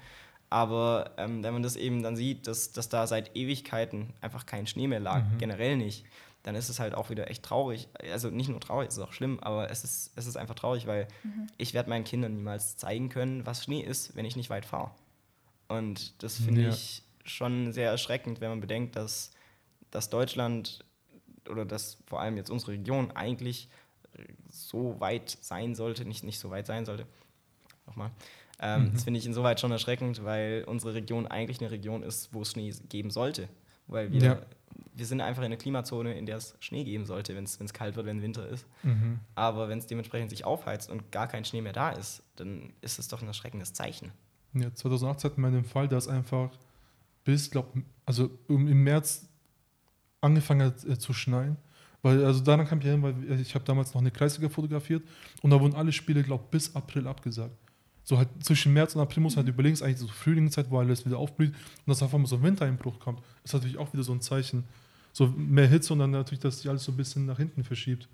Aber 0.52 1.12
ähm, 1.18 1.44
wenn 1.44 1.54
man 1.54 1.64
das 1.64 1.76
eben 1.76 2.02
dann 2.04 2.16
sieht, 2.16 2.48
dass, 2.48 2.72
dass 2.72 2.90
da 2.90 3.06
seit 3.08 3.36
Ewigkeiten 3.36 4.14
einfach 4.22 4.46
kein 4.46 4.68
Schnee 4.68 4.88
mehr 4.88 5.00
lag, 5.00 5.24
mhm. 5.24 5.38
generell 5.38 5.78
nicht, 5.78 6.06
dann 6.44 6.56
ist 6.56 6.70
es 6.70 6.80
halt 6.80 6.96
auch 6.96 7.10
wieder 7.10 7.30
echt 7.30 7.44
traurig. 7.44 7.90
Also 8.12 8.30
nicht 8.30 8.50
nur 8.50 8.60
traurig, 8.60 8.90
es 8.90 8.98
ist 8.98 9.04
auch 9.04 9.14
schlimm, 9.14 9.40
aber 9.42 9.70
es 9.70 9.84
ist, 9.84 10.14
es 10.16 10.26
ist 10.26 10.38
einfach 10.38 10.56
traurig, 10.56 10.88
weil 10.88 11.08
mhm. 11.24 11.48
ich 11.58 11.74
werde 11.74 11.90
meinen 11.90 12.06
Kindern 12.06 12.36
niemals 12.36 12.78
zeigen 12.78 13.10
können, 13.10 13.46
was 13.46 13.64
Schnee 13.64 13.82
ist, 13.82 14.16
wenn 14.16 14.26
ich 14.26 14.36
nicht 14.36 14.50
weit 14.50 14.66
fahre. 14.66 14.92
Und 15.68 16.24
das 16.24 16.38
finde 16.38 16.64
ja. 16.64 16.70
ich 16.70 17.04
schon 17.26 17.74
sehr 17.74 17.90
erschreckend, 17.92 18.42
wenn 18.42 18.50
man 18.50 18.62
bedenkt, 18.62 18.96
dass, 18.96 19.32
dass 19.92 20.10
Deutschland 20.10 20.86
oder 21.48 21.66
dass 21.66 21.98
vor 22.08 22.22
allem 22.22 22.38
jetzt 22.38 22.50
unsere 22.50 22.74
Region 22.74 23.12
eigentlich 23.12 23.70
so 24.50 25.00
weit 25.00 25.38
sein 25.42 25.76
sollte, 25.76 26.06
nicht, 26.06 26.24
nicht 26.24 26.40
so 26.40 26.50
weit 26.50 26.68
sein 26.68 26.86
sollte. 26.86 27.06
Nochmal. 27.86 28.12
Ähm, 28.62 28.86
mhm. 28.86 28.94
Das 28.94 29.04
finde 29.04 29.20
ich 29.20 29.26
insoweit 29.26 29.60
schon 29.60 29.72
erschreckend, 29.72 30.24
weil 30.24 30.64
unsere 30.68 30.94
Region 30.94 31.28
eigentlich 31.28 31.60
eine 31.60 31.72
Region 31.72 32.04
ist, 32.04 32.34
wo 32.34 32.42
es 32.42 32.52
Schnee 32.52 32.74
geben 32.90 33.10
sollte. 33.10 33.50
Weil 33.88 34.12
wir 34.12 34.22
ja 34.22 34.42
wir 34.94 35.06
sind 35.06 35.22
einfach 35.22 35.42
in 35.42 35.48
einer 35.48 35.58
Klimazone, 35.58 36.18
in 36.18 36.26
der 36.26 36.38
es 36.38 36.56
Schnee 36.60 36.84
geben 36.84 37.06
sollte, 37.06 37.36
wenn 37.36 37.44
es 37.44 37.74
kalt 37.74 37.96
wird, 37.96 38.06
wenn 38.06 38.22
Winter 38.22 38.48
ist. 38.48 38.66
Mhm. 38.84 39.20
Aber 39.36 39.70
wenn 39.70 39.80
es 39.80 39.88
dementsprechend 39.88 40.30
sich 40.30 40.46
aufheizt 40.46 40.90
und 40.90 41.12
gar 41.12 41.28
kein 41.28 41.46
Schnee 41.46 41.62
mehr 41.62 41.74
da 41.74 41.92
ist, 41.92 42.24
dann 42.36 42.74
ist 42.82 43.00
es 43.00 43.08
doch 43.08 43.22
ein 43.22 43.28
erschreckendes 43.28 43.74
Zeichen. 43.74 44.12
Ja, 44.54 44.74
2018 44.74 45.32
hatten 45.32 45.42
wir 45.42 45.52
den 45.52 45.66
Fall, 45.66 45.88
dass 45.88 46.08
einfach 46.08 46.52
bis, 47.24 47.52
glaube 47.52 47.84
also 48.06 48.30
im 48.48 48.84
März 48.84 49.28
angefangen 50.22 50.68
hat 50.68 50.84
äh, 50.86 50.98
zu 50.98 51.14
schneien. 51.14 51.58
Weil, 52.02 52.24
also 52.24 52.40
daran 52.40 52.66
kam 52.66 52.80
ich 52.80 52.86
hin, 52.86 53.04
weil 53.04 53.40
ich 53.40 53.54
habe 53.56 53.66
damals 53.66 53.94
noch 53.94 54.02
eine 54.02 54.12
Kreisliga 54.12 54.50
fotografiert 54.50 55.04
und 55.42 55.50
da 55.50 55.60
wurden 55.60 55.76
alle 55.76 55.92
Spiele, 55.92 56.24
glaube 56.24 56.46
ich, 56.46 56.50
bis 56.52 56.76
April 56.76 57.08
abgesagt. 57.08 57.56
So 58.10 58.18
halt 58.18 58.30
zwischen 58.42 58.74
März 58.74 58.96
und 58.96 59.02
April 59.02 59.22
muss 59.22 59.38
halt 59.38 59.48
überlegen, 59.48 59.74
ist 59.74 59.84
eigentlich 59.84 60.00
so 60.00 60.08
Frühlingszeit, 60.08 60.72
wo 60.72 60.80
alles 60.80 61.06
wieder 61.06 61.20
aufblüht 61.20 61.52
und 61.52 61.88
dass 61.88 62.02
auf 62.02 62.12
einmal 62.12 62.28
so 62.28 62.38
ein 62.38 62.42
Wintereinbruch 62.42 63.00
kommt, 63.00 63.22
ist 63.44 63.54
natürlich 63.54 63.78
auch 63.78 63.94
wieder 63.94 64.02
so 64.02 64.12
ein 64.12 64.20
Zeichen 64.20 64.64
so 65.14 65.28
mehr 65.28 65.68
Hitze 65.68 65.94
und 65.94 66.00
dann 66.00 66.10
natürlich, 66.10 66.40
dass 66.40 66.58
sich 66.58 66.68
alles 66.68 66.84
so 66.84 66.92
ein 66.92 66.98
bisschen 66.98 67.28
nach 67.28 67.38
hinten 67.38 67.64
verschiebt. 67.64 68.10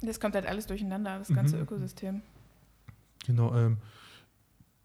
Das 0.00 0.18
kommt 0.18 0.34
halt 0.34 0.46
alles 0.46 0.66
durcheinander, 0.66 1.18
das 1.18 1.28
ganze 1.28 1.56
mhm. 1.56 1.64
Ökosystem. 1.64 2.22
Genau. 3.26 3.54
Ähm, 3.54 3.76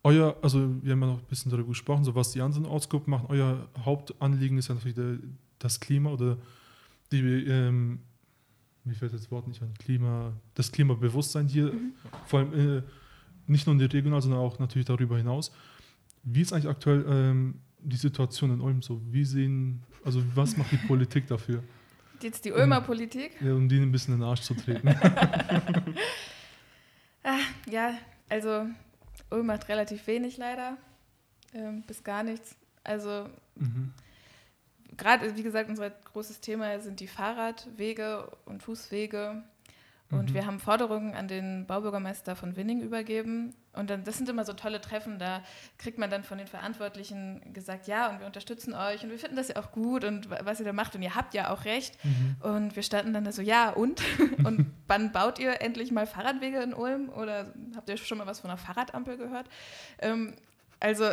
euer, 0.04 0.36
also 0.42 0.60
wir 0.84 0.92
haben 0.92 1.02
ja 1.02 1.08
noch 1.08 1.20
ein 1.20 1.26
bisschen 1.30 1.50
darüber 1.50 1.70
gesprochen, 1.70 2.04
so 2.04 2.14
was 2.14 2.34
die 2.34 2.42
anderen 2.42 2.66
Ortsgruppen 2.66 3.10
machen. 3.10 3.28
Euer 3.30 3.70
Hauptanliegen 3.86 4.58
ist 4.58 4.68
ja 4.68 4.76
natürlich 4.76 4.96
der, 4.96 5.18
das 5.60 5.80
Klima 5.80 6.10
oder 6.10 6.38
die, 7.14 7.22
ähm, 7.22 8.00
mir 8.84 8.96
fällt 8.96 9.14
das 9.14 9.32
Wort 9.32 9.48
nicht 9.48 9.62
an, 9.62 9.74
Klima, 9.76 10.34
das 10.56 10.74
Klimabewusstsein 10.74 11.48
hier, 11.48 11.72
mhm. 11.72 11.94
vor 12.26 12.40
allem 12.40 12.80
äh, 12.80 12.82
nicht 13.48 13.68
nur 13.68 13.74
in 13.74 13.80
der 13.80 13.92
Regional, 13.92 14.22
sondern 14.22 14.40
auch 14.40 14.60
natürlich 14.60 14.86
darüber 14.86 15.18
hinaus. 15.18 15.52
Wie 16.24 16.42
ist 16.42 16.54
eigentlich 16.54 16.70
aktuell 16.70 17.06
ähm, 17.08 17.56
die 17.80 17.98
Situation 17.98 18.54
in 18.54 18.62
Ulm 18.62 18.82
so? 18.82 19.02
Wie 19.12 19.26
sehen, 19.26 19.84
also 20.06 20.24
was 20.36 20.56
macht 20.58 20.72
die 20.72 20.78
Politik 20.78 21.28
dafür? 21.28 21.64
Jetzt 22.22 22.46
die 22.46 22.54
Ulmer 22.54 22.80
um, 22.80 22.86
Politik? 22.86 23.32
Ja, 23.42 23.54
um 23.54 23.68
die 23.68 23.80
ein 23.80 23.92
bisschen 23.92 24.14
in 24.14 24.22
den 24.22 24.30
Arsch 24.30 24.42
zu 24.42 24.54
treten. 24.54 24.88
ah, 27.24 27.40
ja, 27.70 27.98
also 28.30 28.66
Ulm 29.30 29.46
macht 29.46 29.68
relativ 29.68 30.08
wenig 30.08 30.38
leider, 30.38 30.78
ähm, 31.54 31.84
bis 31.86 32.04
gar 32.04 32.24
nichts. 32.24 32.56
Also 32.84 33.28
mhm. 33.56 33.92
gerade, 34.96 35.36
wie 35.36 35.44
gesagt, 35.44 35.70
unser 35.70 35.90
großes 35.90 36.40
Thema 36.40 36.80
sind 36.80 37.02
die 37.02 37.08
Fahrradwege 37.08 38.32
und 38.46 38.64
Fußwege 38.64 39.44
und 40.14 40.30
mhm. 40.30 40.34
wir 40.34 40.46
haben 40.46 40.60
Forderungen 40.60 41.14
an 41.14 41.28
den 41.28 41.66
Baubürgermeister 41.66 42.36
von 42.36 42.56
Winning 42.56 42.82
übergeben. 42.82 43.54
Und 43.74 43.90
dann, 43.90 44.04
das 44.04 44.18
sind 44.18 44.30
immer 44.30 44.46
so 44.46 44.54
tolle 44.54 44.82
Treffen, 44.82 45.18
da 45.18 45.42
kriegt 45.80 45.98
man 45.98 46.10
dann 46.10 46.24
von 46.24 46.38
den 46.38 46.46
Verantwortlichen 46.46 47.42
gesagt, 47.54 47.88
ja, 47.88 48.10
und 48.10 48.20
wir 48.20 48.28
unterstützen 48.28 48.76
euch 48.76 49.04
und 49.04 49.10
wir 49.10 49.18
finden 49.18 49.36
das 49.36 49.48
ja 49.48 49.58
auch 49.58 49.72
gut 49.72 50.04
und 50.04 50.30
was 50.30 50.60
ihr 50.60 50.66
da 50.66 50.74
macht 50.74 50.96
und 50.96 51.02
ihr 51.02 51.16
habt 51.16 51.34
ja 51.34 51.52
auch 51.52 51.66
recht. 51.66 51.98
Mhm. 52.04 52.36
Und 52.42 52.76
wir 52.76 52.84
standen 52.84 53.14
dann 53.14 53.26
da 53.26 53.32
so, 53.32 53.42
ja, 53.42 53.72
und? 53.72 54.02
und 54.44 54.72
wann 54.88 55.12
baut 55.12 55.40
ihr 55.40 55.62
endlich 55.62 55.92
mal 55.92 56.06
Fahrradwege 56.06 56.62
in 56.62 56.74
Ulm? 56.74 57.10
Oder 57.10 57.54
habt 57.76 57.90
ihr 57.90 57.98
schon 57.98 58.20
mal 58.20 58.28
was 58.28 58.42
von 58.42 58.52
einer 58.52 58.58
Fahrradampel 58.58 59.18
gehört? 59.18 59.48
Ähm, 60.00 60.34
also 60.80 61.06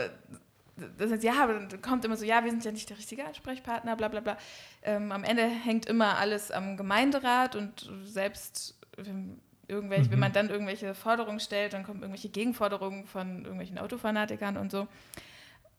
das 0.98 1.10
heißt, 1.10 1.22
ja, 1.22 1.42
aber 1.42 1.54
dann 1.54 1.82
kommt 1.82 2.04
immer 2.04 2.16
so, 2.16 2.24
ja, 2.24 2.44
wir 2.44 2.50
sind 2.50 2.64
ja 2.64 2.72
nicht 2.72 2.88
der 2.88 2.98
richtige 2.98 3.24
Ansprechpartner, 3.24 3.96
bla 3.96 4.08
bla 4.08 4.20
bla. 4.20 4.36
Ähm, 4.82 5.12
am 5.12 5.24
Ende 5.24 5.44
hängt 5.46 5.86
immer 5.86 6.18
alles 6.18 6.50
am 6.50 6.76
Gemeinderat 6.76 7.56
und 7.56 7.90
selbst 8.04 8.79
irgendwelche, 9.68 10.06
mhm. 10.06 10.10
wenn 10.10 10.18
man 10.18 10.32
dann 10.32 10.50
irgendwelche 10.50 10.94
Forderungen 10.94 11.40
stellt, 11.40 11.72
dann 11.72 11.84
kommen 11.84 12.00
irgendwelche 12.00 12.28
Gegenforderungen 12.28 13.06
von 13.06 13.44
irgendwelchen 13.44 13.78
Autofanatikern 13.78 14.56
und 14.56 14.70
so. 14.70 14.88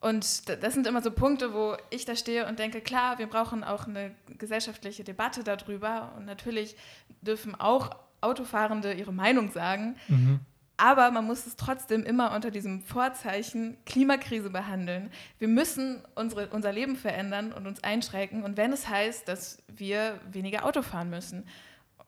Und 0.02 0.50
das 0.50 0.74
sind 0.74 0.88
immer 0.88 1.02
so 1.02 1.12
Punkte, 1.12 1.54
wo 1.54 1.78
ich 1.92 2.06
da 2.06 2.16
stehe 2.16 2.48
und 2.48 2.58
denke, 2.58 2.82
klar, 2.82 3.20
wir 3.20 3.28
brauchen 3.28 3.64
auch 3.64 3.88
eine 3.88 4.12
gesellschaftliche 4.40 5.04
Debatte 5.04 5.44
darüber. 5.44 6.14
Und 6.18 6.26
natürlich 6.26 6.76
dürfen 7.22 7.54
auch 7.54 7.92
Autofahrende 8.20 8.94
ihre 8.94 9.14
Meinung 9.14 9.52
sagen. 9.52 9.96
Mhm. 10.08 10.40
Aber 10.76 11.12
man 11.12 11.26
muss 11.26 11.46
es 11.46 11.56
trotzdem 11.56 12.04
immer 12.04 12.34
unter 12.34 12.50
diesem 12.50 12.82
Vorzeichen 12.82 13.78
Klimakrise 13.86 14.50
behandeln. 14.50 15.12
Wir 15.38 15.48
müssen 15.48 16.02
unsere, 16.16 16.48
unser 16.48 16.72
Leben 16.72 16.96
verändern 16.96 17.54
und 17.54 17.68
uns 17.68 17.84
einschränken. 17.84 18.44
Und 18.44 18.58
wenn 18.58 18.74
es 18.74 18.90
heißt, 18.90 19.28
dass 19.28 19.62
wir 19.68 20.20
weniger 20.32 20.66
Auto 20.66 20.82
fahren 20.82 21.12
müssen. 21.12 21.46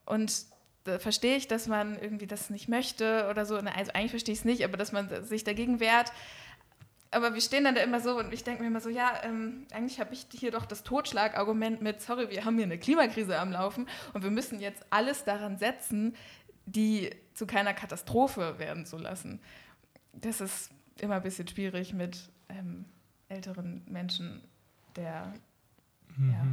Und 0.06 0.48
verstehe 1.00 1.38
ich, 1.38 1.48
dass 1.48 1.68
man 1.68 1.98
irgendwie 1.98 2.28
das 2.28 2.50
nicht 2.50 2.68
möchte 2.68 3.28
oder 3.30 3.46
so. 3.46 3.56
Also 3.56 3.92
eigentlich 3.94 4.12
verstehe 4.12 4.34
ich 4.34 4.40
es 4.40 4.46
nicht, 4.46 4.64
aber 4.64 4.78
dass 4.78 4.92
man 4.92 5.24
sich 5.24 5.44
dagegen 5.44 5.80
wehrt 5.80 6.12
aber 7.14 7.34
wir 7.34 7.42
stehen 7.42 7.64
dann 7.64 7.76
da 7.76 7.82
immer 7.82 8.00
so 8.00 8.18
und 8.18 8.34
ich 8.34 8.44
denke 8.44 8.62
mir 8.62 8.68
immer 8.68 8.82
so, 8.82 8.90
ja, 8.90 9.12
ähm, 9.24 9.66
eigentlich 9.72 10.00
habe 10.00 10.14
ich 10.14 10.28
hier 10.32 10.52
doch 10.52 10.66
das 10.66 10.84
Totschlagargument 10.84 11.82
mit, 11.82 12.02
sorry, 12.02 12.30
wir 12.30 12.46
haben 12.46 12.56
hier 12.56 12.66
eine 12.66 12.78
Klimakrise 12.78 13.40
am 13.40 13.52
Laufen 13.52 13.88
und 14.14 14.24
wir 14.24 14.32
müssen 14.32 14.60
jetzt 14.60 14.86
alles 14.90 15.24
daran 15.24 15.58
setzen, 15.58 16.16
die 16.66 17.12
zu 17.34 17.46
keiner 17.46 17.74
Katastrophe 17.74 18.58
werden 18.58 18.86
zu 18.86 18.98
lassen. 18.98 19.40
Das 20.14 20.42
ist 20.42 20.72
immer 21.00 21.16
ein 21.16 21.24
bisschen 21.24 21.48
schwierig 21.48 21.94
mit 21.94 22.30
ähm, 22.50 22.86
älteren 23.28 23.84
Menschen 23.88 24.42
der 24.96 25.34
mhm. 26.16 26.32
ja, 26.32 26.48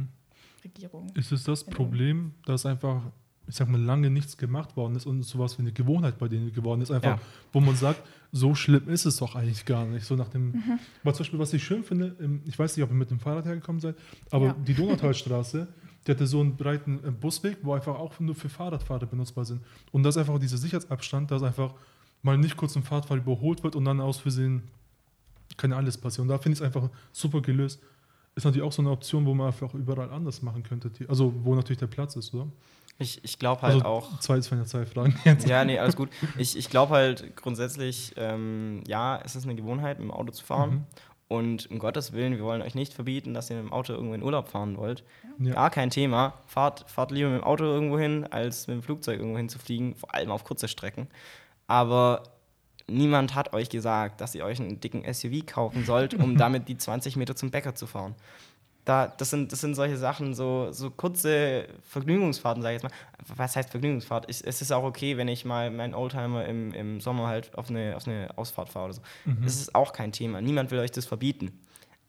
Regierung. 0.63 1.11
Ist 1.15 1.31
es 1.31 1.43
das 1.43 1.63
Problem, 1.63 2.33
dass 2.45 2.65
einfach 2.65 3.03
ich 3.47 3.55
sag 3.55 3.67
mal, 3.69 3.81
lange 3.81 4.09
nichts 4.09 4.37
gemacht 4.37 4.77
worden 4.77 4.95
ist 4.95 5.05
und 5.05 5.23
sowas 5.23 5.57
wie 5.57 5.63
eine 5.63 5.71
Gewohnheit 5.71 6.17
bei 6.17 6.27
denen 6.27 6.53
geworden 6.53 6.81
ist. 6.81 6.91
Einfach, 6.91 7.17
ja. 7.17 7.21
wo 7.51 7.59
man 7.59 7.75
sagt, 7.75 8.01
so 8.31 8.55
schlimm 8.55 8.87
ist 8.87 9.05
es 9.05 9.17
doch 9.17 9.35
eigentlich 9.35 9.65
gar 9.65 9.85
nicht. 9.85 10.05
So 10.05 10.15
nach 10.15 10.29
dem, 10.29 10.51
mhm. 10.51 10.79
weil 11.03 11.13
zum 11.13 11.23
Beispiel, 11.23 11.39
was 11.39 11.53
ich 11.53 11.63
schön 11.63 11.83
finde, 11.83 12.15
ich 12.45 12.57
weiß 12.57 12.77
nicht, 12.77 12.83
ob 12.83 12.91
ihr 12.91 12.95
mit 12.95 13.11
dem 13.11 13.19
Fahrrad 13.19 13.45
hergekommen 13.45 13.81
seid, 13.81 13.95
aber 14.29 14.47
ja. 14.47 14.55
die 14.65 14.73
Donautalstraße, 14.73 15.67
die 16.07 16.11
hatte 16.11 16.27
so 16.27 16.39
einen 16.39 16.55
breiten 16.55 16.99
äh, 17.03 17.11
Busweg, 17.11 17.57
wo 17.61 17.73
einfach 17.73 17.95
auch 17.95 18.19
nur 18.19 18.35
für 18.35 18.49
Fahrradfahrer 18.49 19.05
benutzbar 19.05 19.45
sind. 19.45 19.61
Und 19.91 20.03
das 20.03 20.15
ist 20.15 20.19
einfach 20.19 20.39
dieser 20.39 20.57
Sicherheitsabstand, 20.57 21.31
dass 21.31 21.43
einfach 21.43 21.73
mal 22.21 22.37
nicht 22.37 22.55
kurz 22.55 22.75
ein 22.75 22.83
Fahrradfahrer 22.83 23.19
überholt 23.19 23.63
wird 23.63 23.75
und 23.75 23.85
dann 23.85 23.99
aus 23.99 24.19
Versehen 24.19 24.63
kann 25.57 25.71
ja 25.71 25.77
alles 25.77 25.97
passieren. 25.97 26.29
Und 26.29 26.29
da 26.29 26.37
finde 26.37 26.53
ich 26.53 26.59
es 26.59 26.65
einfach 26.65 26.89
super 27.11 27.41
gelöst. 27.41 27.81
Ist 28.33 28.45
natürlich 28.45 28.65
auch 28.65 28.71
so 28.71 28.81
eine 28.81 28.91
Option, 28.91 29.25
wo 29.25 29.33
man 29.33 29.47
einfach 29.47 29.73
überall 29.73 30.09
anders 30.09 30.41
machen 30.41 30.63
könnte. 30.63 30.89
Also, 31.09 31.33
wo 31.43 31.53
natürlich 31.53 31.79
der 31.79 31.87
Platz 31.87 32.15
ist, 32.15 32.33
oder? 32.33 32.47
Ich, 33.01 33.23
ich 33.23 33.39
glaube 33.39 33.63
halt 33.63 33.73
also, 33.73 33.85
auch. 33.85 34.19
Zwei, 34.19 34.39
zwei, 34.39 34.57
ja 34.57 34.65
zwei 34.65 34.85
Fragen 34.85 35.19
jetzt. 35.25 35.47
Ja, 35.47 35.65
nee, 35.65 35.79
alles 35.79 35.95
gut. 35.95 36.09
Ich, 36.37 36.55
ich 36.55 36.69
glaube 36.69 36.93
halt 36.93 37.35
grundsätzlich, 37.35 38.13
ähm, 38.15 38.83
ja, 38.87 39.19
es 39.23 39.35
ist 39.35 39.45
eine 39.45 39.55
Gewohnheit, 39.55 39.97
mit 39.99 40.07
dem 40.07 40.11
Auto 40.11 40.31
zu 40.31 40.45
fahren. 40.45 40.69
Mhm. 40.69 40.85
Und 41.27 41.71
um 41.71 41.79
Gottes 41.79 42.11
Willen, 42.11 42.35
wir 42.35 42.43
wollen 42.43 42.61
euch 42.61 42.75
nicht 42.75 42.93
verbieten, 42.93 43.33
dass 43.33 43.49
ihr 43.49 43.55
mit 43.55 43.65
dem 43.65 43.73
Auto 43.73 43.93
irgendwo 43.93 44.13
in 44.13 44.21
Urlaub 44.21 44.49
fahren 44.49 44.77
wollt. 44.77 45.03
Ja. 45.39 45.53
Gar 45.53 45.69
kein 45.69 45.89
Thema. 45.89 46.33
Fahrt, 46.45 46.85
fahrt 46.89 47.11
lieber 47.11 47.29
mit 47.29 47.39
dem 47.39 47.45
Auto 47.45 47.63
irgendwo 47.63 47.97
hin, 47.97 48.27
als 48.29 48.67
mit 48.67 48.75
dem 48.75 48.83
Flugzeug 48.83 49.17
irgendwo 49.17 49.37
hinzufliegen, 49.37 49.95
vor 49.95 50.13
allem 50.13 50.29
auf 50.29 50.43
kurze 50.43 50.67
Strecken. 50.67 51.07
Aber 51.67 52.23
niemand 52.87 53.33
hat 53.33 53.53
euch 53.53 53.69
gesagt, 53.69 54.19
dass 54.19 54.35
ihr 54.35 54.43
euch 54.43 54.59
einen 54.59 54.81
dicken 54.81 55.11
SUV 55.11 55.45
kaufen 55.45 55.85
sollt, 55.85 56.13
um 56.13 56.37
damit 56.37 56.67
die 56.67 56.77
20 56.77 57.15
Meter 57.15 57.35
zum 57.35 57.49
Bäcker 57.49 57.75
zu 57.75 57.87
fahren 57.87 58.15
da, 58.85 59.07
das, 59.07 59.29
sind, 59.29 59.51
das 59.51 59.61
sind 59.61 59.75
solche 59.75 59.97
Sachen, 59.97 60.33
so, 60.33 60.71
so 60.71 60.89
kurze 60.89 61.67
Vergnügungsfahrten, 61.83 62.63
sage 62.63 62.75
ich 62.75 62.81
jetzt 62.81 62.91
mal. 62.91 63.35
Was 63.35 63.55
heißt 63.55 63.69
Vergnügungsfahrt? 63.69 64.25
Ich, 64.27 64.45
es 64.45 64.61
ist 64.61 64.71
auch 64.71 64.83
okay, 64.83 65.17
wenn 65.17 65.27
ich 65.27 65.45
mal 65.45 65.69
meinen 65.69 65.93
Oldtimer 65.93 66.45
im, 66.45 66.73
im 66.73 66.99
Sommer 66.99 67.27
halt 67.27 67.55
auf 67.55 67.69
eine, 67.69 67.95
auf 67.95 68.07
eine 68.07 68.29
Ausfahrt 68.37 68.69
fahre 68.69 68.85
oder 68.85 68.93
so. 68.95 69.01
Mhm. 69.25 69.43
Das 69.43 69.55
ist 69.55 69.75
auch 69.75 69.93
kein 69.93 70.11
Thema. 70.11 70.41
Niemand 70.41 70.71
will 70.71 70.79
euch 70.79 70.91
das 70.91 71.05
verbieten. 71.05 71.59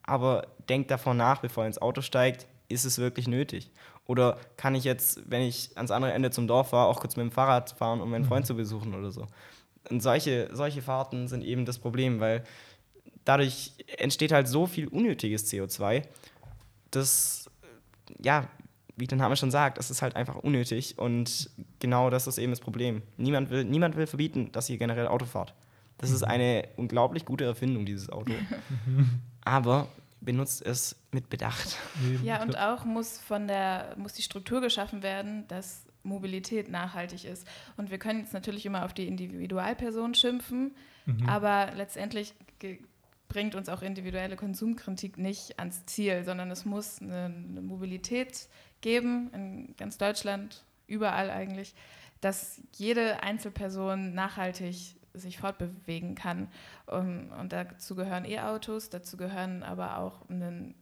Aber 0.02 0.46
denkt 0.68 0.90
davon 0.90 1.16
nach, 1.16 1.40
bevor 1.40 1.64
ihr 1.64 1.68
ins 1.68 1.80
Auto 1.80 2.00
steigt, 2.00 2.46
ist 2.68 2.84
es 2.84 2.98
wirklich 2.98 3.28
nötig? 3.28 3.70
Oder 4.06 4.38
kann 4.56 4.74
ich 4.74 4.84
jetzt, 4.84 5.30
wenn 5.30 5.42
ich 5.42 5.76
ans 5.76 5.90
andere 5.90 6.12
Ende 6.12 6.30
zum 6.30 6.46
Dorf 6.46 6.72
war, 6.72 6.88
auch 6.88 7.00
kurz 7.00 7.16
mit 7.16 7.24
dem 7.24 7.32
Fahrrad 7.32 7.70
fahren, 7.72 8.00
um 8.00 8.10
meinen 8.10 8.22
mhm. 8.22 8.28
Freund 8.28 8.46
zu 8.46 8.56
besuchen 8.56 8.94
oder 8.94 9.12
so? 9.12 9.26
Und 9.90 10.02
solche, 10.02 10.48
solche 10.52 10.80
Fahrten 10.80 11.28
sind 11.28 11.44
eben 11.44 11.66
das 11.66 11.78
Problem, 11.78 12.18
weil 12.18 12.44
dadurch 13.24 13.72
entsteht 13.98 14.32
halt 14.32 14.48
so 14.48 14.66
viel 14.66 14.88
unnötiges 14.88 15.52
CO2 15.52 16.02
das, 16.92 17.50
ja, 18.20 18.48
wie 18.96 19.06
der 19.06 19.18
Name 19.18 19.36
schon 19.36 19.50
sagt, 19.50 19.78
das 19.78 19.90
ist 19.90 20.02
halt 20.02 20.16
einfach 20.16 20.36
unnötig 20.36 20.98
und 20.98 21.50
genau 21.80 22.10
das 22.10 22.26
ist 22.26 22.38
eben 22.38 22.52
das 22.52 22.60
Problem. 22.60 23.02
Niemand 23.16 23.50
will, 23.50 23.64
niemand 23.64 23.96
will 23.96 24.06
verbieten, 24.06 24.52
dass 24.52 24.70
ihr 24.70 24.78
generell 24.78 25.08
Auto 25.08 25.24
fahrt. 25.26 25.54
Das 25.98 26.10
ist 26.10 26.22
eine 26.24 26.68
unglaublich 26.76 27.24
gute 27.24 27.44
Erfindung, 27.44 27.86
dieses 27.86 28.10
Auto. 28.10 28.32
Aber 29.44 29.88
benutzt 30.20 30.64
es 30.64 30.96
mit 31.12 31.30
Bedacht. 31.30 31.76
Ja, 32.22 32.42
und 32.42 32.58
auch 32.58 32.84
muss 32.84 33.18
von 33.18 33.46
der 33.48 33.94
muss 33.96 34.12
die 34.12 34.22
Struktur 34.22 34.60
geschaffen 34.60 35.02
werden, 35.02 35.46
dass 35.48 35.84
Mobilität 36.02 36.68
nachhaltig 36.68 37.24
ist. 37.24 37.46
Und 37.76 37.90
wir 37.90 37.98
können 37.98 38.20
jetzt 38.20 38.32
natürlich 38.32 38.66
immer 38.66 38.84
auf 38.84 38.92
die 38.92 39.06
Individualperson 39.06 40.14
schimpfen, 40.14 40.74
mhm. 41.06 41.28
aber 41.28 41.72
letztendlich 41.76 42.34
bringt 43.32 43.54
uns 43.54 43.70
auch 43.70 43.80
individuelle 43.80 44.36
Konsumkritik 44.36 45.16
nicht 45.16 45.58
ans 45.58 45.86
Ziel, 45.86 46.22
sondern 46.22 46.50
es 46.50 46.66
muss 46.66 47.00
eine, 47.00 47.24
eine 47.24 47.62
Mobilität 47.62 48.46
geben 48.82 49.30
in 49.32 49.74
ganz 49.78 49.96
Deutschland, 49.96 50.64
überall 50.86 51.30
eigentlich, 51.30 51.74
dass 52.20 52.60
jede 52.76 53.22
Einzelperson 53.22 54.12
nachhaltig 54.12 54.96
sich 55.14 55.38
fortbewegen 55.38 56.14
kann. 56.14 56.48
Und, 56.86 57.30
dazu 57.48 57.94
gehören 57.94 58.26
E-Autos, 58.26 58.90
dazu 58.90 59.16
gehören 59.16 59.62
aber 59.62 59.96
auch 59.96 60.28
ein, 60.28 60.74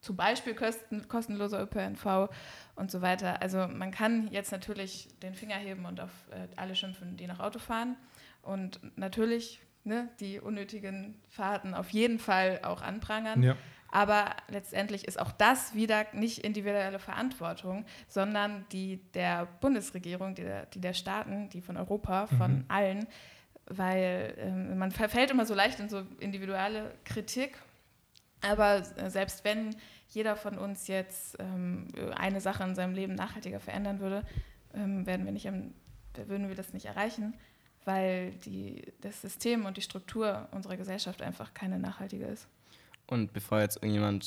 zum 0.00 0.16
Beispiel 0.16 0.54
kosten, 0.54 1.08
kostenloser 1.08 1.62
ÖPNV 1.62 2.30
und 2.74 2.90
so 2.90 3.02
weiter. 3.02 3.42
Also 3.42 3.68
man 3.68 3.90
kann 3.90 4.28
jetzt 4.32 4.50
natürlich 4.50 5.10
den 5.22 5.34
Finger 5.34 5.56
heben 5.56 5.84
und 5.84 6.00
auf 6.00 6.10
äh, 6.30 6.48
alle 6.56 6.74
schimpfen, 6.74 7.18
die 7.18 7.26
nach 7.26 7.40
Auto 7.40 7.58
fahren. 7.58 7.96
Und 8.40 8.80
natürlich 8.96 9.60
ne, 9.84 10.08
die 10.20 10.40
unnötigen 10.40 11.20
Fahrten 11.28 11.74
auf 11.74 11.90
jeden 11.90 12.18
Fall 12.18 12.60
auch 12.62 12.82
anprangern. 12.82 13.42
Ja. 13.42 13.56
Aber 13.92 14.36
letztendlich 14.48 15.06
ist 15.06 15.18
auch 15.18 15.32
das 15.32 15.74
wieder 15.74 16.06
nicht 16.12 16.38
individuelle 16.38 17.00
Verantwortung, 17.00 17.84
sondern 18.06 18.64
die 18.70 19.00
der 19.14 19.46
Bundesregierung, 19.60 20.34
die 20.34 20.42
der, 20.42 20.66
die 20.66 20.80
der 20.80 20.94
Staaten, 20.94 21.48
die 21.48 21.60
von 21.60 21.76
Europa, 21.76 22.26
von 22.28 22.58
mhm. 22.58 22.64
allen, 22.68 23.06
weil 23.66 24.34
ähm, 24.38 24.78
man 24.78 24.92
verfällt 24.92 25.30
immer 25.30 25.44
so 25.44 25.54
leicht 25.54 25.80
in 25.80 25.88
so 25.88 26.02
individuelle 26.20 26.92
Kritik. 27.04 27.56
Aber 28.42 28.82
äh, 28.96 29.10
selbst 29.10 29.44
wenn 29.44 29.74
jeder 30.08 30.36
von 30.36 30.56
uns 30.56 30.86
jetzt 30.86 31.36
ähm, 31.40 31.88
eine 32.16 32.40
Sache 32.40 32.62
in 32.64 32.74
seinem 32.74 32.94
Leben 32.94 33.14
nachhaltiger 33.14 33.60
verändern 33.60 33.98
würde, 33.98 34.24
ähm, 34.72 35.04
werden 35.04 35.24
wir 35.24 35.32
nicht, 35.32 35.50
würden 36.26 36.48
wir 36.48 36.54
das 36.54 36.72
nicht 36.72 36.86
erreichen 36.86 37.34
weil 37.84 38.32
die, 38.44 38.82
das 39.00 39.20
System 39.22 39.66
und 39.66 39.76
die 39.76 39.82
Struktur 39.82 40.48
unserer 40.52 40.76
Gesellschaft 40.76 41.22
einfach 41.22 41.54
keine 41.54 41.78
nachhaltige 41.78 42.26
ist. 42.26 42.46
Und 43.10 43.32
bevor 43.32 43.60
jetzt 43.60 43.76
irgendjemand 43.76 44.26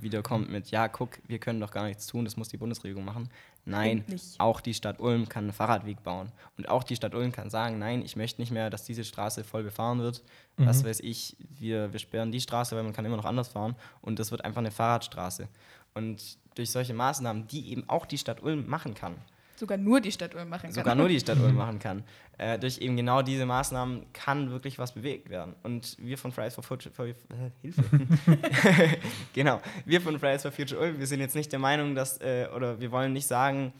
wiederkommt 0.00 0.50
mit, 0.50 0.70
ja, 0.72 0.88
guck, 0.88 1.18
wir 1.28 1.38
können 1.38 1.60
doch 1.60 1.70
gar 1.70 1.84
nichts 1.84 2.08
tun, 2.08 2.24
das 2.24 2.36
muss 2.36 2.48
die 2.48 2.56
Bundesregierung 2.56 3.04
machen. 3.04 3.30
Nein, 3.64 3.98
Endlich. 3.98 4.34
auch 4.38 4.60
die 4.60 4.74
Stadt 4.74 5.00
Ulm 5.00 5.28
kann 5.28 5.44
einen 5.44 5.52
Fahrradweg 5.52 6.02
bauen. 6.02 6.32
Und 6.58 6.68
auch 6.68 6.82
die 6.82 6.96
Stadt 6.96 7.14
Ulm 7.14 7.30
kann 7.30 7.48
sagen, 7.48 7.78
nein, 7.78 8.02
ich 8.02 8.16
möchte 8.16 8.42
nicht 8.42 8.50
mehr, 8.50 8.70
dass 8.70 8.84
diese 8.84 9.04
Straße 9.04 9.44
voll 9.44 9.62
befahren 9.62 10.00
wird. 10.00 10.22
Mhm. 10.56 10.66
Was 10.66 10.84
weiß 10.84 11.00
ich, 11.00 11.36
wir, 11.58 11.92
wir 11.92 12.00
sperren 12.00 12.32
die 12.32 12.40
Straße, 12.40 12.74
weil 12.74 12.82
man 12.82 12.92
kann 12.92 13.04
immer 13.04 13.16
noch 13.16 13.24
anders 13.24 13.48
fahren. 13.48 13.76
Und 14.02 14.18
das 14.18 14.32
wird 14.32 14.44
einfach 14.44 14.60
eine 14.60 14.72
Fahrradstraße. 14.72 15.48
Und 15.94 16.36
durch 16.56 16.70
solche 16.70 16.92
Maßnahmen, 16.92 17.46
die 17.46 17.70
eben 17.70 17.88
auch 17.88 18.04
die 18.04 18.18
Stadt 18.18 18.42
Ulm 18.42 18.66
machen 18.66 18.94
kann, 18.94 19.14
sogar 19.56 19.78
nur 19.78 20.00
die 20.00 20.12
Stadt 20.12 20.34
Ulm 20.34 20.48
machen 20.48 20.62
kann. 20.62 20.72
Sogar 20.72 20.94
nur 20.94 21.08
die 21.08 21.20
Stadt 21.20 21.38
Ulm 21.38 21.54
machen 21.56 21.78
kann. 21.78 22.04
Äh, 22.38 22.58
durch 22.58 22.78
eben 22.78 22.96
genau 22.96 23.22
diese 23.22 23.46
Maßnahmen 23.46 24.12
kann 24.12 24.50
wirklich 24.50 24.78
was 24.78 24.92
bewegt 24.92 25.30
werden. 25.30 25.54
Und 25.62 25.96
wir 26.00 26.18
von 26.18 26.32
Fridays 26.32 26.54
for 26.54 26.64
Future, 26.64 26.94
for, 26.94 27.06
äh, 27.06 27.14
Hilfe. 27.62 27.82
genau, 29.32 29.60
wir 29.84 30.00
von 30.00 30.18
Fridays 30.18 30.42
for 30.42 30.52
Future 30.52 30.80
Ulm, 30.80 30.98
wir 30.98 31.06
sind 31.06 31.20
jetzt 31.20 31.34
nicht 31.34 31.52
der 31.52 31.58
Meinung, 31.58 31.94
dass, 31.94 32.20
äh, 32.20 32.48
oder 32.54 32.80
wir 32.80 32.90
wollen 32.90 33.12
nicht 33.12 33.26
sagen, 33.26 33.72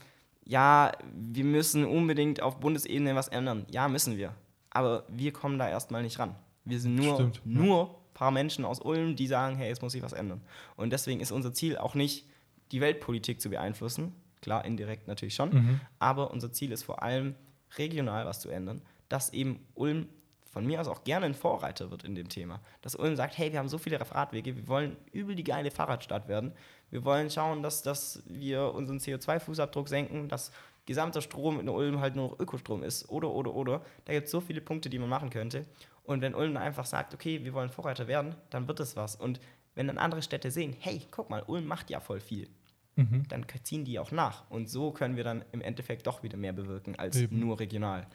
ja, 0.44 0.92
wir 1.12 1.44
müssen 1.44 1.84
unbedingt 1.84 2.42
auf 2.42 2.60
Bundesebene 2.60 3.14
was 3.14 3.28
ändern. 3.28 3.66
Ja, 3.70 3.88
müssen 3.88 4.16
wir. 4.16 4.34
Aber 4.70 5.04
wir 5.08 5.32
kommen 5.32 5.58
da 5.58 5.68
erstmal 5.68 6.02
nicht 6.02 6.18
ran. 6.18 6.34
Wir 6.64 6.78
sind 6.80 6.94
nur, 6.94 7.14
Stimmt, 7.14 7.40
nur 7.44 7.78
ja. 7.78 7.94
paar 8.14 8.30
Menschen 8.30 8.64
aus 8.64 8.80
Ulm, 8.80 9.16
die 9.16 9.26
sagen, 9.26 9.56
hey, 9.56 9.70
es 9.70 9.82
muss 9.82 9.92
sich 9.92 10.02
was 10.02 10.12
ändern. 10.12 10.40
Und 10.76 10.92
deswegen 10.92 11.20
ist 11.20 11.32
unser 11.32 11.52
Ziel 11.52 11.76
auch 11.76 11.94
nicht, 11.94 12.26
die 12.72 12.80
Weltpolitik 12.80 13.40
zu 13.40 13.50
beeinflussen, 13.50 14.12
Klar, 14.44 14.66
indirekt 14.66 15.08
natürlich 15.08 15.34
schon. 15.34 15.54
Mhm. 15.54 15.80
Aber 15.98 16.30
unser 16.30 16.52
Ziel 16.52 16.70
ist 16.70 16.82
vor 16.82 17.02
allem, 17.02 17.34
regional 17.78 18.26
was 18.26 18.40
zu 18.40 18.50
ändern, 18.50 18.82
dass 19.08 19.32
eben 19.32 19.66
Ulm 19.72 20.06
von 20.44 20.66
mir 20.66 20.82
aus 20.82 20.86
auch 20.86 21.02
gerne 21.02 21.24
ein 21.24 21.34
Vorreiter 21.34 21.90
wird 21.90 22.04
in 22.04 22.14
dem 22.14 22.28
Thema. 22.28 22.60
Dass 22.82 22.94
Ulm 22.94 23.16
sagt, 23.16 23.38
hey, 23.38 23.52
wir 23.52 23.58
haben 23.58 23.70
so 23.70 23.78
viele 23.78 23.98
Radwege, 23.98 24.54
wir 24.54 24.68
wollen 24.68 24.98
übel 25.12 25.34
die 25.34 25.44
geile 25.44 25.70
Fahrradstadt 25.70 26.28
werden. 26.28 26.52
Wir 26.90 27.06
wollen 27.06 27.30
schauen, 27.30 27.62
dass, 27.62 27.82
dass 27.82 28.22
wir 28.26 28.74
unseren 28.74 28.98
CO2-Fußabdruck 28.98 29.88
senken, 29.88 30.28
dass 30.28 30.52
gesamter 30.84 31.22
Strom 31.22 31.58
in 31.58 31.70
Ulm 31.70 32.00
halt 32.00 32.14
nur 32.14 32.38
Ökostrom 32.38 32.82
ist. 32.82 33.08
Oder, 33.08 33.30
oder, 33.30 33.54
oder. 33.54 33.80
Da 34.04 34.12
gibt 34.12 34.26
es 34.26 34.30
so 34.30 34.42
viele 34.42 34.60
Punkte, 34.60 34.90
die 34.90 34.98
man 34.98 35.08
machen 35.08 35.30
könnte. 35.30 35.64
Und 36.02 36.20
wenn 36.20 36.34
Ulm 36.34 36.54
einfach 36.58 36.84
sagt, 36.84 37.14
okay, 37.14 37.42
wir 37.46 37.54
wollen 37.54 37.70
Vorreiter 37.70 38.08
werden, 38.08 38.34
dann 38.50 38.68
wird 38.68 38.78
es 38.78 38.94
was. 38.94 39.16
Und 39.16 39.40
wenn 39.74 39.86
dann 39.86 39.96
andere 39.96 40.20
Städte 40.20 40.50
sehen, 40.50 40.76
hey, 40.78 41.00
guck 41.10 41.30
mal, 41.30 41.42
Ulm 41.46 41.66
macht 41.66 41.88
ja 41.88 41.98
voll 41.98 42.20
viel, 42.20 42.50
mhm. 42.96 43.24
dann 43.28 43.44
ziehen 43.62 43.84
die 43.84 43.98
auch 43.98 44.10
nach. 44.10 44.48
Und 44.50 44.68
so 44.68 44.90
können 44.90 45.16
wir 45.16 45.24
dann 45.24 45.44
im 45.52 45.60
Endeffekt 45.60 46.06
doch 46.06 46.22
wieder 46.22 46.36
mehr 46.36 46.52
bewirken 46.52 46.96
als 46.96 47.16
Eben. 47.16 47.40
nur 47.40 47.58
regional. 47.60 48.06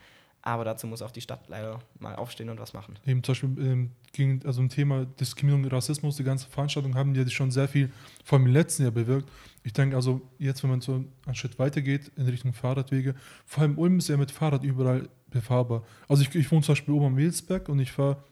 Aber 0.42 0.64
dazu 0.64 0.88
muss 0.88 1.02
auch 1.02 1.12
die 1.12 1.22
Stadt 1.22 1.50
leider 1.50 1.80
mal 2.00 2.16
aufstehen 2.16 2.50
und 2.50 2.60
was 2.60 2.74
machen. 2.74 2.98
Eben 3.06 3.22
zum 3.24 3.34
Beispiel 3.34 3.50
ähm, 3.60 3.92
ging 4.14 4.42
also 4.46 4.62
im 4.62 4.70
Thema 4.70 5.06
Diskriminierung 5.06 5.66
und 5.66 5.74
Rassismus, 5.74 6.16
die 6.16 6.24
ganze 6.24 6.48
Veranstaltung 6.48 6.96
haben 6.96 7.14
die 7.14 7.30
schon 7.30 7.52
sehr 7.52 7.68
viel, 7.68 7.92
vor 8.24 8.38
allem 8.38 8.48
im 8.48 8.54
letzten 8.54 8.84
Jahr 8.84 8.92
bewirkt. 8.92 9.30
Ich 9.64 9.74
denke 9.74 9.98
also, 9.98 10.22
jetzt, 10.38 10.64
wenn 10.64 10.70
man 10.70 10.80
so 10.80 11.04
einen 11.26 11.36
Schritt 11.36 11.60
weitergeht 11.60 12.12
in 12.16 12.26
Richtung 12.28 12.54
Fahrradwege, 12.54 13.16
vor 13.46 13.64
allem 13.64 13.78
Ulm 13.78 13.98
ist 13.98 14.08
ja 14.08 14.16
mit 14.16 14.32
Fahrrad 14.32 14.64
überall 14.64 15.10
befahrbar. 15.30 15.84
Also 16.08 16.24
ich, 16.24 16.34
ich 16.34 16.50
wohne 16.52 16.62
zum 16.62 16.72
Beispiel 16.72 16.94
oben 16.94 17.08
am 17.08 17.18
Welsberg 17.18 17.68
und 17.68 17.80
ich 17.80 17.92
fahre 17.92 18.24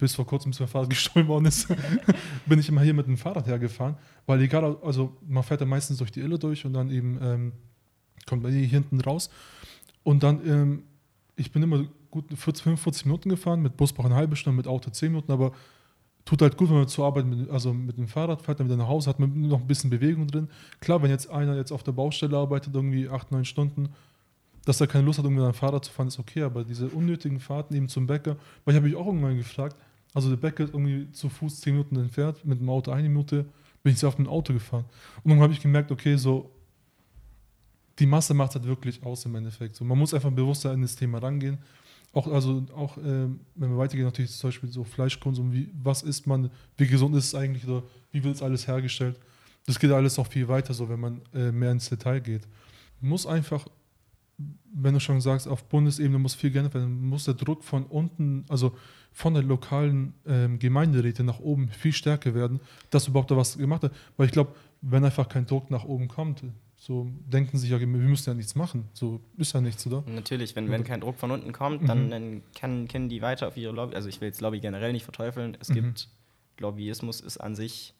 bis 0.00 0.14
vor 0.14 0.26
kurzem, 0.26 0.52
mein 0.58 0.68
Fahrrad 0.68 0.90
gestohlen 0.90 1.28
worden 1.28 1.46
ist, 1.46 1.68
bin 2.46 2.58
ich 2.58 2.68
immer 2.68 2.82
hier 2.82 2.94
mit 2.94 3.06
dem 3.06 3.16
Fahrrad 3.16 3.46
hergefahren, 3.46 3.96
weil 4.26 4.40
egal, 4.40 4.76
also 4.82 5.16
man 5.26 5.42
fährt 5.42 5.60
ja 5.60 5.66
meistens 5.66 5.98
durch 5.98 6.10
die 6.10 6.20
Ille 6.20 6.38
durch 6.38 6.64
und 6.64 6.72
dann 6.72 6.90
eben 6.90 7.18
ähm, 7.22 7.52
kommt 8.26 8.42
man 8.42 8.52
hier 8.52 8.66
hinten 8.66 9.00
raus 9.00 9.30
und 10.02 10.22
dann 10.22 10.46
ähm, 10.46 10.82
ich 11.36 11.50
bin 11.52 11.62
immer 11.62 11.84
gut 12.10 12.26
40, 12.34 12.64
45 12.64 13.06
Minuten 13.06 13.28
gefahren, 13.28 13.62
mit 13.62 13.76
Bus 13.76 13.92
brauche 13.92 14.08
eine 14.08 14.16
halbe 14.16 14.36
Stunde, 14.36 14.56
mit 14.56 14.66
Auto 14.66 14.90
10 14.90 15.12
Minuten, 15.12 15.32
aber 15.32 15.52
tut 16.24 16.42
halt 16.42 16.56
gut, 16.56 16.68
wenn 16.68 16.76
man 16.76 16.88
zur 16.88 17.06
Arbeit, 17.06 17.26
mit, 17.26 17.50
also 17.50 17.72
mit 17.72 17.96
dem 17.96 18.08
Fahrrad 18.08 18.42
fährt, 18.42 18.60
dann 18.60 18.66
wieder 18.66 18.76
nach 18.76 18.88
Hause, 18.88 19.08
hat 19.08 19.18
man 19.18 19.48
noch 19.48 19.60
ein 19.60 19.66
bisschen 19.66 19.90
Bewegung 19.90 20.26
drin. 20.26 20.48
Klar, 20.80 21.02
wenn 21.02 21.10
jetzt 21.10 21.30
einer 21.30 21.56
jetzt 21.56 21.72
auf 21.72 21.82
der 21.82 21.92
Baustelle 21.92 22.36
arbeitet, 22.36 22.74
irgendwie 22.74 23.08
8, 23.08 23.32
9 23.32 23.44
Stunden, 23.44 23.88
dass 24.64 24.80
er 24.80 24.86
keine 24.86 25.04
Lust 25.04 25.18
hat, 25.18 25.24
irgendwie 25.24 25.42
ein 25.42 25.54
Fahrrad 25.54 25.84
zu 25.84 25.92
fahren, 25.92 26.08
ist 26.08 26.18
okay, 26.18 26.42
aber 26.42 26.64
diese 26.64 26.88
unnötigen 26.88 27.40
Fahrten 27.40 27.74
eben 27.74 27.88
zum 27.88 28.06
Bäcker, 28.06 28.36
weil 28.64 28.74
ich 28.74 28.76
habe 28.76 28.86
mich 28.88 28.96
auch 28.96 29.06
irgendwann 29.06 29.36
gefragt, 29.36 29.76
also 30.14 30.28
der 30.28 30.36
Bäcker 30.36 30.64
ist 30.64 30.74
irgendwie 30.74 31.10
zu 31.12 31.28
Fuß 31.28 31.60
10 31.60 31.74
Minuten 31.74 31.96
entfernt, 31.96 32.44
mit 32.44 32.60
dem 32.60 32.68
Auto 32.68 32.90
eine 32.90 33.08
Minute, 33.08 33.46
bin 33.82 33.92
ich 33.92 34.04
auf 34.04 34.16
dem 34.16 34.26
Auto 34.26 34.52
gefahren. 34.52 34.84
Und 35.22 35.30
dann 35.30 35.40
habe 35.40 35.52
ich 35.52 35.60
gemerkt, 35.60 35.90
okay, 35.90 36.16
so 36.16 36.50
die 37.98 38.06
Masse 38.06 38.34
macht 38.34 38.54
halt 38.54 38.66
wirklich 38.66 39.02
aus 39.04 39.24
im 39.26 39.34
Endeffekt. 39.34 39.76
So, 39.76 39.84
man 39.84 39.98
muss 39.98 40.14
einfach 40.14 40.30
bewusster 40.30 40.70
an 40.70 40.82
das 40.82 40.96
Thema 40.96 41.18
rangehen. 41.18 41.58
Auch, 42.12 42.26
also 42.26 42.64
auch 42.74 42.96
äh, 42.96 43.28
wenn 43.54 43.70
wir 43.70 43.78
weitergehen, 43.78 44.06
natürlich 44.06 44.32
zum 44.32 44.48
Beispiel 44.48 44.70
so 44.70 44.82
Fleischkonsum, 44.82 45.52
wie, 45.52 45.70
was 45.80 46.02
isst 46.02 46.26
man, 46.26 46.50
wie 46.76 46.86
gesund 46.86 47.14
ist 47.14 47.26
es 47.26 47.34
eigentlich 47.34 47.66
oder 47.68 47.84
wie 48.10 48.24
wird 48.24 48.34
es 48.34 48.42
alles 48.42 48.66
hergestellt. 48.66 49.16
Das 49.66 49.78
geht 49.78 49.92
alles 49.92 50.18
auch 50.18 50.26
viel 50.26 50.48
weiter, 50.48 50.74
so 50.74 50.88
wenn 50.88 50.98
man 50.98 51.20
äh, 51.34 51.52
mehr 51.52 51.70
ins 51.70 51.88
Detail 51.88 52.20
geht. 52.20 52.48
Man 53.00 53.10
muss 53.10 53.26
einfach, 53.26 53.66
wenn 54.72 54.94
du 54.94 55.00
schon 55.00 55.20
sagst, 55.20 55.48
auf 55.48 55.64
Bundesebene 55.64 56.18
muss 56.18 56.34
viel 56.34 56.50
geändert 56.50 56.74
werden, 56.74 57.08
muss 57.08 57.24
der 57.24 57.34
Druck 57.34 57.64
von 57.64 57.84
unten, 57.84 58.44
also 58.48 58.76
von 59.12 59.34
der 59.34 59.42
lokalen 59.42 60.14
ähm, 60.26 60.58
Gemeinderäte 60.58 61.24
nach 61.24 61.40
oben 61.40 61.68
viel 61.68 61.92
stärker 61.92 62.34
werden, 62.34 62.60
dass 62.90 63.08
überhaupt 63.08 63.30
da 63.30 63.36
was 63.36 63.58
gemacht 63.58 63.82
wird. 63.82 63.94
Weil 64.16 64.26
ich 64.26 64.32
glaube, 64.32 64.54
wenn 64.80 65.04
einfach 65.04 65.28
kein 65.28 65.46
Druck 65.46 65.70
nach 65.70 65.84
oben 65.84 66.08
kommt, 66.08 66.42
so 66.76 67.10
denken 67.26 67.58
sich 67.58 67.70
ja, 67.70 67.78
wir 67.78 67.86
müssen 67.86 68.30
ja 68.30 68.34
nichts 68.34 68.54
machen. 68.54 68.88
So 68.94 69.20
ist 69.36 69.52
ja 69.52 69.60
nichts, 69.60 69.86
oder? 69.86 70.02
Natürlich, 70.06 70.56
wenn, 70.56 70.70
wenn 70.70 70.84
kein 70.84 71.00
Druck 71.00 71.18
von 71.18 71.30
unten 71.30 71.52
kommt, 71.52 71.88
dann, 71.88 72.06
mhm. 72.06 72.10
dann 72.10 72.42
kann, 72.58 72.88
können 72.88 73.08
die 73.08 73.20
weiter 73.20 73.48
auf 73.48 73.56
ihre 73.56 73.74
Lobby. 73.74 73.94
Also 73.94 74.08
ich 74.08 74.20
will 74.20 74.28
jetzt 74.28 74.40
Lobby 74.40 74.60
generell 74.60 74.92
nicht 74.92 75.04
verteufeln. 75.04 75.56
Es 75.60 75.68
mhm. 75.68 75.74
gibt 75.74 76.08
Lobbyismus 76.58 77.20
ist 77.20 77.38
an 77.38 77.54
sich 77.54 77.94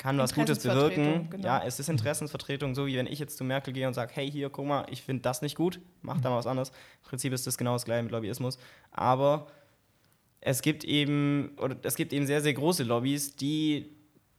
kann 0.00 0.16
was 0.16 0.34
Gutes 0.34 0.60
bewirken. 0.60 1.28
Genau. 1.28 1.46
Ja, 1.46 1.62
es 1.62 1.78
ist 1.78 1.90
Interessensvertretung, 1.90 2.74
so 2.74 2.86
wie 2.86 2.96
wenn 2.96 3.06
ich 3.06 3.18
jetzt 3.18 3.36
zu 3.36 3.44
Merkel 3.44 3.74
gehe 3.74 3.86
und 3.86 3.92
sage, 3.92 4.12
hey, 4.14 4.30
hier, 4.30 4.48
guck 4.48 4.66
mal, 4.66 4.86
ich 4.90 5.02
finde 5.02 5.20
das 5.22 5.42
nicht 5.42 5.56
gut, 5.56 5.78
mach 6.00 6.16
mhm. 6.16 6.22
da 6.22 6.30
mal 6.30 6.38
was 6.38 6.46
anderes. 6.46 6.70
Im 6.70 7.08
Prinzip 7.08 7.34
ist 7.34 7.46
das 7.46 7.58
genau 7.58 7.74
das 7.74 7.84
gleiche 7.84 8.02
mit 8.04 8.12
Lobbyismus. 8.12 8.58
Aber 8.92 9.48
es 10.40 10.62
gibt 10.62 10.84
eben, 10.84 11.52
oder 11.58 11.76
es 11.82 11.96
gibt 11.96 12.14
eben 12.14 12.26
sehr, 12.26 12.40
sehr 12.40 12.54
große 12.54 12.82
Lobbys, 12.82 13.36
die 13.36 13.94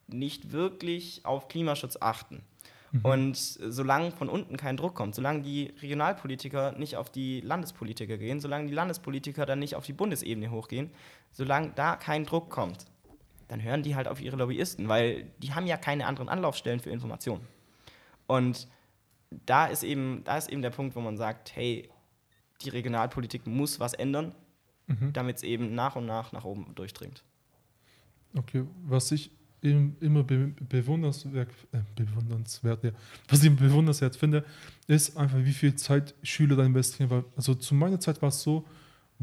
nicht 0.07 0.51
wirklich 0.51 1.21
auf 1.25 1.47
Klimaschutz 1.47 1.95
achten. 2.01 2.41
Mhm. 2.91 3.05
Und 3.05 3.37
solange 3.37 4.11
von 4.11 4.29
unten 4.29 4.57
kein 4.57 4.77
Druck 4.77 4.95
kommt, 4.95 5.13
solange 5.13 5.43
die 5.43 5.75
Regionalpolitiker 5.79 6.71
nicht 6.71 6.97
auf 6.97 7.11
die 7.11 7.39
Landespolitiker 7.41 8.17
gehen, 8.17 8.39
solange 8.39 8.67
die 8.67 8.73
Landespolitiker 8.73 9.45
dann 9.45 9.59
nicht 9.59 9.75
auf 9.75 9.85
die 9.85 9.93
Bundesebene 9.93 10.49
hochgehen, 10.49 10.89
solange 11.31 11.71
da 11.75 11.97
kein 11.97 12.25
Druck 12.25 12.49
kommt, 12.49 12.87
dann 13.51 13.61
hören 13.61 13.83
die 13.83 13.95
halt 13.95 14.07
auf 14.07 14.21
ihre 14.21 14.37
Lobbyisten, 14.37 14.87
weil 14.87 15.29
die 15.39 15.53
haben 15.53 15.67
ja 15.67 15.75
keine 15.75 16.05
anderen 16.05 16.29
Anlaufstellen 16.29 16.79
für 16.79 16.89
Informationen. 16.89 17.45
Und 18.25 18.65
da 19.45 19.65
ist 19.65 19.83
eben, 19.83 20.23
da 20.23 20.37
ist 20.37 20.49
eben 20.49 20.61
der 20.61 20.69
Punkt, 20.69 20.95
wo 20.95 21.01
man 21.01 21.17
sagt, 21.17 21.53
hey, 21.53 21.89
die 22.61 22.69
Regionalpolitik 22.69 23.45
muss 23.45 23.77
was 23.77 23.93
ändern, 23.93 24.33
mhm. 24.87 25.11
damit 25.11 25.35
es 25.35 25.43
eben 25.43 25.75
nach 25.75 25.97
und 25.97 26.05
nach 26.05 26.31
nach 26.31 26.45
oben 26.45 26.73
durchdringt. 26.75 27.25
Okay, 28.33 28.63
was 28.85 29.11
ich 29.11 29.31
immer 29.59 30.23
be 30.23 30.53
bewundernswert, 30.69 31.49
äh, 31.73 31.79
bewundernswert 31.93 32.85
ja. 32.85 32.91
was 33.27 33.43
ich 33.43 33.53
bewundernswert 33.53 34.15
finde, 34.15 34.45
ist 34.87 35.17
einfach, 35.17 35.39
wie 35.39 35.51
viel 35.51 35.75
Zeit 35.75 36.15
Schüler 36.23 36.55
da 36.55 36.63
investieren. 36.63 37.09
Weil, 37.09 37.25
also 37.35 37.53
zu 37.53 37.75
meiner 37.75 37.99
Zeit 37.99 38.21
war 38.21 38.29
es 38.29 38.41
so, 38.41 38.65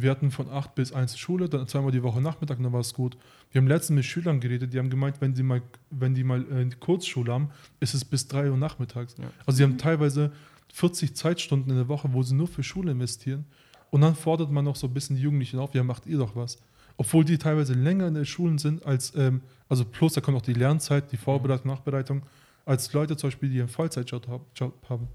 wir 0.01 0.11
hatten 0.11 0.30
von 0.30 0.49
8 0.49 0.74
bis 0.74 0.92
1 0.92 1.18
Schule, 1.18 1.49
dann 1.49 1.66
zweimal 1.66 1.90
die 1.90 2.03
Woche 2.03 2.20
Nachmittag, 2.20 2.62
dann 2.62 2.72
war 2.72 2.80
es 2.80 2.94
gut. 2.94 3.16
Wir 3.51 3.61
haben 3.61 3.68
letztens 3.68 3.96
mit 3.96 4.05
Schülern 4.05 4.40
geredet, 4.40 4.72
die 4.72 4.78
haben 4.78 4.90
gemeint, 4.90 5.20
wenn 5.20 5.34
die 5.34 5.42
mal, 5.42 5.62
wenn 5.90 6.14
die 6.14 6.24
mal 6.24 6.42
äh, 6.53 6.70
Kurzschule 6.78 7.32
haben, 7.32 7.51
ist 7.80 7.94
es 7.94 8.05
bis 8.05 8.28
3 8.28 8.51
Uhr 8.51 8.57
nachmittags. 8.57 9.16
Ja. 9.18 9.30
Also 9.46 9.59
sie 9.59 9.62
haben 9.64 9.78
teilweise 9.78 10.32
40 10.72 11.16
Zeitstunden 11.16 11.70
in 11.70 11.76
der 11.76 11.88
Woche, 11.88 12.12
wo 12.12 12.22
sie 12.22 12.34
nur 12.34 12.49
für 12.49 12.62
Schule 12.62 12.92
investieren. 12.92 13.44
Und 13.90 14.03
dann 14.03 14.14
fordert 14.14 14.51
man 14.51 14.64
noch 14.64 14.76
so 14.76 14.86
ein 14.86 14.94
bisschen 14.94 15.16
die 15.16 15.22
Jugendlichen 15.22 15.59
auf, 15.59 15.74
ja, 15.74 15.82
macht 15.82 16.07
ihr 16.07 16.18
doch 16.18 16.36
was 16.36 16.59
obwohl 16.99 17.24
die 17.24 17.38
teilweise 17.38 17.72
länger 17.72 18.09
in 18.09 18.14
den 18.14 18.26
Schulen 18.26 18.59
sind 18.59 18.84
als, 18.84 19.14
ähm, 19.16 19.40
also 19.68 19.84
plus 19.84 20.12
da 20.12 20.20
kommt 20.20 20.36
auch 20.36 20.42
die 20.42 20.53
Lernzeit, 20.53 21.11
die 21.12 21.16
Vorbereitung, 21.16 21.70
Nachbereitung, 21.70 22.22
als 22.66 22.92
Leute 22.92 23.16
zum 23.16 23.28
Beispiel, 23.28 23.49
die 23.49 23.61
einen 23.61 23.68
Vollzeitjob 23.68 24.26
haben. 24.28 25.09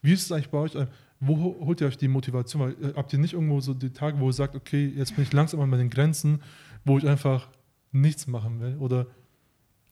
Wie 0.00 0.12
ist 0.12 0.22
es 0.22 0.32
eigentlich 0.32 0.48
bei 0.48 0.58
euch? 0.58 0.72
Wo 1.20 1.56
holt 1.64 1.80
ihr 1.80 1.86
euch 1.86 1.96
die 1.96 2.08
Motivation? 2.08 2.62
Weil, 2.62 2.90
äh, 2.90 2.94
habt 2.94 3.12
ihr 3.12 3.18
nicht 3.18 3.34
irgendwo 3.34 3.60
so 3.60 3.74
die 3.74 3.90
Tage, 3.90 4.18
wo 4.18 4.28
ihr 4.28 4.32
sagt, 4.32 4.54
okay, 4.54 4.92
jetzt 4.94 5.14
bin 5.14 5.24
ich 5.24 5.32
langsam 5.32 5.60
an 5.60 5.70
meinen 5.70 5.90
Grenzen, 5.90 6.42
wo 6.84 6.98
ich 6.98 7.08
einfach 7.08 7.48
nichts 7.92 8.26
machen 8.26 8.60
will? 8.60 8.76
Oder 8.78 9.06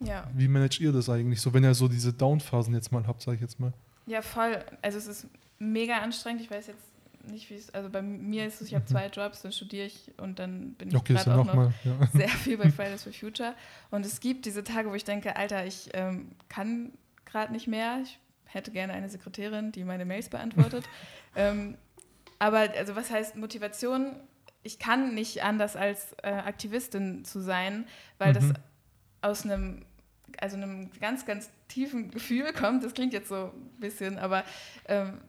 ja. 0.01 0.29
wie 0.35 0.49
managt 0.49 0.81
ihr 0.81 0.93
das 0.93 1.09
eigentlich 1.09 1.41
so, 1.41 1.55
wenn 1.55 1.65
ihr 1.65 1.75
so 1.75 1.89
diese 1.89 2.13
Downphasen 2.13 2.75
jetzt 2.75 2.93
mal 2.93 3.07
habt, 3.07 3.23
sage 3.23 3.37
ich 3.37 3.41
jetzt 3.41 3.61
mal? 3.61 3.73
Ja, 4.07 4.21
voll. 4.21 4.65
Also 4.83 4.99
es 4.99 5.07
ist 5.07 5.27
mega 5.59 5.99
anstrengend. 5.99 6.43
Ich 6.43 6.51
weiß 6.51 6.67
jetzt 6.67 6.85
nicht, 7.31 7.49
wie 7.51 7.55
es, 7.55 7.73
also 7.73 7.89
bei 7.89 8.03
mir 8.03 8.47
ist 8.47 8.61
es, 8.61 8.69
ich 8.69 8.75
habe 8.75 8.85
zwei 8.85 9.07
Jobs, 9.07 9.43
dann 9.43 9.53
studiere 9.53 9.87
ich 9.87 10.13
und 10.19 10.39
dann 10.39 10.75
bin 10.75 10.89
ich 10.89 10.97
okay, 10.97 11.15
gerade 11.15 11.35
auch 11.35 11.45
noch, 11.45 11.55
mal, 11.55 11.73
ja. 11.85 12.07
sehr 12.13 12.29
viel 12.29 12.59
bei 12.59 12.71
Fridays 12.73 13.05
for 13.05 13.13
Future. 13.13 13.55
Und 13.91 14.05
es 14.05 14.21
gibt 14.21 14.45
diese 14.45 14.65
Tage, 14.65 14.91
wo 14.91 14.95
ich 14.95 15.05
denke, 15.05 15.37
Alter, 15.37 15.65
ich 15.65 15.91
ähm, 15.95 16.33
kann 16.49 16.93
gerade 17.25 17.53
nicht 17.53 17.69
mehr. 17.69 18.01
Ich 18.03 18.19
hätte 18.53 18.71
gerne 18.71 18.93
eine 18.93 19.09
Sekretärin, 19.09 19.73
die 19.73 19.85
meine 19.85 20.05
Mails 20.05 20.29
beantwortet. 20.29 20.85
ähm, 21.37 21.77
aber 22.39 22.71
also 22.77 22.97
was 22.97 23.11
heißt 23.11 23.37
Motivation? 23.37 24.17
Ich 24.63 24.79
kann 24.79 25.15
nicht 25.15 25.43
anders 25.43 25.77
als 25.77 26.15
äh, 26.23 26.31
Aktivistin 26.31 27.25
zu 27.25 27.41
sein, 27.41 27.87
weil 28.19 28.31
mhm. 28.31 28.35
das 28.35 28.45
aus 29.21 29.45
einem 29.45 29.85
also 30.39 30.57
einem 30.57 30.91
ganz, 30.99 31.27
ganz 31.27 31.51
tiefen 31.69 32.11
Gefühl 32.11 32.55
kommt. 32.55 32.83
Das 32.83 32.95
klingt 32.95 33.13
jetzt 33.13 33.29
so 33.29 33.53
ein 33.55 33.81
bisschen, 33.81 34.19
aber 34.19 34.45
ähm, 34.89 35.21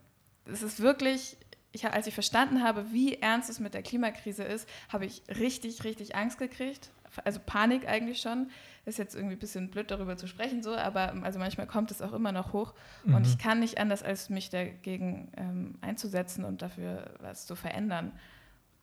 es 0.46 0.62
ist 0.62 0.80
wirklich 0.80 1.36
ich, 1.74 1.84
als 1.86 2.06
ich 2.06 2.14
verstanden 2.14 2.62
habe, 2.62 2.92
wie 2.92 3.14
ernst 3.14 3.50
es 3.50 3.58
mit 3.58 3.74
der 3.74 3.82
Klimakrise 3.82 4.44
ist, 4.44 4.68
habe 4.88 5.06
ich 5.06 5.22
richtig, 5.28 5.82
richtig 5.82 6.14
Angst 6.14 6.38
gekriegt. 6.38 6.90
Also 7.24 7.40
Panik 7.44 7.88
eigentlich 7.88 8.20
schon. 8.20 8.50
Ist 8.84 8.98
jetzt 8.98 9.14
irgendwie 9.14 9.36
ein 9.36 9.38
bisschen 9.38 9.70
blöd 9.70 9.90
darüber 9.90 10.16
zu 10.16 10.26
sprechen, 10.26 10.62
so, 10.62 10.74
aber 10.74 11.12
ähm, 11.12 11.24
also 11.24 11.38
manchmal 11.38 11.66
kommt 11.66 11.90
es 11.90 12.02
auch 12.02 12.12
immer 12.12 12.32
noch 12.32 12.52
hoch. 12.52 12.74
Mhm. 13.04 13.14
Und 13.14 13.26
ich 13.26 13.38
kann 13.38 13.60
nicht 13.60 13.78
anders, 13.78 14.02
als 14.02 14.28
mich 14.30 14.50
dagegen 14.50 15.32
ähm, 15.36 15.74
einzusetzen 15.80 16.44
und 16.44 16.62
dafür 16.62 17.10
was 17.20 17.46
zu 17.46 17.56
verändern. 17.56 18.12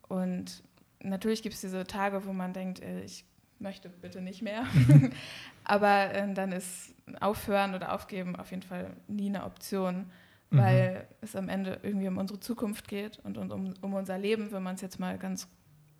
Und 0.07 0.63
natürlich 1.01 1.43
gibt 1.43 1.55
es 1.55 1.61
diese 1.61 1.85
Tage, 1.85 2.25
wo 2.25 2.33
man 2.33 2.53
denkt, 2.53 2.81
äh, 2.81 3.03
ich 3.03 3.25
möchte 3.59 3.89
bitte 3.89 4.21
nicht 4.21 4.41
mehr. 4.41 4.65
aber 5.63 6.13
äh, 6.13 6.33
dann 6.33 6.51
ist 6.51 6.95
Aufhören 7.19 7.75
oder 7.75 7.93
Aufgeben 7.93 8.35
auf 8.35 8.49
jeden 8.49 8.63
Fall 8.63 8.95
nie 9.07 9.29
eine 9.29 9.45
Option 9.45 10.07
weil 10.51 10.93
mhm. 10.93 11.15
es 11.21 11.35
am 11.35 11.49
Ende 11.49 11.79
irgendwie 11.81 12.07
um 12.07 12.17
unsere 12.17 12.39
Zukunft 12.39 12.87
geht 12.87 13.19
und, 13.23 13.37
und 13.37 13.51
um, 13.51 13.73
um 13.81 13.93
unser 13.93 14.17
Leben, 14.17 14.51
wenn 14.51 14.61
man 14.61 14.75
es 14.75 14.81
jetzt 14.81 14.99
mal 14.99 15.17
ganz 15.17 15.47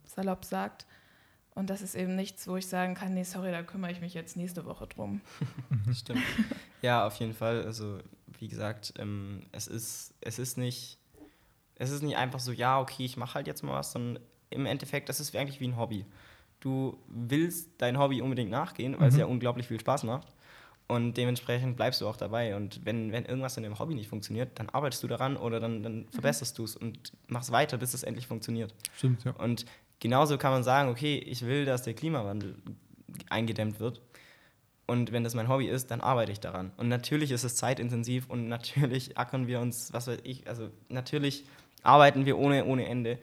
salopp 0.05 0.45
sagt. 0.45 0.85
Und 1.53 1.69
das 1.69 1.81
ist 1.81 1.95
eben 1.95 2.15
nichts, 2.15 2.47
wo 2.47 2.55
ich 2.55 2.67
sagen 2.67 2.95
kann, 2.95 3.13
nee, 3.13 3.23
sorry, 3.23 3.51
da 3.51 3.61
kümmere 3.61 3.91
ich 3.91 3.99
mich 3.99 4.13
jetzt 4.13 4.37
nächste 4.37 4.65
Woche 4.65 4.87
drum. 4.87 5.21
Stimmt. 5.93 6.21
Ja, 6.83 7.05
auf 7.05 7.13
jeden 7.17 7.35
Fall. 7.35 7.63
Also, 7.63 7.99
wie 8.39 8.47
gesagt, 8.47 8.95
ähm, 8.97 9.43
es, 9.51 9.67
ist, 9.67 10.15
es, 10.19 10.39
ist 10.39 10.57
nicht, 10.57 10.97
es 11.75 11.91
ist 11.91 12.01
nicht 12.01 12.17
einfach 12.17 12.39
so, 12.39 12.51
ja, 12.51 12.79
okay, 12.79 13.05
ich 13.05 13.15
mache 13.15 13.35
halt 13.35 13.45
jetzt 13.45 13.61
mal 13.61 13.73
was, 13.73 13.91
sondern 13.91 14.23
im 14.49 14.65
Endeffekt, 14.65 15.07
das 15.07 15.19
ist 15.19 15.35
eigentlich 15.35 15.59
wie 15.59 15.67
ein 15.67 15.77
Hobby. 15.77 16.07
Du 16.59 16.97
willst 17.07 17.69
dein 17.77 17.99
Hobby 17.99 18.19
unbedingt 18.23 18.49
nachgehen, 18.49 18.93
weil 18.93 19.09
mhm. 19.09 19.13
es 19.13 19.17
ja 19.17 19.25
unglaublich 19.27 19.67
viel 19.67 19.79
Spaß 19.79 20.05
macht. 20.05 20.33
Und 20.87 21.15
dementsprechend 21.15 21.77
bleibst 21.77 22.01
du 22.01 22.07
auch 22.07 22.17
dabei. 22.17 22.55
Und 22.55 22.83
wenn, 22.83 23.11
wenn 23.11 23.25
irgendwas 23.25 23.55
in 23.55 23.63
dem 23.63 23.79
Hobby 23.79 23.95
nicht 23.95 24.09
funktioniert, 24.09 24.59
dann 24.59 24.69
arbeitest 24.69 25.01
du 25.03 25.07
daran 25.07 25.37
oder 25.37 25.59
dann, 25.59 25.83
dann 25.83 25.99
mhm. 25.99 26.07
verbesserst 26.09 26.57
du 26.57 26.63
es 26.63 26.75
und 26.75 27.13
machst 27.27 27.51
weiter, 27.51 27.77
bis 27.77 27.93
es 27.93 28.03
endlich 28.03 28.27
funktioniert. 28.27 28.73
Stimmt, 28.97 29.23
ja. 29.23 29.31
Und 29.35 29.65
genauso 30.01 30.37
kann 30.37 30.51
man 30.51 30.63
sagen, 30.63 30.89
okay, 30.89 31.17
ich 31.17 31.45
will, 31.45 31.63
dass 31.63 31.83
der 31.83 31.93
Klimawandel 31.93 32.55
eingedämmt 33.29 33.79
wird. 33.79 34.01
Und 34.85 35.13
wenn 35.13 35.23
das 35.23 35.35
mein 35.35 35.47
Hobby 35.47 35.67
ist, 35.67 35.89
dann 35.89 36.01
arbeite 36.01 36.33
ich 36.33 36.41
daran. 36.41 36.73
Und 36.75 36.89
natürlich 36.89 37.31
ist 37.31 37.45
es 37.45 37.55
zeitintensiv 37.55 38.29
und 38.29 38.49
natürlich 38.49 39.17
ackern 39.17 39.47
wir 39.47 39.61
uns, 39.61 39.93
was 39.93 40.07
weiß 40.07 40.19
ich, 40.23 40.49
also 40.49 40.69
natürlich 40.89 41.45
arbeiten 41.81 42.25
wir 42.25 42.37
ohne, 42.37 42.65
ohne 42.65 42.87
Ende 42.87 43.17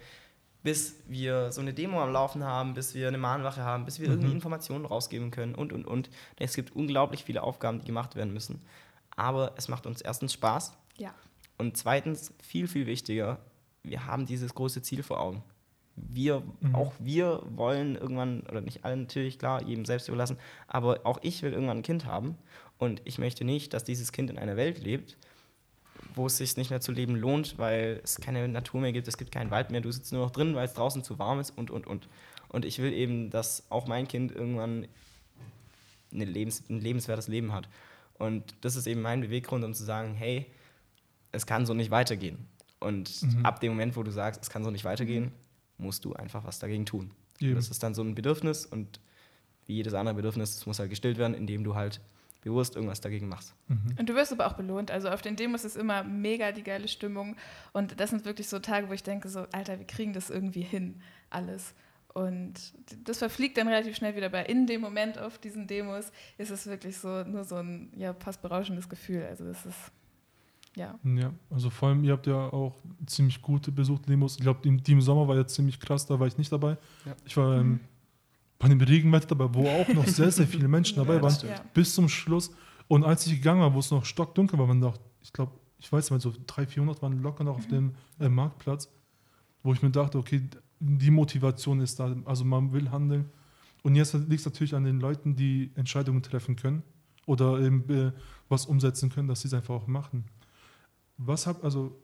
bis 0.63 0.97
wir 1.07 1.53
so 1.53 1.61
eine 1.61 1.73
Demo 1.73 2.03
am 2.03 2.13
Laufen 2.13 2.45
haben, 2.45 2.75
bis 2.75 2.95
wir 2.95 3.09
eine 3.09 3.19
Mahnwache 3.19 3.63
haben, 3.63 3.85
bis 3.85 4.01
wir 4.01 4.09
mhm. 4.09 4.15
irgendwie 4.15 4.33
Informationen 4.33 4.85
rausgeben 4.85 5.31
können 5.31 5.55
und, 5.55 5.73
und, 5.73 5.87
und. 5.87 6.11
Es 6.37 6.55
gibt 6.55 6.75
unglaublich 6.75 7.25
viele 7.25 7.43
Aufgaben, 7.43 7.79
die 7.81 7.87
gemacht 7.87 8.17
werden 8.17 8.33
müssen. 8.33 8.61
Aber 9.17 9.55
es 9.57 9.69
macht 9.69 9.87
uns 9.87 10.01
erstens 10.01 10.33
Spaß. 10.33 10.75
Ja. 10.97 11.15
Und 11.59 11.77
zweitens, 11.77 12.35
viel, 12.43 12.69
viel 12.69 12.87
wichtiger, 12.87 13.39
wir 13.83 14.07
haben 14.07 14.27
dieses 14.27 14.55
große 14.55 14.83
Ziel 14.83 15.03
vor 15.03 15.21
Augen. 15.21 15.43
Wir, 16.09 16.43
mhm. 16.61 16.75
auch 16.75 16.93
wir 16.99 17.43
wollen 17.55 17.97
irgendwann, 17.97 18.43
oder 18.43 18.61
nicht 18.61 18.85
alle 18.85 18.97
natürlich, 18.97 19.39
klar, 19.39 19.63
jedem 19.63 19.85
selbst 19.85 20.09
überlassen, 20.09 20.39
aber 20.67 21.01
auch 21.05 21.19
ich 21.23 21.43
will 21.43 21.53
irgendwann 21.53 21.79
ein 21.79 21.83
Kind 21.83 22.05
haben. 22.05 22.37
Und 22.79 23.03
ich 23.05 23.19
möchte 23.19 23.45
nicht, 23.45 23.75
dass 23.75 23.85
dieses 23.85 24.13
Kind 24.13 24.31
in 24.31 24.39
einer 24.39 24.57
Welt 24.57 24.79
lebt, 24.83 25.17
wo 26.15 26.27
es 26.27 26.37
sich 26.37 26.57
nicht 26.57 26.71
mehr 26.71 26.81
zu 26.81 26.93
leben 26.93 27.17
lohnt, 27.17 27.59
weil 27.59 28.01
es 28.05 28.21
keine 28.21 28.47
Natur 28.49 28.81
mehr 28.81 28.93
gibt, 28.93 29.09
es 29.09 29.19
gibt 29.19 29.33
keinen 29.33 29.51
Wald 29.51 29.71
mehr, 29.71 29.81
du 29.81 29.91
sitzt 29.91 30.13
nur 30.13 30.25
noch 30.25 30.31
drin, 30.31 30.55
weil 30.55 30.67
es 30.67 30.75
draußen 30.75 31.03
zu 31.03 31.19
warm 31.19 31.41
ist 31.41 31.51
und, 31.57 31.71
und, 31.71 31.87
und. 31.87 32.09
Und 32.49 32.65
ich 32.65 32.79
will 32.79 32.93
eben, 32.93 33.31
dass 33.31 33.65
auch 33.71 33.87
mein 33.87 34.09
Kind 34.09 34.33
irgendwann 34.33 34.87
Lebens-, 36.11 36.65
ein 36.69 36.81
lebenswertes 36.81 37.29
Leben 37.29 37.53
hat. 37.53 37.69
Und 38.19 38.55
das 38.63 38.77
ist 38.77 38.87
eben 38.87 39.03
mein 39.03 39.21
Beweggrund, 39.21 39.65
um 39.65 39.75
zu 39.75 39.85
sagen, 39.85 40.15
hey, 40.15 40.47
es 41.33 41.47
kann 41.47 41.67
so 41.67 41.75
nicht 41.75 41.91
weitergehen. 41.91 42.47
Und 42.81 43.23
mhm. 43.23 43.45
ab 43.45 43.61
dem 43.61 43.73
Moment, 43.73 43.97
wo 43.97 44.03
du 44.03 44.11
sagst, 44.11 44.43
es 44.43 44.51
kann 44.51 44.65
so 44.65 44.71
nicht 44.71 44.85
weitergehen, 44.85 45.33
musst 45.79 46.05
du 46.05 46.13
einfach 46.13 46.45
was 46.45 46.59
dagegen 46.59 46.87
tun. 46.87 47.13
Das 47.41 47.71
ist 47.71 47.83
dann 47.83 47.95
so 47.95 48.03
ein 48.03 48.15
Bedürfnis 48.15 48.67
und 48.67 49.01
wie 49.67 49.75
jedes 49.75 49.95
andere 49.95 50.15
Bedürfnis, 50.15 50.57
es 50.57 50.67
muss 50.67 50.79
halt 50.79 50.91
gestillt 50.91 51.19
werden, 51.19 51.35
indem 51.35 51.63
du 51.63 51.75
halt 51.75 52.01
bewusst 52.43 52.77
irgendwas 52.77 53.01
dagegen 53.01 53.29
machst. 53.29 53.55
Mhm. 53.69 53.97
Und 53.99 54.09
du 54.09 54.15
wirst 54.15 54.33
aber 54.33 54.47
auch 54.47 54.55
belohnt. 54.55 54.91
Also 54.91 55.09
auf 55.09 55.23
den 55.23 55.37
Demos 55.37 55.65
ist 55.65 55.77
immer 55.77 56.05
mega 56.05 56.53
die 56.53 56.63
geile 56.63 56.89
Stimmung. 56.89 57.37
Und 57.73 58.01
das 58.01 58.11
sind 58.11 58.25
wirklich 58.25 58.49
so 58.49 58.59
Tage, 58.59 58.89
wo 58.89 58.93
ich 58.93 59.03
denke, 59.03 59.29
so, 59.29 59.47
Alter, 59.53 59.79
wir 59.79 59.87
kriegen 59.87 60.13
das 60.13 60.31
irgendwie 60.31 60.63
hin, 60.63 61.01
alles. 61.31 61.75
Und 62.15 62.55
das 63.05 63.19
verfliegt 63.19 63.59
dann 63.59 63.69
relativ 63.69 63.97
schnell 63.97 64.17
wieder. 64.17 64.29
Bei 64.29 64.45
in 64.45 64.67
dem 64.67 64.81
Moment 64.81 65.19
auf 65.19 65.39
diesen 65.39 65.67
Demos 65.67 66.11
ist 66.39 66.51
es 66.51 66.67
wirklich 66.67 66.97
so 66.97 67.23
nur 67.25 67.45
so 67.45 67.57
ein 67.57 67.93
ja, 67.97 68.15
fast 68.15 68.41
berauschendes 68.41 68.89
Gefühl. 68.89 69.25
Also 69.29 69.45
das 69.45 69.67
ist 69.67 69.93
ja. 70.77 70.99
Ja, 71.05 71.33
also 71.51 71.71
vor 71.71 71.89
allem, 71.89 72.05
ihr 72.05 72.13
habt 72.13 72.27
ja 72.27 72.53
auch 72.53 72.77
ziemlich 73.07 73.43
gute 73.43 73.73
besuchte 73.73 74.09
Demos. 74.09 74.37
Ich 74.37 74.43
glaube, 74.43 74.61
die, 74.63 74.93
im 74.93 75.01
Sommer 75.01 75.27
war 75.27 75.37
ja 75.37 75.47
ziemlich 75.47 75.81
krass, 75.81 76.07
da 76.07 76.19
war 76.19 76.27
ich 76.27 76.39
nicht 76.39 76.53
dabei. 76.53 76.77
Ja. 77.05 77.17
Ich 77.25 77.37
war 77.37 77.57
ähm, 77.57 77.69
mhm 77.69 77.81
bei 78.59 78.69
dem 78.69 78.81
Regenwetter 78.81 79.29
dabei, 79.29 79.55
wo 79.55 79.69
auch 79.69 79.89
noch 79.89 80.07
sehr, 80.07 80.31
sehr 80.31 80.47
viele 80.47 80.69
Menschen 80.69 80.97
dabei 80.97 81.17
ja, 81.17 81.23
waren, 81.23 81.37
ja. 81.47 81.63
bis 81.73 81.95
zum 81.95 82.09
Schluss. 82.09 82.51
Und 82.89 83.05
als 83.05 83.27
ich 83.27 83.35
gegangen 83.35 83.61
war, 83.61 83.73
wo 83.73 83.79
es 83.79 83.91
noch 83.91 84.05
stockdunkel 84.05 84.59
war, 84.59 84.69
waren 84.69 84.81
noch, 84.81 84.99
ich 85.23 85.33
glaube, 85.33 85.53
ich 85.79 85.91
weiß 85.91 86.11
nicht, 86.11 86.23
so 86.23 86.33
300, 86.47 86.73
400 86.73 87.03
waren 87.03 87.23
locker 87.23 87.45
noch 87.45 87.57
auf 87.57 87.69
dem 87.69 87.95
äh, 88.19 88.29
Marktplatz, 88.29 88.91
wo 89.63 89.73
ich 89.73 89.83
mir 89.83 89.91
dachte, 89.91 90.19
okay, 90.19 90.49
die 90.81 91.11
Motivation 91.11 91.81
ist 91.81 92.01
da, 92.01 92.17
also 92.25 92.45
man 92.45 92.73
will 92.73 92.91
handeln. 92.91 93.27
Und 93.83 93.95
jetzt 93.95 94.15
liegt 94.15 94.41
es 94.41 94.45
natürlich 94.45 94.75
an 94.75 94.85
den 94.85 95.01
Leuten, 95.01 95.37
die 95.37 95.71
Entscheidungen 95.77 96.23
treffen 96.23 96.57
können 96.57 96.83
oder 97.27 97.61
eben, 97.61 97.89
äh, 97.91 98.13
was 98.49 98.67
umsetzen 98.67 99.11
können, 99.11 99.29
dass 99.29 99.43
sie 99.43 99.49
es 99.49 99.55
einfach 99.55 99.75
auch 99.75 99.87
machen. 99.87 100.25
Was 101.19 101.47
habt, 101.47 101.65
also 101.65 102.01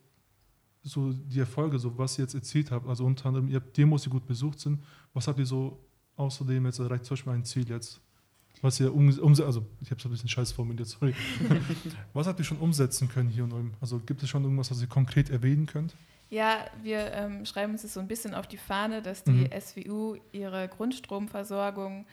so 0.83 1.12
die 1.12 1.41
Erfolge, 1.41 1.79
so 1.79 1.97
was 1.97 2.19
ihr 2.19 2.25
jetzt 2.25 2.35
erzählt 2.35 2.71
habt, 2.71 2.87
also 2.87 3.05
unter 3.05 3.27
anderem, 3.27 3.49
ihr 3.49 3.57
habt 3.57 3.77
Demos, 3.77 4.03
die 4.03 4.11
gut 4.11 4.27
besucht 4.27 4.61
sind, 4.61 4.83
was 5.15 5.27
habt 5.27 5.39
ihr 5.39 5.47
so 5.47 5.81
außerdem 6.17 6.67
jetzt 6.67 6.79
erreicht 6.79 7.07
zum 7.07 7.15
Beispiel 7.15 7.33
ein 7.33 7.45
Ziel 7.45 7.69
jetzt, 7.69 8.01
was 8.61 8.79
ihr 8.81 8.95
umsetzen, 8.95 9.45
also 9.45 9.67
ich 9.81 9.91
habe 9.91 9.99
es 9.99 10.05
ein 10.05 10.11
bisschen 10.11 10.29
scheiß 10.29 10.53
formuliert, 10.53 10.89
sorry. 10.89 11.15
was 12.12 12.27
habt 12.27 12.39
ihr 12.39 12.45
schon 12.45 12.59
umsetzen 12.59 13.09
können 13.09 13.31
hier 13.31 13.45
in 13.45 13.53
Ulm? 13.53 13.75
Also 13.81 13.99
gibt 13.99 14.23
es 14.23 14.29
schon 14.29 14.45
irgendwas, 14.45 14.71
was 14.71 14.81
ihr 14.81 14.87
konkret 14.87 15.31
erwähnen 15.31 15.67
könnt? 15.67 15.95
Ja, 16.31 16.65
wir 16.83 17.12
ähm, 17.12 17.47
schreiben 17.47 17.73
uns 17.73 17.83
das 17.83 17.95
so 17.95 18.01
ein 18.01 18.09
bisschen 18.09 18.35
auf 18.35 18.47
die 18.47 18.57
Fahne, 18.57 19.03
dass 19.03 19.25
die 19.25 19.31
mhm. 19.31 19.51
SWU 19.61 20.17
ihre 20.33 20.69
Grundstromversorgung 20.69 22.07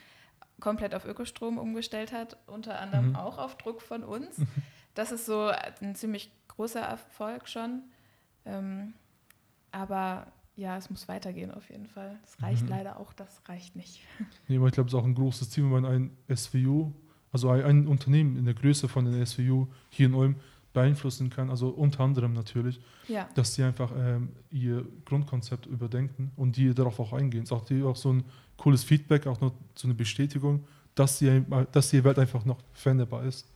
komplett 0.60 0.94
auf 0.94 1.06
Ökostrom 1.06 1.58
umgestellt 1.58 2.12
hat, 2.12 2.38
unter 2.48 2.80
anderem 2.80 3.10
mhm. 3.10 3.16
auch 3.16 3.38
auf 3.38 3.58
Druck 3.58 3.82
von 3.82 4.04
uns. 4.04 4.38
Das 4.94 5.14
ist 5.14 5.26
so 5.26 5.48
ein 5.80 5.96
ziemlich 5.96 6.32
großer 6.56 6.82
Erfolg 6.82 7.48
schon. 7.48 7.84
Ähm, 8.46 8.94
aber 9.72 10.28
ja, 10.56 10.78
es 10.78 10.90
muss 10.90 11.08
weitergehen 11.08 11.52
auf 11.52 11.70
jeden 11.70 11.88
Fall. 11.88 12.20
Das 12.22 12.42
reicht 12.42 12.64
mhm. 12.64 12.70
leider 12.70 13.00
auch, 13.00 13.14
das 13.14 13.42
reicht 13.48 13.76
nicht. 13.76 14.02
Nee, 14.48 14.58
aber 14.58 14.68
ich 14.68 14.74
glaube, 14.74 14.88
es 14.88 14.94
ist 14.94 15.00
auch 15.00 15.06
ein 15.06 15.16
großes 15.16 15.50
Ziel, 15.50 15.64
wenn 15.64 15.72
man 15.72 15.86
ein 15.86 16.18
SWU, 16.36 16.92
also 17.32 17.50
ein, 17.50 17.64
ein, 17.64 17.88
Unternehmen 17.88 18.38
in 18.38 18.46
der 18.46 18.54
Größe 18.54 18.88
von 18.88 19.06
den 19.06 19.26
SWU 19.26 19.68
hier 19.90 20.08
in 20.08 20.14
Ulm 20.14 20.36
beeinflussen 20.74 21.30
kann, 21.30 21.50
also 21.50 21.70
unter 21.70 22.02
anderem 22.02 22.34
natürlich, 22.34 22.80
ja. 23.08 23.28
dass 23.36 23.56
sie 23.56 23.64
einfach 23.64 23.92
ähm, 23.98 24.30
ihr 24.52 24.86
Grundkonzept 25.06 25.66
überdenken 25.66 26.32
und 26.38 26.56
die 26.56 26.74
darauf 26.74 27.00
auch 27.00 27.14
eingehen. 27.14 27.44
Es 27.44 27.50
ist 27.50 27.54
auch, 27.54 27.66
die, 27.66 27.84
auch 27.84 27.96
so 27.96 28.14
ein 28.14 28.24
cooles 28.58 28.84
Feedback, 28.84 29.28
auch 29.28 29.42
noch 29.42 29.54
so 29.76 29.88
eine 29.88 29.96
Bestätigung, 29.96 30.66
dass 30.96 31.20
die, 31.20 31.44
dass 31.72 31.90
die 31.90 32.04
Welt 32.04 32.20
einfach 32.20 32.46
noch 32.46 32.60
veränderbar 32.74 33.24
ist. 33.24 33.48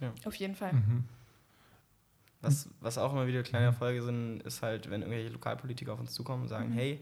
Ja. 0.00 0.12
Auf 0.24 0.34
jeden 0.36 0.54
Fall. 0.54 0.74
Mhm. 0.74 1.04
Was, 2.40 2.68
was 2.80 2.98
auch 2.98 3.12
immer 3.12 3.26
wieder 3.26 3.42
kleine 3.42 3.66
Erfolge 3.66 4.02
sind, 4.02 4.42
ist 4.44 4.62
halt, 4.62 4.90
wenn 4.90 5.02
irgendwelche 5.02 5.30
Lokalpolitiker 5.30 5.92
auf 5.92 6.00
uns 6.00 6.12
zukommen 6.12 6.42
und 6.42 6.48
sagen, 6.48 6.70
mhm. 6.70 6.74
hey, 6.74 7.00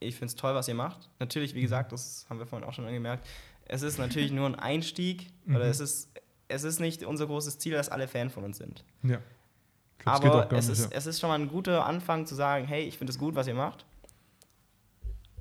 ich 0.00 0.16
finde 0.16 0.26
es 0.26 0.34
toll, 0.34 0.54
was 0.54 0.66
ihr 0.66 0.74
macht. 0.74 1.08
Natürlich, 1.20 1.54
wie 1.54 1.62
gesagt, 1.62 1.92
das 1.92 2.26
haben 2.28 2.38
wir 2.38 2.46
vorhin 2.46 2.66
auch 2.66 2.72
schon 2.72 2.84
angemerkt, 2.84 3.26
es 3.66 3.82
ist 3.82 3.98
natürlich 3.98 4.32
nur 4.32 4.46
ein 4.46 4.56
Einstieg 4.56 5.30
mhm. 5.44 5.56
oder 5.56 5.66
es 5.66 5.80
ist, 5.80 6.10
es 6.48 6.64
ist 6.64 6.80
nicht 6.80 7.04
unser 7.04 7.26
großes 7.26 7.58
Ziel, 7.58 7.72
dass 7.72 7.88
alle 7.88 8.08
Fan 8.08 8.28
von 8.30 8.44
uns 8.44 8.58
sind. 8.58 8.84
Ja. 9.02 9.18
Glaub, 9.98 10.24
Aber 10.24 10.52
es, 10.52 10.68
nicht, 10.68 10.78
ist, 10.78 10.92
ja. 10.92 10.98
es 10.98 11.06
ist 11.06 11.20
schon 11.20 11.30
mal 11.30 11.38
ein 11.38 11.48
guter 11.48 11.86
Anfang 11.86 12.26
zu 12.26 12.34
sagen, 12.34 12.66
hey, 12.66 12.82
ich 12.82 12.98
finde 12.98 13.12
es 13.12 13.18
gut, 13.18 13.34
was 13.34 13.46
ihr 13.46 13.54
macht. 13.54 13.86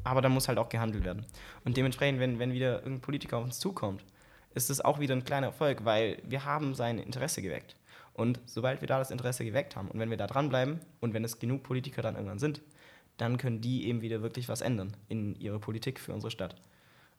Aber 0.06 0.22
da 0.22 0.30
muss 0.30 0.48
halt 0.48 0.58
auch 0.58 0.70
gehandelt 0.70 1.04
werden. 1.04 1.26
Und 1.66 1.76
dementsprechend, 1.76 2.20
wenn, 2.20 2.40
wenn 2.40 2.54
wieder 2.54 2.80
irgendein 2.80 3.02
Politiker 3.02 3.38
auf 3.38 3.44
uns 3.44 3.60
zukommt, 3.60 4.06
ist 4.54 4.70
es 4.70 4.82
auch 4.82 5.00
wieder 5.00 5.16
ein 5.16 5.24
kleiner 5.24 5.48
Erfolg, 5.48 5.84
weil 5.84 6.22
wir 6.26 6.46
haben 6.46 6.76
sein 6.76 7.00
Interesse 7.00 7.42
geweckt. 7.42 7.76
Und 8.14 8.40
sobald 8.46 8.82
wir 8.82 8.88
da 8.88 9.00
das 9.00 9.12
Interesse 9.12 9.44
geweckt 9.44 9.76
haben 9.76 9.88
und 9.90 10.00
wenn 10.00 10.10
wir 10.10 10.18
da 10.18 10.28
dranbleiben 10.28 10.80
und 11.02 11.14
wenn 11.14 11.24
es 11.24 11.40
genug 11.40 11.64
Politiker 11.64 12.02
dann 12.02 12.16
irgendwann 12.16 12.40
sind, 12.40 12.62
dann 13.18 13.38
können 13.38 13.62
die 13.62 13.88
eben 13.88 14.02
wieder 14.02 14.22
wirklich 14.22 14.50
was 14.50 14.62
ändern 14.62 14.96
in 15.08 15.36
ihrer 15.36 15.60
Politik 15.60 16.00
für 16.00 16.14
unsere 16.14 16.32
Stadt. 16.32 16.56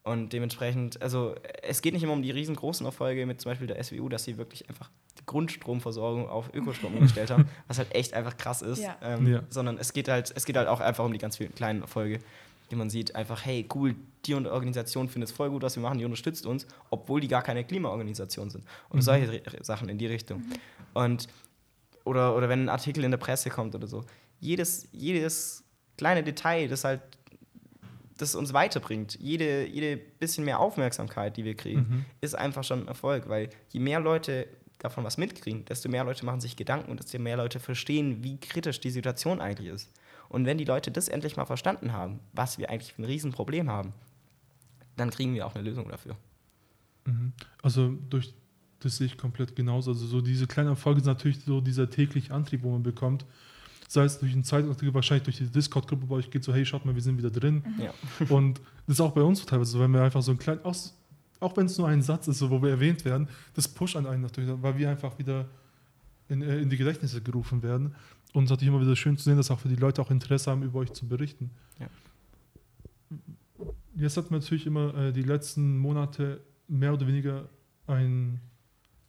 Und 0.03 0.35
dementsprechend, 0.35 1.01
also 1.01 1.35
es 1.63 1.81
geht 1.81 1.95
nicht 1.95 2.03
immer 2.03 2.13
um 2.13 2.23
die 2.23 2.31
riesengroßen 2.31 2.85
Erfolge 2.85 3.25
mit 3.25 3.41
zum 3.41 3.51
Beispiel 3.51 3.67
der 3.67 3.83
SWU, 3.83 4.11
dass 4.11 4.25
sie 4.25 4.37
wirklich 4.37 4.69
einfach 4.69 4.91
die 5.19 5.25
Grundstromversorgung 5.25 6.29
auf 6.29 6.53
Ökostrom 6.53 6.95
umgestellt 6.95 7.31
haben, 7.31 7.49
was 7.69 7.79
halt 7.79 7.95
echt 7.95 8.13
einfach 8.13 8.37
krass 8.37 8.61
ist. 8.61 8.83
Ja. 8.83 8.97
Ähm, 9.03 9.27
ja. 9.27 9.43
Sondern 9.49 9.79
es 9.79 9.95
geht 9.95 10.09
halt, 10.09 10.31
es 10.37 10.45
geht 10.45 10.59
halt 10.59 10.69
auch 10.69 10.81
einfach 10.81 11.05
um 11.05 11.13
die 11.13 11.19
ganz 11.19 11.39
vielen 11.39 11.55
kleinen 11.55 11.81
Erfolge, 11.81 12.19
die 12.71 12.77
man 12.77 12.91
sieht, 12.91 13.15
einfach, 13.15 13.45
hey, 13.45 13.67
cool, 13.75 13.95
die 14.25 14.35
Organisation 14.35 15.09
findet 15.09 15.31
es 15.31 15.37
voll 15.37 15.51
gut, 15.51 15.63
was 15.63 15.77
wir 15.77 15.83
machen, 15.83 15.99
die 15.99 16.05
unterstützt 16.05 16.47
uns, 16.47 16.67
obwohl 16.91 17.21
die 17.21 17.29
gar 17.29 17.43
keine 17.43 17.65
Klimaorganisation 17.65 18.51
sind. 18.51 18.65
Und 18.89 18.99
mhm. 18.99 19.03
solche 19.03 19.43
Sachen 19.61 19.89
in 19.89 19.99
die 19.99 20.07
Richtung. 20.07 20.39
Mhm. 20.41 20.55
Und, 20.95 21.29
oder, 22.05 22.37
oder 22.37 22.49
wenn 22.49 22.65
ein 22.65 22.69
Artikel 22.69 23.05
in 23.05 23.11
der 23.11 23.19
Presse 23.19 23.51
kommt 23.51 23.75
oder 23.75 23.87
so. 23.87 24.05
Jedes, 24.41 24.89
jedes 24.93 25.65
kleine 25.97 26.23
Detail, 26.23 26.69
das 26.69 26.85
halt 26.85 27.01
das 28.17 28.35
uns 28.35 28.53
weiterbringt, 28.53 29.19
jede, 29.21 29.67
jede 29.67 29.97
bisschen 29.97 30.45
mehr 30.45 30.61
Aufmerksamkeit, 30.61 31.37
die 31.37 31.45
wir 31.45 31.57
kriegen, 31.57 31.81
mhm. 31.81 32.05
ist 32.21 32.35
einfach 32.35 32.63
schon 32.63 32.83
ein 32.83 32.89
Erfolg, 32.89 33.29
weil 33.29 33.51
je 33.71 33.81
mehr 33.81 34.01
Leute 34.01 34.47
davon 34.79 35.03
was 35.03 35.17
mitkriegen, 35.17 35.65
desto 35.65 35.89
mehr 35.89 36.05
Leute 36.05 36.25
machen 36.25 36.41
sich 36.41 36.57
Gedanken 36.57 36.91
und 36.91 37.01
desto 37.01 37.19
mehr 37.19 37.37
Leute 37.37 37.59
verstehen, 37.59 38.23
wie 38.23 38.39
kritisch 38.39 38.81
die 38.81 38.91
Situation 38.91 39.41
eigentlich 39.41 39.69
ist. 39.69 39.91
Und 40.35 40.47
wenn 40.47 40.59
die 40.59 40.65
Leute 40.65 40.91
das 40.91 41.09
endlich 41.09 41.37
mal 41.37 41.45
verstanden 41.45 41.93
haben, 41.93 42.19
was 42.33 42.59
wir 42.59 42.69
eigentlich 42.69 42.93
für 42.93 43.03
ein 43.03 43.05
Riesenproblem 43.05 43.71
haben, 43.71 43.93
dann 44.97 45.11
kriegen 45.11 45.33
wir 45.33 45.47
auch 45.47 45.55
eine 45.55 45.63
Lösung 45.63 45.89
dafür. 45.89 46.17
Mhm. 47.05 47.33
Also 47.63 47.97
durch 48.11 48.35
das 48.81 48.97
sehe 48.97 49.07
ich 49.07 49.17
komplett 49.17 49.55
genauso. 49.55 49.93
Also 49.93 50.07
so 50.07 50.21
diese 50.21 50.49
kleinen 50.49 50.71
Erfolge 50.71 51.01
sind 51.01 51.13
natürlich 51.13 51.39
so 51.45 51.61
dieser 51.61 51.89
tägliche 51.89 52.35
Antrieb, 52.35 52.65
wo 52.65 52.73
man 52.73 52.83
bekommt. 52.83 53.25
Sei 53.87 54.03
es 54.03 54.19
durch 54.19 54.33
einen 54.33 54.43
Zeitartikel, 54.43 54.93
wahrscheinlich 54.93 55.23
durch 55.23 55.39
die 55.39 55.47
Discord-Gruppe 55.47 56.07
bei 56.07 56.17
euch 56.17 56.31
geht 56.33 56.43
so, 56.43 56.53
hey, 56.53 56.67
schaut 56.67 56.85
mal, 56.85 56.97
wir 56.97 57.03
sind 57.03 57.17
wieder 57.17 57.31
drin. 57.31 57.65
Ja. 57.79 57.95
Und 58.29 58.61
das 58.89 58.97
ist 58.97 59.01
auch 59.01 59.13
bei 59.13 59.23
uns 59.23 59.47
teilweise 59.47 59.71
so, 59.71 59.79
wenn 59.79 59.93
wir 59.93 60.03
einfach 60.03 60.23
so 60.23 60.33
ein 60.33 60.39
kleines, 60.39 60.65
auch, 60.65 60.75
auch 61.39 61.57
wenn 61.57 61.67
es 61.67 61.79
nur 61.79 61.87
ein 61.87 62.03
Satz 62.03 62.27
ist, 62.27 62.41
so, 62.41 62.51
wo 62.51 62.61
wir 62.61 62.71
erwähnt 62.71 63.05
werden, 63.05 63.29
das 63.55 63.69
pusht 63.69 63.95
an 63.95 64.05
einen 64.05 64.23
natürlich, 64.23 64.51
weil 64.61 64.77
wir 64.79 64.91
einfach 64.91 65.17
wieder 65.17 65.47
in, 66.29 66.43
äh, 66.43 66.59
in 66.59 66.71
die 66.71 66.77
Gedächtnisse 66.77 67.23
gerufen 67.23 67.63
werden. 67.63 67.95
Und 68.35 68.45
es 68.45 68.49
ist 68.49 68.51
natürlich 68.51 68.75
immer 68.75 68.81
wieder 68.83 68.97
schön 68.97 69.17
zu 69.17 69.23
sehen, 69.23 69.37
dass 69.37 69.51
auch 69.53 69.61
für 69.61 69.69
die 69.69 69.77
Leute 69.77 70.03
auch 70.03 70.11
Interesse 70.11 70.51
haben, 70.51 70.65
über 70.65 70.81
euch 70.81 70.93
zu 70.93 71.07
berichten. 71.07 71.53
Ja. 71.79 71.87
Jetzt 73.95 74.17
hat 74.17 74.33
man 74.33 74.41
natürlich 74.41 74.67
immer 74.67 74.93
äh, 74.97 75.13
die 75.13 75.23
letzten 75.23 75.79
Monate 75.79 76.41
mehr 76.67 76.93
oder 76.93 77.07
weniger 77.07 77.49
einen 77.87 78.41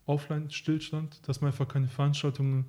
Offline-Stillstand, 0.05 1.27
dass 1.27 1.41
man 1.41 1.47
einfach 1.47 1.67
keine 1.67 1.87
Veranstaltungen 1.87 2.65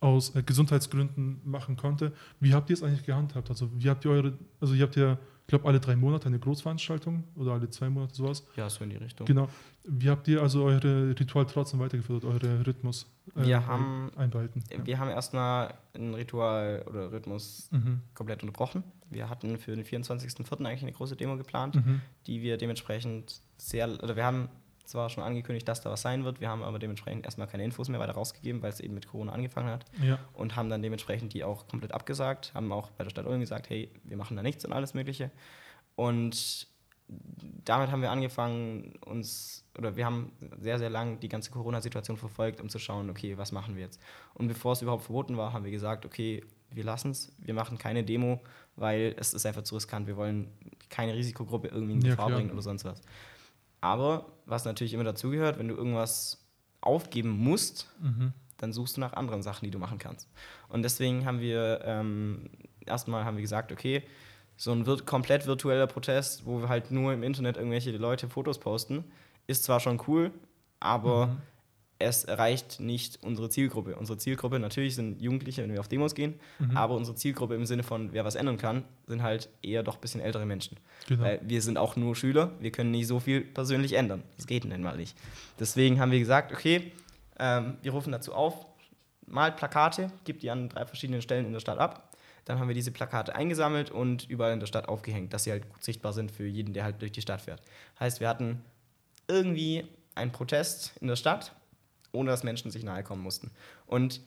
aus 0.00 0.34
äh, 0.34 0.42
Gesundheitsgründen 0.42 1.40
machen 1.44 1.76
konnte. 1.76 2.12
Wie 2.40 2.52
habt 2.52 2.68
ihr 2.68 2.74
es 2.74 2.82
eigentlich 2.82 3.06
gehandhabt? 3.06 3.48
Also 3.48 3.70
wie 3.72 3.88
habt 3.88 4.04
ihr 4.04 4.10
eure, 4.10 4.36
also 4.60 4.74
ihr 4.74 4.82
habt 4.82 4.96
ja, 4.96 5.18
ich 5.46 5.48
glaube, 5.50 5.68
alle 5.68 5.78
drei 5.78 5.94
Monate 5.94 6.26
eine 6.26 6.40
Großveranstaltung 6.40 7.22
oder 7.36 7.52
alle 7.52 7.70
zwei 7.70 7.88
Monate 7.88 8.16
sowas. 8.16 8.44
Ja, 8.56 8.68
so 8.68 8.82
in 8.82 8.90
die 8.90 8.96
Richtung. 8.96 9.28
Genau. 9.28 9.48
Wie 9.84 10.10
habt 10.10 10.26
ihr 10.26 10.42
also 10.42 10.64
eure 10.64 11.10
Ritual 11.10 11.46
trotzdem 11.46 11.78
weitergeführt, 11.78 12.24
eure 12.24 12.66
Rhythmus 12.66 13.06
äh, 13.36 13.46
wir 13.46 13.64
haben, 13.64 14.10
einbehalten? 14.16 14.64
Wir 14.82 14.98
haben 14.98 15.08
erstmal 15.08 15.74
ein 15.94 16.14
Ritual 16.14 16.84
oder 16.88 17.12
Rhythmus 17.12 17.68
mhm. 17.70 18.00
komplett 18.14 18.42
unterbrochen. 18.42 18.82
Wir 19.08 19.30
hatten 19.30 19.56
für 19.56 19.76
den 19.76 19.84
24.04. 19.84 20.66
eigentlich 20.66 20.82
eine 20.82 20.90
große 20.90 21.14
Demo 21.14 21.36
geplant, 21.36 21.76
mhm. 21.76 22.00
die 22.26 22.42
wir 22.42 22.56
dementsprechend 22.56 23.40
sehr, 23.56 23.88
oder 24.02 24.16
wir 24.16 24.24
haben 24.24 24.48
zwar 24.88 25.10
schon 25.10 25.24
angekündigt, 25.24 25.66
dass 25.68 25.80
da 25.80 25.90
was 25.90 26.02
sein 26.02 26.24
wird, 26.24 26.40
wir 26.40 26.48
haben 26.48 26.62
aber 26.62 26.78
dementsprechend 26.78 27.24
erstmal 27.24 27.46
keine 27.46 27.64
Infos 27.64 27.88
mehr 27.88 28.00
weiter 28.00 28.12
rausgegeben, 28.12 28.62
weil 28.62 28.70
es 28.70 28.80
eben 28.80 28.94
mit 28.94 29.08
Corona 29.08 29.32
angefangen 29.32 29.68
hat. 29.68 29.84
Ja. 30.02 30.18
Und 30.32 30.56
haben 30.56 30.70
dann 30.70 30.82
dementsprechend 30.82 31.32
die 31.32 31.44
auch 31.44 31.66
komplett 31.68 31.92
abgesagt, 31.92 32.52
haben 32.54 32.72
auch 32.72 32.90
bei 32.90 33.04
der 33.04 33.10
Stadt 33.10 33.26
Ulm 33.26 33.40
gesagt, 33.40 33.70
hey, 33.70 33.90
wir 34.04 34.16
machen 34.16 34.36
da 34.36 34.42
nichts 34.42 34.64
und 34.64 34.72
alles 34.72 34.94
Mögliche. 34.94 35.30
Und 35.94 36.68
damit 37.08 37.90
haben 37.90 38.02
wir 38.02 38.10
angefangen, 38.10 38.94
uns, 39.04 39.64
oder 39.78 39.96
wir 39.96 40.04
haben 40.04 40.32
sehr, 40.60 40.78
sehr 40.78 40.90
lang 40.90 41.20
die 41.20 41.28
ganze 41.28 41.50
Corona-Situation 41.50 42.16
verfolgt, 42.16 42.60
um 42.60 42.68
zu 42.68 42.78
schauen, 42.78 43.10
okay, 43.10 43.38
was 43.38 43.52
machen 43.52 43.76
wir 43.76 43.82
jetzt? 43.82 44.00
Und 44.34 44.48
bevor 44.48 44.72
es 44.72 44.82
überhaupt 44.82 45.04
verboten 45.04 45.36
war, 45.36 45.52
haben 45.52 45.64
wir 45.64 45.70
gesagt, 45.70 46.04
okay, 46.04 46.42
wir 46.70 46.84
lassen 46.84 47.12
es, 47.12 47.32
wir 47.38 47.54
machen 47.54 47.78
keine 47.78 48.02
Demo, 48.02 48.40
weil 48.74 49.14
es 49.18 49.34
ist 49.34 49.46
einfach 49.46 49.62
zu 49.62 49.76
riskant, 49.76 50.06
wir 50.06 50.16
wollen 50.16 50.48
keine 50.90 51.14
Risikogruppe 51.14 51.68
irgendwie 51.68 51.94
in 51.94 52.00
Gefahr 52.02 52.30
ja, 52.30 52.36
bringen 52.36 52.50
oder 52.50 52.62
sonst 52.62 52.84
was. 52.84 53.00
Aber 53.86 54.26
was 54.46 54.64
natürlich 54.64 54.94
immer 54.94 55.04
dazugehört, 55.04 55.60
wenn 55.60 55.68
du 55.68 55.76
irgendwas 55.76 56.44
aufgeben 56.80 57.30
musst, 57.30 57.88
mhm. 58.00 58.32
dann 58.56 58.72
suchst 58.72 58.96
du 58.96 59.00
nach 59.00 59.12
anderen 59.12 59.42
Sachen, 59.42 59.64
die 59.64 59.70
du 59.70 59.78
machen 59.78 59.98
kannst. 59.98 60.28
Und 60.68 60.82
deswegen 60.82 61.24
haben 61.24 61.38
wir 61.38 61.82
ähm, 61.84 62.50
erstmal 62.84 63.24
haben 63.24 63.36
wir 63.36 63.42
gesagt, 63.42 63.70
okay, 63.70 64.02
so 64.56 64.72
ein 64.72 64.86
wird 64.86 65.06
komplett 65.06 65.46
virtueller 65.46 65.86
Protest, 65.86 66.46
wo 66.46 66.62
wir 66.62 66.68
halt 66.68 66.90
nur 66.90 67.12
im 67.12 67.22
Internet 67.22 67.58
irgendwelche 67.58 67.92
Leute 67.92 68.28
Fotos 68.28 68.58
posten, 68.58 69.04
ist 69.46 69.62
zwar 69.62 69.78
schon 69.78 70.02
cool, 70.08 70.32
aber 70.80 71.28
mhm 71.28 71.36
es 71.98 72.24
erreicht 72.24 72.80
nicht 72.80 73.18
unsere 73.22 73.48
Zielgruppe. 73.48 73.96
Unsere 73.96 74.18
Zielgruppe 74.18 74.58
natürlich 74.58 74.94
sind 74.94 75.20
Jugendliche, 75.20 75.62
wenn 75.62 75.72
wir 75.72 75.80
auf 75.80 75.88
Demos 75.88 76.14
gehen, 76.14 76.34
mhm. 76.58 76.76
aber 76.76 76.94
unsere 76.94 77.16
Zielgruppe 77.16 77.54
im 77.54 77.64
Sinne 77.64 77.82
von, 77.82 78.12
wer 78.12 78.24
was 78.24 78.34
ändern 78.34 78.58
kann, 78.58 78.84
sind 79.06 79.22
halt 79.22 79.48
eher 79.62 79.82
doch 79.82 79.94
ein 79.94 80.00
bisschen 80.00 80.20
ältere 80.20 80.44
Menschen. 80.44 80.76
Genau. 81.08 81.22
Weil 81.22 81.40
wir 81.42 81.62
sind 81.62 81.78
auch 81.78 81.96
nur 81.96 82.14
Schüler, 82.14 82.52
wir 82.60 82.70
können 82.70 82.90
nicht 82.90 83.06
so 83.06 83.18
viel 83.18 83.40
persönlich 83.40 83.94
ändern. 83.94 84.22
Das 84.36 84.46
geht 84.46 84.64
nun 84.64 84.82
mal 84.82 84.96
nicht. 84.96 85.16
Deswegen 85.58 85.98
haben 86.00 86.10
wir 86.10 86.18
gesagt, 86.18 86.52
okay, 86.52 86.92
ähm, 87.38 87.78
wir 87.82 87.92
rufen 87.92 88.12
dazu 88.12 88.34
auf, 88.34 88.66
malt 89.26 89.56
Plakate, 89.56 90.10
gibt 90.24 90.42
die 90.42 90.50
an 90.50 90.68
drei 90.68 90.84
verschiedenen 90.86 91.22
Stellen 91.22 91.46
in 91.46 91.52
der 91.52 91.60
Stadt 91.60 91.78
ab. 91.78 92.14
Dann 92.44 92.60
haben 92.60 92.68
wir 92.68 92.74
diese 92.74 92.92
Plakate 92.92 93.34
eingesammelt 93.34 93.90
und 93.90 94.28
überall 94.30 94.52
in 94.52 94.60
der 94.60 94.66
Stadt 94.66 94.88
aufgehängt, 94.88 95.32
dass 95.32 95.44
sie 95.44 95.50
halt 95.50 95.68
gut 95.68 95.82
sichtbar 95.82 96.12
sind 96.12 96.30
für 96.30 96.46
jeden, 96.46 96.74
der 96.74 96.84
halt 96.84 97.00
durch 97.00 97.10
die 97.10 97.20
Stadt 97.20 97.40
fährt. 97.40 97.60
Heißt, 97.98 98.20
wir 98.20 98.28
hatten 98.28 98.62
irgendwie 99.26 99.84
einen 100.14 100.30
Protest 100.30 100.92
in 101.00 101.08
der 101.08 101.16
Stadt, 101.16 101.52
ohne 102.16 102.30
dass 102.30 102.42
Menschen 102.42 102.70
sich 102.70 102.82
nahe 102.82 103.02
kommen 103.02 103.22
mussten. 103.22 103.50
Und 103.86 104.20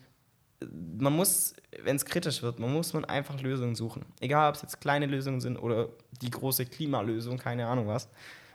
man 0.98 1.14
muss, 1.14 1.54
wenn 1.82 1.96
es 1.96 2.04
kritisch 2.04 2.42
wird, 2.42 2.58
man 2.58 2.72
muss 2.72 2.92
man 2.92 3.04
einfach 3.04 3.40
Lösungen 3.40 3.74
suchen. 3.74 4.04
Egal, 4.20 4.50
ob 4.50 4.56
es 4.56 4.62
jetzt 4.62 4.80
kleine 4.80 5.06
Lösungen 5.06 5.40
sind 5.40 5.56
oder 5.56 5.88
die 6.20 6.30
große 6.30 6.66
Klimalösung, 6.66 7.38
keine 7.38 7.66
Ahnung 7.66 7.88
was. 7.88 8.08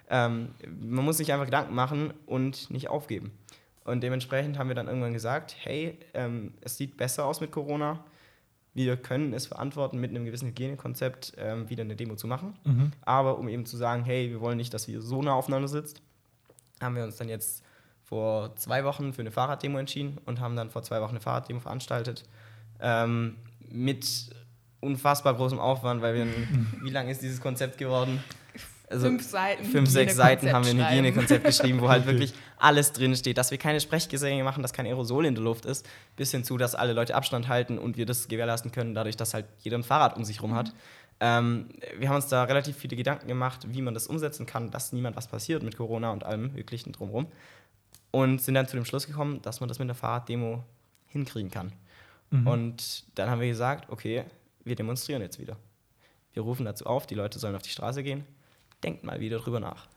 Ähm, 0.10 0.50
man 0.80 1.04
muss 1.04 1.18
sich 1.18 1.34
einfach 1.34 1.46
Gedanken 1.46 1.74
machen 1.74 2.14
und 2.28 2.70
nicht 2.70 2.90
aufgeben. 2.90 3.32
Und 3.86 4.02
dementsprechend 4.02 4.58
haben 4.58 4.68
wir 4.68 4.76
dann 4.76 4.88
irgendwann 4.88 5.14
gesagt, 5.14 5.56
hey, 5.60 5.98
ähm, 6.14 6.54
es 6.62 6.78
sieht 6.78 6.98
besser 6.98 7.26
aus 7.26 7.42
mit 7.42 7.52
Corona. 7.52 8.04
Wir 8.74 8.98
können 8.98 9.34
es 9.34 9.48
verantworten, 9.48 10.00
mit 10.00 10.12
einem 10.12 10.26
gewissen 10.26 10.50
Hygienekonzept 10.50 11.34
ähm, 11.38 11.70
wieder 11.70 11.84
eine 11.84 11.96
Demo 11.96 12.16
zu 12.16 12.28
machen. 12.28 12.56
Mhm. 12.66 12.92
Aber 13.02 13.38
um 13.38 13.48
eben 13.48 13.66
zu 13.66 13.78
sagen, 13.78 14.04
hey, 14.04 14.30
wir 14.30 14.42
wollen 14.42 14.58
nicht, 14.58 14.74
dass 14.74 14.88
wir 14.88 15.02
so 15.02 15.22
nah 15.22 15.34
aufeinander 15.34 15.68
sitzt, 15.68 16.02
haben 16.82 16.96
wir 16.96 17.04
uns 17.04 17.16
dann 17.18 17.30
jetzt 17.30 17.64
vor 18.08 18.56
zwei 18.56 18.84
Wochen 18.84 19.14
für 19.14 19.22
eine 19.22 19.32
Fahrraddemo 19.32 19.78
entschieden 19.78 20.20
und 20.26 20.39
haben 20.39 20.56
dann 20.56 20.70
vor 20.70 20.84
zwei 20.84 21.01
Wochen 21.01 21.12
eine 21.12 21.22
Fahrraddemo 21.22 21.60
veranstaltet. 21.60 22.24
Ähm, 22.80 23.38
mit 23.70 24.30
unfassbar 24.80 25.34
großem 25.34 25.60
Aufwand, 25.60 26.01
weil 26.01 26.16
wir, 26.16 26.28
wie 26.84 26.91
lange 26.91 27.12
ist 27.12 27.22
dieses 27.22 27.41
Konzept 27.41 27.78
geworden? 27.78 28.24
Also 28.88 29.08
fünf 29.08 29.24
Seiten. 29.24 29.66
Fünf, 29.66 29.89
sechs 29.89 30.16
Seiten 30.16 30.53
haben 30.53 30.64
wir 30.64 30.74
ein 30.74 30.88
Hygienekonzept 30.88 31.43
geschrieben, 31.43 31.82
wo 31.82 31.89
halt 31.89 32.06
wirklich 32.06 32.36
alles 32.58 32.91
drin 32.91 33.16
steht, 33.16 33.39
dass 33.39 33.49
wir 33.49 33.58
keine 33.58 33.82
Sprechgesänge 33.82 34.43
machen, 34.43 34.62
dass 34.62 34.74
kein 34.74 34.86
Aerosol 34.86 35.26
in 35.26 35.34
der 35.34 35.43
Luft 35.43 35.66
ist, 35.66 35.88
bis 36.16 36.30
hin 36.30 36.43
zu, 36.43 36.58
dass 36.58 36.76
alle 36.76 36.93
Leute 36.93 37.16
Abstand 37.16 37.47
halten 37.47 37.80
und 37.80 37.97
wir 37.97 38.06
das 38.06 38.28
gewährleisten 38.28 38.72
können, 38.72 38.93
dadurch, 38.93 39.18
dass 39.18 39.34
halt 39.34 39.47
jeder 39.62 39.80
ein 39.80 39.84
Fahrrad 39.84 40.16
um 40.16 40.24
sich 40.24 40.43
rum 40.43 40.53
hat. 40.53 40.72
Ähm, 41.20 41.70
wir 41.97 42.10
haben 42.10 42.18
uns 42.18 42.28
da 42.28 42.43
relativ 42.43 42.78
viele 42.78 42.95
Gedanken 42.95 43.28
gemacht, 43.28 43.66
wie 43.70 43.82
man 43.82 43.95
das 43.95 44.06
umsetzen 44.06 44.45
kann, 44.45 44.70
dass 44.70 44.93
niemand 44.93 45.16
was 45.16 45.28
passiert 45.28 45.64
mit 45.64 45.78
Corona 45.78 46.12
und 46.12 46.24
allem 46.24 46.53
Möglichen 46.53 46.91
drumherum 46.91 47.28
und 48.16 48.41
sind 48.41 48.53
dann 48.53 48.66
zu 48.66 48.78
dem 48.78 48.86
Schluss 48.86 49.07
gekommen, 49.07 49.41
dass 49.41 49.59
man 49.59 49.68
das 49.68 49.78
mit 49.78 49.88
einer 49.88 49.93
Fahrraddemo 49.93 50.63
hinkriegen 51.07 51.51
kann. 51.51 51.74
Mhm. 52.32 52.47
Und 52.47 53.03
dann 53.16 53.30
haben 53.30 53.41
wir 53.41 53.49
gesagt, 53.49 53.89
okay, 53.89 54.24
wir 54.63 54.78
demonstrieren 54.78 55.22
jetzt 55.22 55.38
wieder. 55.38 55.57
Wir 56.32 56.43
rufen 56.43 56.66
dazu 56.66 56.86
auf, 56.86 57.07
die 57.07 57.16
Leute 57.16 57.39
sollen 57.39 57.57
auf 57.57 57.61
die 57.61 57.72
Straße 57.72 58.03
gehen. 58.03 58.24
Denkt 58.84 59.03
mal 59.03 59.20
wieder 59.20 59.39
drüber 59.39 59.59
nach. 59.59 59.88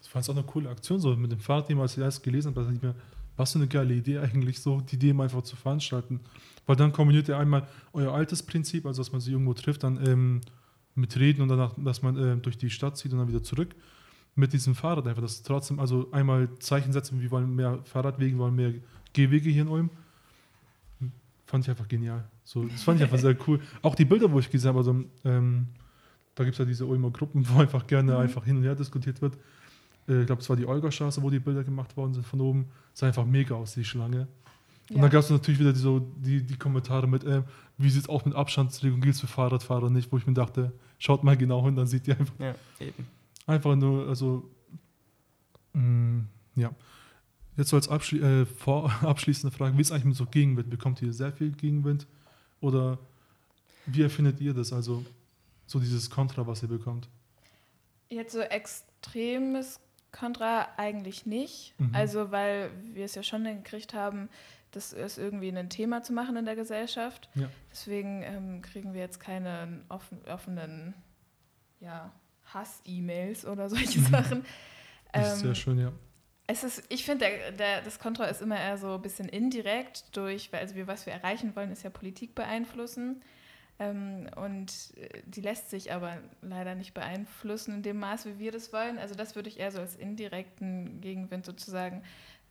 Ich 0.00 0.08
fand 0.08 0.22
es 0.22 0.30
auch 0.30 0.36
eine 0.36 0.44
coole 0.44 0.70
Aktion, 0.70 1.00
so 1.00 1.16
mit 1.16 1.32
dem 1.32 1.40
Fahrraddemo, 1.40 1.82
als 1.82 1.96
ich 1.96 2.04
das 2.04 2.22
gelesen 2.22 2.50
habe, 2.50 2.60
dachte 2.60 2.76
ich 2.76 2.82
mir, 2.82 2.94
was 3.36 3.50
für 3.50 3.58
eine 3.58 3.66
geile 3.66 3.92
Idee 3.92 4.18
eigentlich, 4.18 4.60
so 4.60 4.80
die 4.80 4.96
Demo 4.96 5.24
einfach 5.24 5.42
zu 5.42 5.56
veranstalten. 5.56 6.20
Weil 6.66 6.76
dann 6.76 6.92
kombiniert 6.92 7.26
ihr 7.26 7.36
einmal 7.36 7.66
euer 7.92 8.14
altes 8.14 8.44
Prinzip, 8.44 8.86
also 8.86 9.02
dass 9.02 9.10
man 9.10 9.20
sich 9.20 9.32
irgendwo 9.32 9.54
trifft, 9.54 9.82
dann 9.82 9.96
ähm, 10.06 10.42
mit 10.94 11.16
Reden 11.16 11.42
und 11.42 11.48
danach, 11.48 11.74
dass 11.76 12.02
man 12.02 12.16
äh, 12.16 12.36
durch 12.36 12.56
die 12.56 12.70
Stadt 12.70 12.96
zieht 12.96 13.12
und 13.12 13.18
dann 13.18 13.28
wieder 13.28 13.42
zurück 13.42 13.74
mit 14.34 14.52
diesem 14.52 14.74
Fahrrad 14.74 15.06
einfach, 15.06 15.22
dass 15.22 15.42
trotzdem, 15.42 15.78
also 15.78 16.10
einmal 16.10 16.48
Zeichen 16.58 16.92
setzen, 16.92 17.20
wir 17.20 17.30
wollen 17.30 17.54
mehr 17.54 17.78
Fahrradwege, 17.84 18.36
wir 18.36 18.40
wollen 18.40 18.54
mehr 18.54 18.74
Gehwege 19.12 19.50
hier 19.50 19.62
in 19.62 19.68
Ulm. 19.68 19.90
Fand 21.46 21.64
ich 21.64 21.70
einfach 21.70 21.86
genial. 21.86 22.24
So, 22.42 22.64
das 22.64 22.82
fand 22.82 22.98
ich 22.98 23.04
einfach 23.04 23.18
sehr 23.18 23.36
cool. 23.46 23.60
Auch 23.82 23.94
die 23.94 24.04
Bilder, 24.04 24.30
wo 24.30 24.38
ich 24.38 24.50
gesehen 24.50 24.68
habe, 24.68 24.78
also 24.78 25.04
ähm, 25.24 25.68
da 26.34 26.44
gibt 26.44 26.54
es 26.54 26.58
ja 26.58 26.64
diese 26.64 26.84
Ulmer 26.84 27.10
Gruppen, 27.10 27.46
wo 27.48 27.60
einfach 27.60 27.86
gerne 27.86 28.12
mhm. 28.12 28.18
einfach 28.18 28.44
hin 28.44 28.56
und 28.56 28.64
her 28.64 28.74
diskutiert 28.74 29.22
wird. 29.22 29.38
Äh, 30.08 30.20
ich 30.20 30.26
glaube, 30.26 30.42
es 30.42 30.48
war 30.48 30.56
die 30.56 30.66
Olga-Straße, 30.66 31.22
wo 31.22 31.30
die 31.30 31.38
Bilder 31.38 31.62
gemacht 31.62 31.96
worden 31.96 32.14
sind 32.14 32.26
von 32.26 32.40
oben. 32.40 32.66
Sah 32.92 33.06
einfach 33.06 33.24
mega 33.24 33.54
aus, 33.54 33.74
die 33.74 33.84
Schlange. 33.84 34.26
Und 34.90 34.96
ja. 34.96 35.02
dann 35.02 35.10
gab 35.10 35.22
es 35.22 35.30
natürlich 35.30 35.60
wieder 35.60 35.72
die, 35.72 35.78
so, 35.78 36.00
die, 36.00 36.42
die 36.42 36.56
Kommentare 36.56 37.06
mit, 37.06 37.24
äh, 37.24 37.42
wie 37.78 37.88
sieht 37.88 38.02
es 38.02 38.08
auch 38.08 38.24
mit 38.24 38.34
Abstandsregelung, 38.34 39.00
gilt 39.00 39.14
es 39.14 39.20
für 39.20 39.26
Fahrradfahrer 39.26 39.90
nicht, 39.90 40.12
wo 40.12 40.18
ich 40.18 40.26
mir 40.26 40.34
dachte, 40.34 40.72
schaut 40.98 41.24
mal 41.24 41.36
genau 41.36 41.64
hin, 41.64 41.76
dann 41.76 41.86
seht 41.86 42.06
ihr 42.06 42.18
einfach. 42.18 42.34
Ja, 42.38 42.54
eben. 42.80 43.06
Einfach 43.46 43.76
nur, 43.76 44.08
also, 44.08 44.50
mh, 45.72 45.82
mm, 45.82 46.28
ja. 46.56 46.74
Jetzt 47.56 47.68
so 47.68 47.76
als 47.76 47.88
abschli 47.88 48.20
äh, 48.20 48.46
abschließende 48.66 49.56
Frage, 49.56 49.76
wie 49.76 49.80
ist 49.80 49.92
eigentlich 49.92 50.04
mit 50.06 50.16
so 50.16 50.26
Gegenwind? 50.26 50.70
Bekommt 50.70 51.00
ihr 51.02 51.12
sehr 51.12 51.32
viel 51.32 51.52
Gegenwind? 51.52 52.06
Oder 52.60 52.98
wie 53.86 54.02
erfindet 54.02 54.40
ihr 54.40 54.54
das? 54.54 54.72
Also, 54.72 55.04
so 55.66 55.78
dieses 55.78 56.10
Kontra, 56.10 56.46
was 56.46 56.62
ihr 56.62 56.68
bekommt? 56.68 57.08
Jetzt 58.08 58.32
so 58.32 58.40
extremes 58.40 59.80
Kontra 60.10 60.68
eigentlich 60.76 61.26
nicht. 61.26 61.74
Mhm. 61.78 61.90
Also, 61.92 62.32
weil 62.32 62.70
wir 62.92 63.04
es 63.04 63.14
ja 63.14 63.22
schon 63.22 63.44
gekriegt 63.44 63.94
haben, 63.94 64.28
das 64.74 64.92
ist 64.92 65.18
irgendwie 65.18 65.56
ein 65.56 65.70
Thema 65.70 66.02
zu 66.02 66.12
machen 66.12 66.36
in 66.36 66.44
der 66.44 66.56
Gesellschaft. 66.56 67.28
Ja. 67.34 67.48
Deswegen 67.70 68.22
ähm, 68.22 68.62
kriegen 68.62 68.92
wir 68.92 69.00
jetzt 69.00 69.20
keine 69.20 69.82
offen, 69.88 70.18
offenen 70.26 70.94
ja, 71.80 72.10
Hass-E-Mails 72.54 73.46
oder 73.46 73.68
solche 73.68 74.00
mhm. 74.00 74.06
Sachen. 74.06 74.44
Das 75.12 75.28
ist 75.28 75.40
ähm, 75.40 75.46
sehr 75.46 75.54
schön, 75.54 75.78
ja. 75.78 75.92
Es 76.46 76.62
ist, 76.62 76.82
ich 76.90 77.04
finde, 77.04 77.26
das 77.56 77.98
Kontra 77.98 78.26
ist 78.26 78.42
immer 78.42 78.58
eher 78.58 78.76
so 78.76 78.94
ein 78.94 79.02
bisschen 79.02 79.28
indirekt 79.28 80.14
durch, 80.14 80.52
weil 80.52 80.60
also 80.60 80.74
wir, 80.74 80.86
was 80.86 81.06
wir 81.06 81.12
erreichen 81.14 81.56
wollen, 81.56 81.72
ist 81.72 81.84
ja 81.84 81.90
Politik 81.90 82.34
beeinflussen. 82.34 83.22
Ähm, 83.78 84.28
und 84.36 84.72
äh, 84.96 85.22
die 85.26 85.40
lässt 85.40 85.70
sich 85.70 85.92
aber 85.92 86.18
leider 86.42 86.74
nicht 86.74 86.94
beeinflussen 86.94 87.74
in 87.74 87.82
dem 87.82 87.98
Maß, 87.98 88.26
wie 88.26 88.38
wir 88.38 88.52
das 88.52 88.72
wollen. 88.72 88.98
Also 88.98 89.14
das 89.14 89.34
würde 89.34 89.48
ich 89.48 89.58
eher 89.58 89.72
so 89.72 89.80
als 89.80 89.96
indirekten 89.96 91.00
Gegenwind 91.00 91.44
sozusagen 91.44 92.02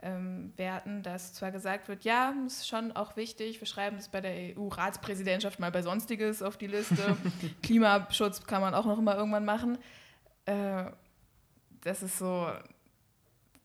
ähm, 0.04 0.54
werten, 0.58 1.02
dass 1.02 1.34
zwar 1.34 1.52
gesagt 1.52 1.88
wird, 1.88 2.04
ja, 2.04 2.34
ist 2.46 2.68
schon 2.68 2.92
auch 2.92 3.16
wichtig, 3.16 3.62
wir 3.62 3.68
schreiben 3.68 3.96
das 3.98 4.10
bei 4.10 4.22
der 4.22 4.58
EU-Ratspräsidentschaft 4.58 5.60
mal 5.60 5.72
bei 5.72 5.82
Sonstiges 5.82 6.42
auf 6.42 6.58
die 6.58 6.68
Liste. 6.68 7.18
Klimaschutz 7.64 8.46
kann 8.46 8.62
man 8.62 8.76
auch 8.76 8.86
noch 8.86 9.00
immer 9.00 9.16
irgendwann 9.16 9.46
machen. 9.46 9.78
Äh, 10.46 10.86
das 11.82 12.04
ist 12.04 12.18
so, 12.18 12.52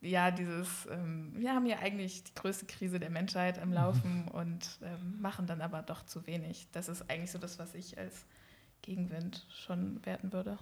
ja, 0.01 0.31
dieses, 0.31 0.87
ähm, 0.91 1.33
wir 1.37 1.53
haben 1.55 1.67
ja 1.67 1.79
eigentlich 1.79 2.23
die 2.25 2.35
größte 2.35 2.67
Krise 2.67 3.01
der 3.01 3.11
Menschheit 3.11 3.59
am 3.59 3.73
Laufen 3.73 4.23
mhm. 4.23 4.29
und 4.29 4.79
ähm, 4.83 5.21
machen 5.21 5.47
dann 5.47 5.61
aber 5.61 5.83
doch 5.83 6.07
zu 6.07 6.27
wenig. 6.27 6.69
Das 6.73 6.89
ist 6.89 7.11
eigentlich 7.11 7.33
so 7.33 7.39
das, 7.39 7.59
was 7.59 7.75
ich 7.75 7.99
als 7.99 8.25
Gegenwind 8.83 9.45
schon 9.51 10.05
werten 10.07 10.33
würde. 10.33 10.59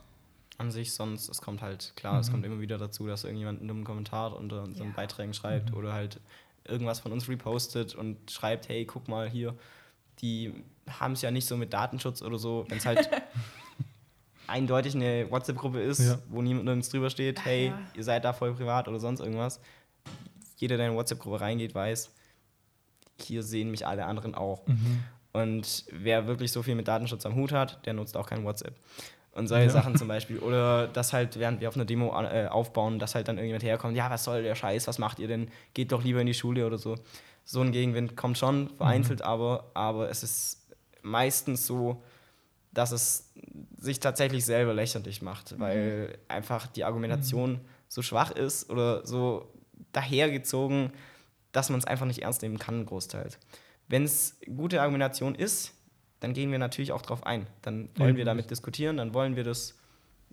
An 0.59 0.71
sich 0.71 0.93
sonst, 0.95 1.29
es 1.29 1.43
kommt 1.43 1.61
halt, 1.61 1.93
klar, 1.97 2.15
mhm. 2.15 2.21
es 2.21 2.31
kommt 2.31 2.47
immer 2.47 2.61
wieder 2.61 2.79
dazu, 2.79 3.07
dass 3.07 3.25
irgendjemand 3.25 3.61
einen 3.61 3.69
dummen 3.69 3.85
Kommentar 3.85 4.35
unter 4.37 4.63
unseren 4.63 4.89
ja. 4.89 4.95
Beiträgen 4.95 5.35
schreibt 5.35 5.71
mhm. 5.71 5.77
oder 5.77 5.93
halt 5.93 6.21
irgendwas 6.65 7.01
von 7.01 7.13
uns 7.13 7.29
repostet 7.29 7.95
und 7.95 8.31
schreibt, 8.31 8.69
hey, 8.69 8.85
guck 8.85 9.09
mal 9.09 9.29
hier, 9.29 9.55
die 10.21 10.65
haben 10.89 11.13
es 11.13 11.23
ja 11.23 11.31
nicht 11.31 11.47
so 11.47 11.57
mit 11.57 11.73
Datenschutz 11.73 12.23
oder 12.23 12.39
so, 12.39 12.65
wenn 12.69 12.79
es 12.79 12.87
halt 12.87 13.09
eindeutig 14.47 14.95
eine 14.95 15.31
WhatsApp-Gruppe 15.31 15.81
ist, 15.81 16.01
ja. 16.01 16.19
wo 16.29 16.43
niemand 16.43 16.65
nirgends 16.65 16.89
drüber 16.89 17.11
steht, 17.11 17.45
hey, 17.45 17.69
ja. 17.69 17.79
ihr 17.95 18.05
seid 18.05 18.25
da 18.25 18.33
voll 18.33 18.55
privat 18.55 18.89
oder 18.89 18.99
sonst 18.99 19.21
irgendwas. 19.21 19.61
Jeder, 20.57 20.77
der 20.77 20.87
in 20.87 20.93
eine 20.93 20.99
WhatsApp-Gruppe 20.99 21.41
reingeht, 21.41 21.75
weiß, 21.75 22.11
hier 23.21 23.43
sehen 23.43 23.71
mich 23.71 23.87
alle 23.87 24.07
anderen 24.07 24.35
auch. 24.35 24.67
Mhm. 24.67 25.05
Und 25.33 25.85
wer 25.93 26.27
wirklich 26.27 26.51
so 26.51 26.63
viel 26.63 26.75
mit 26.75 26.89
Datenschutz 26.89 27.27
am 27.27 27.35
Hut 27.35 27.53
hat, 27.53 27.85
der 27.85 27.93
nutzt 27.93 28.17
auch 28.17 28.27
kein 28.27 28.45
WhatsApp. 28.45 28.75
Und 29.37 29.49
solche 29.49 29.67
ja. 29.67 29.73
Sachen 29.73 29.97
zum 29.97 30.09
Beispiel. 30.09 30.39
Oder 30.39 30.89
dass 30.89 31.13
halt, 31.13 31.39
während 31.39 31.61
wir 31.61 31.69
auf 31.69 31.77
einer 31.77 31.85
Demo 31.85 32.19
äh, 32.23 32.47
aufbauen, 32.47 32.99
dass 32.99 33.15
halt 33.15 33.29
dann 33.29 33.37
irgendjemand 33.37 33.65
herkommt, 33.65 33.95
ja, 33.95 34.09
was 34.09 34.25
soll 34.25 34.43
der 34.43 34.55
Scheiß, 34.55 34.89
was 34.89 34.99
macht 34.99 35.19
ihr 35.19 35.29
denn? 35.29 35.51
Geht 35.75 35.93
doch 35.93 36.03
lieber 36.03 36.23
in 36.23 36.27
die 36.27 36.35
Schule 36.35 36.67
oder 36.67 36.79
so. 36.79 36.97
So 37.45 37.61
ein 37.61 37.71
Gegenwind 37.71 38.17
kommt 38.17 38.39
schon 38.39 38.71
vereinzelt, 38.71 39.21
mhm. 39.21 39.27
aber, 39.27 39.71
aber 39.75 40.09
es 40.09 40.23
ist 40.23 40.67
meistens 41.03 41.67
so, 41.67 42.03
dass 42.73 42.93
es 42.93 43.35
sich 43.77 44.01
tatsächlich 44.01 44.45
selber 44.45 44.73
lächerlich 44.73 45.21
macht, 45.21 45.53
mhm. 45.53 45.61
weil 45.61 46.19
einfach 46.29 46.67
die 46.67 46.85
Argumentation 46.85 47.53
mhm. 47.53 47.61
so 47.89 48.01
schwach 48.01 48.31
ist 48.31 48.71
oder 48.71 49.07
so 49.07 49.53
dahergezogen, 49.93 50.93
dass 51.53 51.69
man 51.69 51.79
es 51.79 51.85
einfach 51.85 52.07
nicht 52.07 52.23
ernst 52.23 52.41
nehmen 52.41 52.59
kann, 52.59 52.87
großteils. 52.87 53.39
Wenn 53.87 54.05
es 54.05 54.39
gute 54.57 54.81
Argumentation 54.81 55.35
ist, 55.35 55.75
dann 56.21 56.33
gehen 56.33 56.51
wir 56.51 56.59
natürlich 56.59 56.93
auch 56.93 57.03
darauf 57.03 57.27
ein. 57.27 57.47
Dann 57.63 57.89
wollen 57.97 58.15
ja, 58.15 58.19
wir 58.19 58.25
damit 58.25 58.51
diskutieren, 58.51 58.97
dann 58.97 59.15
wollen 59.15 59.37
wir 59.37 59.45
das, 59.45 59.79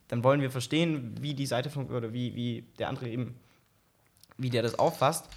dann 0.07 0.23
wollen 0.23 0.41
wir 0.41 0.51
verstehen, 0.51 1.15
wie 1.19 1.33
die 1.33 1.45
Seite 1.45 1.69
von, 1.69 1.87
oder 1.87 2.13
wie, 2.13 2.35
wie 2.35 2.65
der 2.79 2.89
andere 2.89 3.09
eben, 3.09 3.35
wie 4.37 4.49
der 4.49 4.61
das 4.61 4.79
auffasst. 4.79 5.29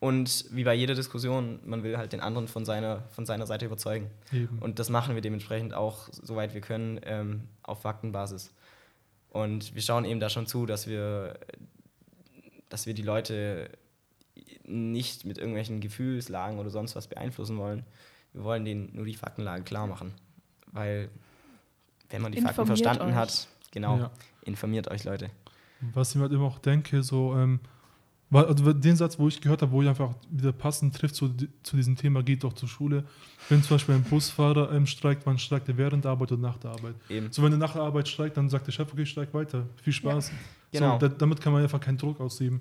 Und 0.00 0.44
wie 0.50 0.64
bei 0.64 0.74
jeder 0.74 0.94
Diskussion, 0.94 1.60
man 1.64 1.82
will 1.82 1.96
halt 1.96 2.12
den 2.12 2.20
anderen 2.20 2.46
von 2.46 2.66
seiner, 2.66 3.04
von 3.08 3.24
seiner 3.24 3.46
Seite 3.46 3.64
überzeugen. 3.64 4.10
Eben. 4.32 4.58
Und 4.58 4.78
das 4.78 4.90
machen 4.90 5.14
wir 5.14 5.22
dementsprechend 5.22 5.72
auch, 5.72 6.08
soweit 6.12 6.52
wir 6.52 6.60
können, 6.60 7.00
ähm, 7.04 7.44
auf 7.62 7.80
Faktenbasis. 7.80 8.52
Und 9.30 9.74
wir 9.74 9.80
schauen 9.80 10.04
eben 10.04 10.20
da 10.20 10.28
schon 10.28 10.46
zu, 10.46 10.66
dass 10.66 10.86
wir, 10.86 11.38
dass 12.68 12.86
wir 12.86 12.92
die 12.92 13.02
Leute 13.02 13.70
nicht 14.64 15.24
mit 15.24 15.38
irgendwelchen 15.38 15.80
Gefühlslagen 15.80 16.58
oder 16.58 16.68
sonst 16.70 16.96
was 16.96 17.08
beeinflussen 17.08 17.56
wollen. 17.56 17.84
Wir 18.34 18.44
wollen 18.44 18.64
denen 18.64 18.90
nur 18.92 19.06
die 19.06 19.14
Faktenlage 19.14 19.62
klar 19.62 19.86
machen. 19.86 20.12
Weil, 20.72 21.08
wenn 22.10 22.20
man 22.20 22.32
die 22.32 22.38
informiert 22.38 22.56
Fakten 22.56 22.66
verstanden 22.66 23.12
euch. 23.12 23.14
hat, 23.14 23.48
genau, 23.70 23.96
ja. 23.96 24.10
informiert 24.42 24.90
euch, 24.90 25.04
Leute. 25.04 25.30
Was 25.92 26.10
ich 26.10 26.16
mir 26.16 26.22
halt 26.22 26.32
immer 26.32 26.46
auch 26.46 26.58
denke, 26.58 27.02
so, 27.02 27.34
ähm, 27.36 27.60
also 28.32 28.72
den 28.72 28.96
Satz, 28.96 29.18
wo 29.18 29.28
ich 29.28 29.40
gehört 29.40 29.62
habe, 29.62 29.70
wo 29.70 29.82
ich 29.82 29.88
einfach 29.88 30.14
wieder 30.30 30.52
passend 30.52 30.96
trifft 30.96 31.14
zu, 31.14 31.32
zu 31.62 31.76
diesem 31.76 31.94
Thema, 31.94 32.22
geht 32.22 32.42
doch 32.42 32.54
zur 32.54 32.68
Schule. 32.68 33.04
Wenn 33.48 33.62
zum 33.62 33.76
Beispiel 33.76 33.94
ein 33.94 34.02
Busfahrer 34.02 34.72
ähm, 34.72 34.86
streikt, 34.86 35.24
wann 35.26 35.38
streikt 35.38 35.68
er 35.68 35.76
während 35.76 36.04
der 36.04 36.10
Arbeit 36.10 36.32
oder 36.32 36.40
nach 36.40 36.58
der 36.58 36.72
Arbeit? 36.72 36.96
Eben. 37.08 37.30
So, 37.30 37.42
wenn 37.42 37.52
er 37.52 37.58
nach 37.58 37.74
der 37.74 37.82
Arbeit 37.82 38.08
streikt, 38.08 38.36
dann 38.36 38.48
sagt 38.48 38.66
der 38.66 38.72
Chef, 38.72 38.92
okay, 38.92 39.06
streik 39.06 39.32
weiter. 39.32 39.66
Viel 39.82 39.92
Spaß. 39.92 40.30
Ja. 40.72 40.80
Genau. 40.80 40.98
So, 40.98 41.06
da, 41.06 41.14
damit 41.14 41.40
kann 41.40 41.52
man 41.52 41.62
einfach 41.62 41.80
keinen 41.80 41.98
Druck 41.98 42.20
ausüben. 42.20 42.60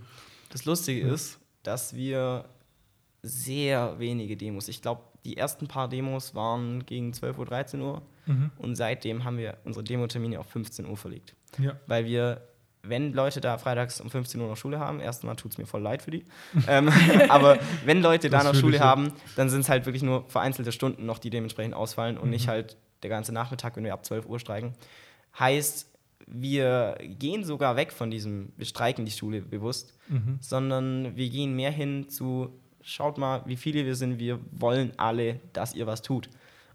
Das 0.50 0.66
Lustige 0.66 1.08
ja. 1.08 1.14
ist, 1.14 1.40
dass 1.64 1.96
wir 1.96 2.46
sehr 3.24 3.98
wenige 3.98 4.38
Demos, 4.38 4.68
ich 4.68 4.82
glaube, 4.82 5.02
die 5.26 5.38
ersten 5.38 5.68
paar 5.68 5.88
Demos 5.88 6.36
waren 6.36 6.86
gegen 6.86 7.14
12 7.14 7.38
Uhr, 7.38 7.46
13 7.46 7.82
Uhr 7.82 8.02
mhm. 8.26 8.52
und 8.58 8.76
seitdem 8.76 9.24
haben 9.24 9.38
wir 9.38 9.58
unsere 9.64 9.84
Demotermine 9.84 10.40
auf 10.40 10.48
15 10.48 10.86
Uhr 10.86 10.98
verlegt. 10.98 11.36
Ja. 11.60 11.80
Weil 11.88 12.06
wir 12.06 12.42
wenn 12.86 13.14
Leute 13.14 13.40
da 13.40 13.58
freitags 13.58 14.02
um 14.02 14.10
15 14.10 14.42
Uhr 14.42 14.50
noch 14.50 14.58
Schule 14.58 14.78
haben, 14.78 15.00
erstmal 15.00 15.38
tut 15.38 15.54
es 15.54 15.58
mir 15.58 15.66
voll 15.66 15.82
leid 15.82 16.02
für 16.02 16.12
die. 16.12 16.26
ähm, 16.68 16.90
aber 17.30 17.58
wenn 17.86 18.02
Leute 18.02 18.30
da 18.30 18.44
noch 18.44 18.54
Schule 18.54 18.80
haben, 18.80 19.14
dann 19.36 19.50
sind 19.50 19.62
es 19.62 19.70
halt 19.70 19.86
wirklich 19.86 20.04
nur 20.04 20.30
vereinzelte 20.30 20.72
Stunden 20.72 21.06
noch, 21.06 21.18
die 21.18 21.30
dementsprechend 21.30 21.74
ausfallen 21.74 22.18
und 22.18 22.26
mhm. 22.26 22.32
nicht 22.32 22.48
halt 22.50 22.78
der 23.02 23.10
ganze 23.10 23.34
Nachmittag, 23.34 23.76
wenn 23.78 23.86
wir 23.86 23.94
ab 23.94 24.06
12 24.06 24.26
Uhr 24.26 24.40
streiken. 24.40 24.74
Heißt, 25.40 25.90
wir 26.28 26.98
gehen 27.02 27.44
sogar 27.44 27.76
weg 27.76 27.92
von 27.92 28.12
diesem, 28.12 28.52
wir 28.58 28.66
streiken 28.66 29.06
die 29.06 29.12
Schule 29.12 29.42
bewusst, 29.42 29.98
mhm. 30.10 30.38
sondern 30.42 31.16
wir 31.16 31.30
gehen 31.30 31.56
mehr 31.56 31.72
hin 31.72 32.10
zu, 32.10 32.50
schaut 32.84 33.18
mal, 33.18 33.42
wie 33.46 33.56
viele 33.56 33.86
wir 33.86 33.96
sind, 33.96 34.20
wir 34.20 34.40
wollen 34.52 34.94
alle, 34.98 35.40
dass 35.54 35.74
ihr 35.74 35.88
was 35.88 36.02
tut. 36.02 36.30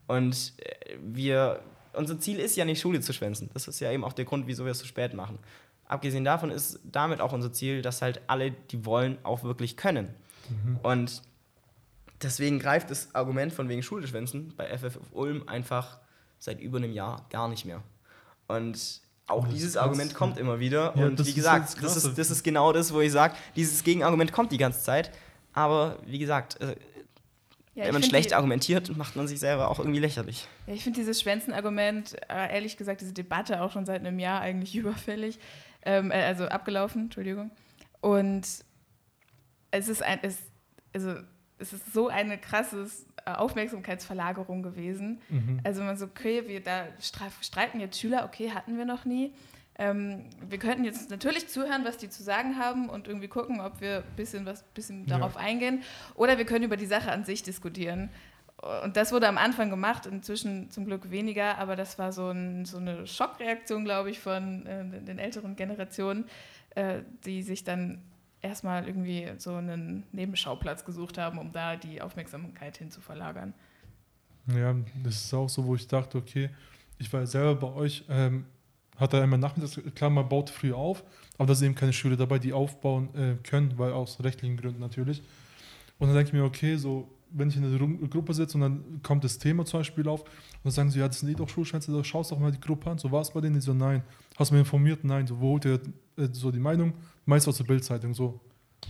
Und 0.06 0.54
äh, 0.58 0.96
wir, 1.02 1.60
unser 1.92 2.18
Ziel 2.18 2.38
ist 2.38 2.56
ja 2.56 2.64
nicht 2.64 2.80
Schule 2.80 3.00
zu 3.00 3.12
schwänzen. 3.12 3.50
Das 3.54 3.68
ist 3.68 3.80
ja 3.80 3.92
eben 3.92 4.04
auch 4.04 4.12
der 4.12 4.24
Grund, 4.24 4.46
wieso 4.46 4.64
wir 4.64 4.72
es 4.72 4.78
so 4.78 4.86
spät 4.86 5.14
machen. 5.14 5.38
Abgesehen 5.86 6.24
davon 6.24 6.50
ist 6.50 6.80
damit 6.84 7.20
auch 7.20 7.32
unser 7.32 7.52
Ziel, 7.52 7.82
dass 7.82 8.02
halt 8.02 8.20
alle, 8.26 8.50
die 8.50 8.84
wollen, 8.84 9.18
auch 9.22 9.42
wirklich 9.42 9.76
können. 9.76 10.14
Mhm. 10.48 10.78
Und 10.82 11.22
deswegen 12.22 12.58
greift 12.58 12.90
das 12.90 13.14
Argument 13.14 13.52
von 13.52 13.68
wegen 13.68 13.82
Schulschwänzen 13.82 14.52
bei 14.56 14.66
FF 14.76 14.98
Ulm 15.12 15.48
einfach 15.48 15.98
seit 16.38 16.60
über 16.60 16.78
einem 16.78 16.92
Jahr 16.92 17.26
gar 17.30 17.48
nicht 17.48 17.64
mehr. 17.64 17.82
Und 18.48 19.00
auch 19.26 19.46
oh, 19.46 19.50
dieses 19.50 19.76
Argument 19.76 20.14
kommt 20.14 20.38
immer 20.38 20.58
wieder. 20.58 20.94
Ja, 20.96 21.06
und 21.06 21.24
wie 21.24 21.34
gesagt, 21.34 21.82
das 21.82 21.96
ist, 21.96 22.16
das 22.16 22.30
ist 22.30 22.42
genau 22.42 22.72
das, 22.72 22.92
wo 22.92 23.00
ich 23.00 23.12
sage, 23.12 23.34
dieses 23.56 23.84
Gegenargument 23.84 24.32
kommt 24.32 24.52
die 24.52 24.58
ganze 24.58 24.82
Zeit. 24.82 25.10
Aber 25.52 25.98
wie 26.06 26.18
gesagt, 26.18 26.60
äh, 26.60 26.76
ja, 27.74 27.84
wenn 27.84 27.92
man 27.92 28.02
schlecht 28.02 28.30
die, 28.30 28.34
argumentiert, 28.34 28.96
macht 28.96 29.14
man 29.14 29.28
sich 29.28 29.38
selber 29.38 29.70
auch 29.70 29.78
irgendwie 29.78 30.00
lächerlich. 30.00 30.46
Ja, 30.66 30.74
ich 30.74 30.82
finde 30.82 30.98
dieses 30.98 31.20
Schwänzen-Argument, 31.20 32.16
äh, 32.28 32.54
ehrlich 32.54 32.76
gesagt, 32.76 33.00
diese 33.00 33.12
Debatte 33.12 33.62
auch 33.62 33.72
schon 33.72 33.86
seit 33.86 34.00
einem 34.00 34.18
Jahr 34.18 34.40
eigentlich 34.40 34.74
überfällig 34.76 35.38
ähm, 35.84 36.10
äh, 36.10 36.22
also 36.22 36.46
abgelaufen, 36.46 37.04
Entschuldigung. 37.04 37.50
Und 38.00 38.46
es 39.70 39.88
ist 39.88 40.02
ein, 40.02 40.18
es, 40.22 40.38
also 40.92 41.14
es 41.58 41.72
ist 41.72 41.92
so 41.92 42.08
eine 42.08 42.38
krasse 42.38 42.86
äh, 43.24 43.32
Aufmerksamkeitsverlagerung 43.32 44.62
gewesen. 44.62 45.20
Mhm. 45.28 45.60
Also 45.64 45.82
man 45.82 45.96
so, 45.96 46.06
okay, 46.06 46.46
wir 46.46 46.62
da 46.62 46.86
streiten 47.00 47.80
jetzt 47.80 47.98
Schüler, 47.98 48.24
okay, 48.24 48.50
hatten 48.50 48.76
wir 48.76 48.84
noch 48.84 49.04
nie. 49.04 49.32
Ähm, 49.78 50.24
wir 50.48 50.58
könnten 50.58 50.84
jetzt 50.84 51.08
natürlich 51.08 51.48
zuhören, 51.48 51.84
was 51.84 51.96
die 51.96 52.08
zu 52.08 52.22
sagen 52.22 52.58
haben 52.58 52.88
und 52.88 53.06
irgendwie 53.06 53.28
gucken, 53.28 53.60
ob 53.60 53.80
wir 53.80 53.98
ein 53.98 54.16
bisschen, 54.16 54.44
was, 54.44 54.64
bisschen 54.74 55.06
ja. 55.06 55.18
darauf 55.18 55.36
eingehen. 55.36 55.82
Oder 56.16 56.36
wir 56.36 56.44
können 56.44 56.64
über 56.64 56.76
die 56.76 56.86
Sache 56.86 57.12
an 57.12 57.24
sich 57.24 57.44
diskutieren. 57.44 58.10
Und 58.84 58.96
das 58.96 59.12
wurde 59.12 59.28
am 59.28 59.38
Anfang 59.38 59.70
gemacht, 59.70 60.06
inzwischen 60.06 60.68
zum 60.70 60.84
Glück 60.84 61.12
weniger, 61.12 61.58
aber 61.58 61.76
das 61.76 61.96
war 61.96 62.10
so, 62.10 62.30
ein, 62.30 62.64
so 62.64 62.78
eine 62.78 63.06
Schockreaktion, 63.06 63.84
glaube 63.84 64.10
ich, 64.10 64.18
von 64.18 64.66
äh, 64.66 65.00
den 65.00 65.20
älteren 65.20 65.54
Generationen, 65.54 66.24
äh, 66.74 67.02
die 67.24 67.42
sich 67.42 67.62
dann 67.62 68.02
erstmal 68.42 68.84
irgendwie 68.86 69.28
so 69.38 69.54
einen 69.54 70.02
Nebenschauplatz 70.10 70.84
gesucht 70.84 71.18
haben, 71.18 71.38
um 71.38 71.52
da 71.52 71.76
die 71.76 72.02
Aufmerksamkeit 72.02 72.76
hin 72.76 72.90
zu 72.90 73.00
verlagern. 73.00 73.54
Ja, 74.48 74.74
das 75.04 75.24
ist 75.24 75.34
auch 75.34 75.48
so, 75.48 75.64
wo 75.64 75.76
ich 75.76 75.86
dachte, 75.86 76.18
okay, 76.18 76.50
ich 76.98 77.12
war 77.12 77.24
selber 77.26 77.54
bei 77.54 77.72
euch, 77.74 78.04
ähm, 78.08 78.44
hat 78.98 79.12
er 79.14 79.22
einmal 79.22 79.38
nachmittags, 79.38 79.80
klar, 79.94 80.10
man 80.10 80.28
baut 80.28 80.50
früh 80.50 80.72
auf, 80.72 81.04
aber 81.38 81.46
da 81.46 81.54
sind 81.54 81.66
eben 81.66 81.74
keine 81.74 81.92
Schüler 81.92 82.16
dabei, 82.16 82.38
die 82.38 82.52
aufbauen 82.52 83.14
äh, 83.14 83.36
können, 83.42 83.74
weil 83.78 83.92
aus 83.92 84.22
rechtlichen 84.22 84.56
Gründen 84.56 84.80
natürlich. 84.80 85.22
Und 85.98 86.08
dann 86.08 86.16
denke 86.16 86.28
ich 86.28 86.32
mir, 86.32 86.44
okay, 86.44 86.76
so 86.76 87.08
wenn 87.30 87.48
ich 87.48 87.56
in 87.56 87.64
einer 87.64 88.08
Gruppe 88.08 88.32
sitze 88.34 88.56
und 88.56 88.62
dann 88.62 89.02
kommt 89.02 89.24
das 89.24 89.38
Thema 89.38 89.64
zum 89.64 89.80
Beispiel 89.80 90.08
auf 90.08 90.22
und 90.22 90.30
dann 90.64 90.72
sagen 90.72 90.90
sie, 90.90 91.00
ja, 91.00 91.08
das 91.08 91.20
sind 91.20 91.28
eh 91.28 91.34
doch 91.34 91.48
Schulschwänze, 91.48 91.92
da 91.92 92.02
schaust 92.02 92.32
doch 92.32 92.38
mal 92.38 92.50
die 92.50 92.60
Gruppe 92.60 92.90
an. 92.90 92.98
So 92.98 93.10
war 93.10 93.20
es 93.20 93.30
bei 93.30 93.40
denen? 93.40 93.54
Die 93.54 93.60
so, 93.60 93.74
nein. 93.74 94.02
Hast 94.36 94.50
du 94.50 94.54
mich 94.54 94.60
informiert? 94.60 95.04
Nein. 95.04 95.26
So, 95.26 95.38
wo 95.40 95.50
holt 95.50 95.64
ihr 95.64 95.80
äh, 96.16 96.28
so 96.32 96.50
die 96.50 96.58
Meinung? 96.58 96.94
Meist 97.26 97.48
aus 97.48 97.58
der 97.58 97.64
Bildzeitung. 97.64 98.14
So 98.14 98.40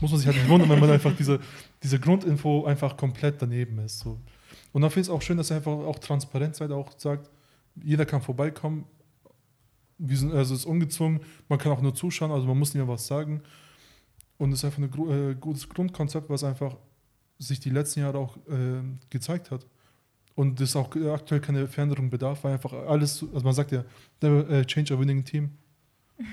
muss 0.01 0.11
man 0.11 0.21
sich 0.21 0.27
halt 0.27 0.37
nicht 0.37 0.49
wundern, 0.49 0.69
wenn 0.69 0.81
man 0.81 0.91
einfach 0.91 1.15
diese, 1.17 1.41
diese 1.83 1.99
Grundinfo 1.99 2.65
einfach 2.65 2.97
komplett 2.97 3.41
daneben 3.43 3.79
ist. 3.79 4.01
So. 4.01 4.19
Und 4.73 4.83
dann 4.83 4.91
finde 4.91 5.03
ich 5.03 5.09
es 5.09 5.11
auch 5.11 5.23
schön, 5.23 5.37
dass 5.37 5.51
er 5.51 5.57
einfach 5.57 5.73
auch 5.73 5.99
transparent 5.99 6.57
seid, 6.57 6.71
auch 6.71 6.93
sagt, 6.97 7.31
jeder 7.83 8.07
kann 8.07 8.21
vorbeikommen. 8.21 8.85
Sind, 9.99 10.33
also 10.33 10.55
es 10.55 10.61
ist 10.61 10.67
ungezwungen, 10.67 11.21
man 11.49 11.59
kann 11.59 11.73
auch 11.73 11.81
nur 11.81 11.95
zuschauen, 11.95 12.31
also 12.31 12.47
man 12.47 12.59
muss 12.59 12.75
nicht 12.75 12.85
mehr 12.85 12.93
was 12.93 13.07
sagen. 13.07 13.43
Und 14.39 14.53
es 14.53 14.61
ist 14.61 14.65
einfach 14.65 14.79
ein 14.79 15.31
äh, 15.31 15.35
gutes 15.35 15.69
Grundkonzept, 15.69 16.31
was 16.31 16.45
einfach 16.45 16.77
sich 17.39 17.61
die 17.61 17.71
letzten 17.71 18.01
Jahre 18.01 18.19
auch 18.19 18.37
äh, 18.49 18.83
gezeigt 19.11 19.51
hat. 19.51 19.67
Und 20.35 20.61
es 20.61 20.77
auch 20.77 20.95
aktuell 21.13 21.41
keine 21.41 21.67
Veränderung 21.67 22.11
bedarf, 22.11 22.45
weil 22.45 22.53
einfach 22.53 22.73
alles, 22.73 23.25
also 23.35 23.45
man 23.45 23.55
sagt 23.55 23.73
ja, 23.73 23.85
never 24.23 24.49
uh, 24.49 24.65
change 24.65 24.95
a 24.95 24.99
winning 24.99 25.25
team. 25.25 25.51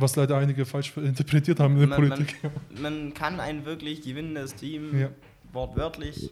Was 0.00 0.14
leider 0.14 0.38
einige 0.38 0.64
falsch 0.64 0.96
interpretiert 0.96 1.58
haben 1.58 1.74
in 1.74 1.80
der 1.80 1.88
man, 1.88 2.08
Politik. 2.08 2.36
Man, 2.42 2.52
man, 2.82 3.14
kann 3.14 3.40
ein 3.40 3.64
wirklich 3.64 4.00
gewinnendes 4.00 4.54
Team, 4.54 4.96
ja. 4.96 5.10
wortwörtlich, 5.52 6.30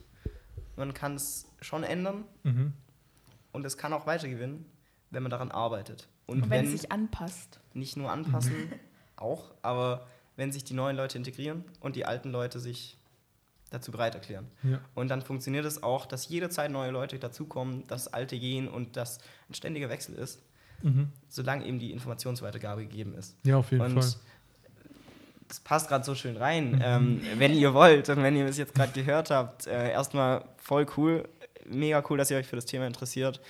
man 0.76 0.94
kann 0.94 1.16
es 1.16 1.48
schon 1.60 1.82
ändern 1.82 2.24
mhm. 2.44 2.72
und 3.50 3.66
es 3.66 3.76
kann 3.76 3.92
auch 3.92 4.06
weiter 4.06 4.28
gewinnen, 4.28 4.64
wenn 5.10 5.24
man 5.24 5.30
daran 5.30 5.50
arbeitet. 5.50 6.08
Und, 6.26 6.42
und 6.42 6.50
wenn, 6.50 6.64
wenn, 6.66 6.74
es 6.74 6.80
sich 6.82 6.92
anpasst. 6.92 7.60
Nicht 7.72 7.96
nur 7.96 8.10
anpassen, 8.10 8.72
auch, 9.16 9.52
aber 9.62 10.06
wenn 10.36 10.52
sich 10.52 10.64
die 10.64 10.74
neuen 10.74 10.96
Leute 10.96 11.16
integrieren 11.18 11.64
und 11.80 11.96
die 11.96 12.04
alten 12.04 12.30
Leute 12.30 12.60
sich 12.60 12.98
dazu 13.70 13.90
bereit 13.90 14.14
erklären. 14.14 14.46
Ja. 14.62 14.80
Und 14.94 15.08
dann 15.08 15.22
funktioniert 15.22 15.64
es 15.64 15.82
auch, 15.82 16.06
dass 16.06 16.28
jederzeit 16.28 16.70
neue 16.70 16.90
Leute 16.90 17.18
dazukommen, 17.18 17.86
dass 17.86 18.06
alte 18.12 18.38
gehen 18.38 18.68
und 18.68 18.96
dass 18.96 19.18
ein 19.48 19.54
ständiger 19.54 19.88
Wechsel 19.88 20.14
ist, 20.14 20.42
Mhm. 20.82 21.10
solange 21.28 21.64
eben 21.64 21.78
die 21.78 21.90
Informationsweitergabe 21.90 22.82
gegeben 22.82 23.14
ist. 23.14 23.34
Ja, 23.44 23.56
auf 23.56 23.70
jeden 23.70 23.82
und 23.82 23.92
Fall. 24.02 24.12
das 25.48 25.60
passt 25.60 25.88
gerade 25.88 26.04
so 26.04 26.14
schön 26.14 26.36
rein. 26.36 26.72
Mhm. 26.72 26.80
Ähm, 26.82 27.20
wenn 27.38 27.54
ihr 27.54 27.72
wollt 27.72 28.08
und 28.10 28.22
wenn 28.22 28.36
ihr 28.36 28.44
es 28.46 28.58
jetzt 28.58 28.74
gerade 28.74 28.92
gehört 28.92 29.30
habt, 29.30 29.66
äh, 29.66 29.90
erstmal 29.90 30.44
voll 30.58 30.86
cool, 30.96 31.28
mega 31.64 32.04
cool, 32.10 32.18
dass 32.18 32.30
ihr 32.30 32.36
euch 32.36 32.46
für 32.46 32.56
das 32.56 32.66
Thema 32.66 32.86
interessiert. 32.86 33.40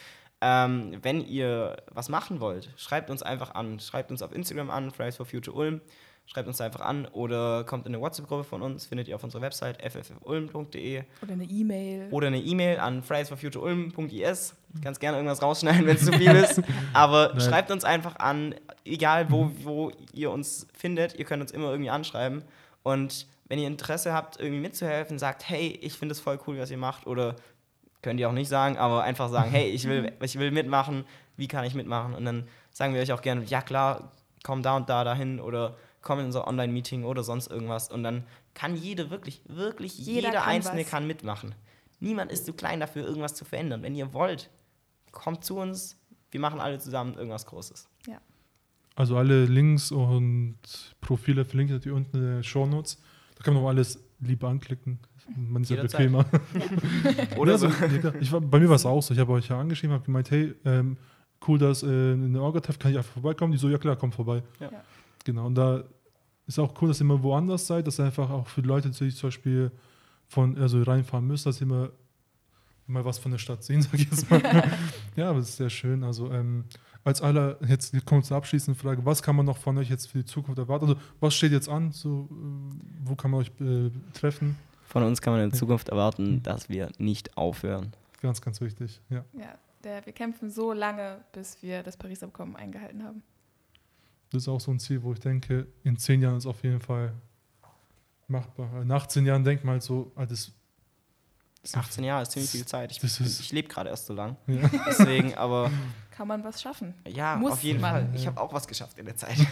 Ähm, 0.47 0.99
wenn 1.03 1.27
ihr 1.27 1.77
was 1.93 2.09
machen 2.09 2.39
wollt, 2.39 2.71
schreibt 2.77 3.11
uns 3.11 3.23
einfach 3.23 3.55
an. 3.55 3.81
Schreibt 3.81 4.13
uns 4.13 4.23
auf 4.23 4.33
Instagram 4.33 4.71
an, 4.71 4.93
Fridays 4.93 5.17
for 5.17 5.27
Future 5.27 5.57
Ulm. 5.57 5.81
Schreibt 6.27 6.47
uns 6.47 6.57
da 6.59 6.65
einfach 6.65 6.81
an 6.81 7.07
oder 7.07 7.65
kommt 7.65 7.87
in 7.87 7.95
eine 7.95 8.03
WhatsApp-Gruppe 8.03 8.45
von 8.45 8.61
uns, 8.63 8.87
findet 8.87 9.07
ihr 9.07 9.15
auf 9.15 9.23
unserer 9.23 9.43
Website 9.43 9.79
ffulm.de 9.81 11.03
Oder 11.23 11.33
eine 11.33 11.45
E-Mail. 11.45 12.09
oder 12.11 12.27
eine 12.29 12.39
E-Mail 12.39 12.79
an 12.79 13.03
fridaysforfutureulm.is. 13.03 14.55
Ganz 14.83 14.99
gerne 14.99 15.19
irgendwas 15.19 15.41
rausschneiden, 15.43 15.87
wenn 15.87 15.97
es 15.97 16.05
zu 16.05 16.13
viel 16.13 16.31
ist. 16.33 16.63
Aber 16.93 17.29
Nein. 17.29 17.41
schreibt 17.41 17.71
uns 17.71 17.85
einfach 17.85 18.17
an, 18.17 18.55
egal 18.85 19.31
wo, 19.31 19.51
wo 19.63 19.93
ihr 20.13 20.31
uns 20.31 20.67
findet. 20.77 21.17
Ihr 21.17 21.25
könnt 21.25 21.43
uns 21.43 21.53
immer 21.53 21.71
irgendwie 21.71 21.91
anschreiben. 21.91 22.43
Und 22.83 23.27
wenn 23.49 23.59
ihr 23.61 23.69
Interesse 23.69 24.13
habt, 24.13 24.41
irgendwie 24.41 24.61
mitzuhelfen, 24.61 25.19
sagt, 25.21 25.49
hey, 25.49 25.79
ich 25.81 25.93
finde 25.95 26.13
es 26.13 26.21
voll 26.21 26.39
cool, 26.47 26.59
was 26.59 26.71
ihr 26.71 26.77
macht. 26.77 27.07
Oder 27.07 27.37
könnt 28.07 28.21
ihr 28.21 28.29
auch 28.29 28.33
nicht 28.33 28.49
sagen, 28.49 28.77
aber 28.77 29.03
einfach 29.03 29.29
sagen, 29.29 29.51
hey, 29.51 29.69
ich 29.69 29.89
will, 29.89 30.13
ich 30.23 30.39
will 30.39 30.53
mitmachen. 30.53 31.05
Wie 31.37 31.49
kann 31.49 31.65
ich 31.65 31.75
mitmachen? 31.75 32.15
Und 32.15 32.25
dann 32.25 32.47
sagen 32.71 32.95
wir 32.95 33.03
euch 33.03 33.11
auch 33.11 33.21
gerne, 33.21 33.43
ja 33.47 33.61
klar, 33.61 34.13
komm 34.45 34.63
da 34.63 34.77
und 34.77 34.89
da 34.89 35.03
dahin 35.03 35.41
oder 35.41 35.77
komm 36.03 36.21
in 36.21 36.27
unser 36.27 36.47
Online-Meeting 36.47 37.03
oder 37.03 37.25
sonst 37.25 37.49
irgendwas. 37.49 37.91
Und 37.91 38.05
dann 38.05 38.23
kann 38.55 38.77
jede, 38.77 39.11
wirklich, 39.11 39.43
wirklich 39.49 39.99
Jeder 39.99 40.29
jeder, 40.29 40.39
kann 40.39 40.51
Einzelne 40.51 40.83
was. 40.83 40.89
kann 40.89 41.09
mitmachen. 41.09 41.57
Niemand 41.99 42.31
ist 42.31 42.47
zu 42.47 42.53
klein 42.53 42.79
dafür, 42.79 43.05
irgendwas 43.05 43.35
zu 43.35 43.45
verändern. 43.45 43.83
Wenn 43.83 43.97
ihr 43.97 44.13
wollt, 44.13 44.51
kommt 45.11 45.45
zu 45.45 45.59
uns. 45.59 45.99
Wir 46.31 46.39
machen 46.39 46.61
alle 46.61 46.79
zusammen 46.79 47.15
irgendwas 47.15 47.45
Großes. 47.47 47.89
Also 48.95 49.17
alle 49.17 49.47
Links 49.47 49.91
und 49.91 50.59
Profile 51.01 51.45
verlinkt 51.45 51.85
ihr 51.85 51.93
unten 51.93 52.19
in 52.19 52.23
den 52.23 52.45
Shownotes. 52.45 53.03
Da 53.35 53.43
kann 53.43 53.55
man 53.55 53.65
auch 53.65 53.69
alles 53.69 53.99
lieber 54.21 54.49
anklicken. 54.49 55.01
Man 55.35 55.63
ist 55.63 55.71
ja 55.71 55.83
bequemer. 55.83 56.25
Oder 57.37 57.53
Ja, 57.53 57.59
so. 57.59 57.67
ja, 57.69 58.15
ich 58.21 58.31
war, 58.31 58.41
bei 58.41 58.61
mir 58.61 58.69
war 58.69 58.77
es 58.77 58.87
auch 58.87 59.03
so. 59.03 59.13
Ich 59.13 59.21
habe 59.21 59.33
euch 59.33 59.49
ja 59.49 59.59
angeschrieben, 59.59 59.95
habe 59.95 60.05
gemeint, 60.05 60.31
hey, 60.31 60.55
ähm, 60.65 60.97
cool, 61.47 61.59
dass 61.59 61.83
äh, 61.83 62.13
in 62.13 62.33
der 62.33 62.43
Orga-Treff 62.43 62.79
kann 62.79 62.93
ich 62.93 62.97
einfach 62.99 63.13
vorbeikommen. 63.13 63.53
Die 63.53 63.59
so, 63.59 63.69
ja 63.69 63.79
klar, 63.79 63.97
komm 63.97 64.13
vorbei. 64.13 64.43
Ja. 64.61 64.71
Genau. 65.25 65.47
Und 65.47 65.57
da 65.57 65.83
ist 66.47 66.59
auch 66.59 66.81
cool, 66.81 66.89
dass 66.89 67.01
ihr 67.01 67.05
immer 67.05 67.23
woanders 67.23 67.67
seid, 67.67 67.87
dass 67.87 67.99
ihr 67.99 68.05
einfach 68.05 68.31
auch 68.31 68.47
für 68.47 68.63
die 68.63 68.69
Leute, 68.69 68.91
die 68.91 69.11
zum 69.11 69.29
Beispiel 69.29 69.73
von 70.29 70.57
also 70.59 70.83
reinfahren 70.83 71.27
müssen, 71.27 71.49
dass 71.49 71.61
ihr 71.61 71.67
immer 71.67 71.91
mal 72.87 73.05
was 73.05 73.19
von 73.19 73.33
der 73.33 73.39
Stadt 73.39 73.65
sehen, 73.65 73.83
sag 73.83 73.95
ich 73.95 74.05
jetzt 74.05 74.31
mal. 74.31 74.41
ja, 75.17 75.31
aber 75.31 75.41
das 75.41 75.51
ist 75.51 75.57
sehr 75.57 75.71
schön. 75.71 76.05
Also 76.05 76.31
ähm, 76.31 76.65
als 77.05 77.21
aller, 77.21 77.59
jetzt 77.67 77.95
kommt 78.05 78.25
zur 78.25 78.37
abschließenden 78.37 78.81
Frage, 78.81 79.05
was 79.05 79.23
kann 79.23 79.37
man 79.37 79.47
noch 79.47 79.59
von 79.59 79.77
euch 79.79 79.91
jetzt 79.91 80.11
für 80.11 80.19
die 80.19 80.25
Zukunft 80.25 80.59
erwarten? 80.59 80.87
Also 80.87 81.01
was 81.21 81.35
steht 81.35 81.53
jetzt 81.53 81.69
an? 81.69 81.93
So, 81.93 82.29
äh, 82.31 83.05
wo 83.05 83.15
kann 83.15 83.31
man 83.31 83.41
euch 83.41 83.51
äh, 83.61 83.91
treffen? 84.13 84.57
Von 84.87 85.03
uns 85.03 85.21
kann 85.21 85.33
man 85.35 85.43
in 85.43 85.53
Zukunft 85.53 85.89
Mhm. 85.89 85.93
erwarten, 85.93 86.43
dass 86.43 86.69
wir 86.69 86.91
nicht 86.99 87.37
aufhören. 87.37 87.93
Ganz, 88.23 88.41
ganz 88.41 88.61
wichtig. 88.61 89.01
Ja. 89.11 89.25
Ja, 89.35 89.59
der, 89.85 90.05
wir 90.07 90.13
kämpfen 90.13 90.51
so 90.51 90.73
lange, 90.73 91.19
bis 91.33 91.63
wir 91.63 91.83
das 91.83 91.97
Paris 91.97 92.23
Abkommen 92.23 92.57
eingehalten 92.57 93.03
haben. 93.05 93.23
Das 94.31 94.43
ist 94.43 94.49
auch 94.49 94.61
so 94.61 94.71
ein 94.73 94.81
Ziel, 94.81 95.03
wo 95.03 95.13
ich 95.13 95.21
denke, 95.21 95.67
in 95.85 95.97
zehn 95.97 96.21
Jahren 96.23 96.37
ist 96.39 96.47
auf 96.47 96.63
jeden 96.65 96.81
Fall 96.81 97.13
machbar. 98.29 98.85
Nach 98.85 99.07
zehn 99.07 99.25
Jahren 99.27 99.45
denkt 99.45 99.65
man 99.65 99.75
halt 99.75 99.83
so, 99.83 100.11
ah, 100.17 100.27
das, 100.27 100.51
das 101.63 101.75
18 101.77 102.05
Jahre 102.05 102.23
ist 102.23 102.33
ziemlich 102.33 102.51
viel 102.51 102.67
Zeit. 102.67 102.91
Ich, 102.91 103.03
ich 103.21 103.53
lebe 103.53 103.69
gerade 103.69 103.91
erst 103.91 104.07
so 104.07 104.15
lang. 104.15 104.37
Ja. 104.47 104.69
Deswegen, 104.87 105.35
aber 105.35 105.71
Kann 106.11 106.27
man 106.29 106.43
was 106.45 106.61
schaffen? 106.63 106.95
ja, 107.07 107.37
Muss 107.37 107.53
auf 107.53 107.63
jeden 107.63 107.81
man. 107.81 108.07
Fall. 108.07 108.17
Ich 108.17 108.27
habe 108.27 108.41
auch 108.41 108.53
was 108.53 108.67
geschafft 108.67 108.99
in 108.99 109.07
der 109.07 109.17
Zeit. 109.17 109.37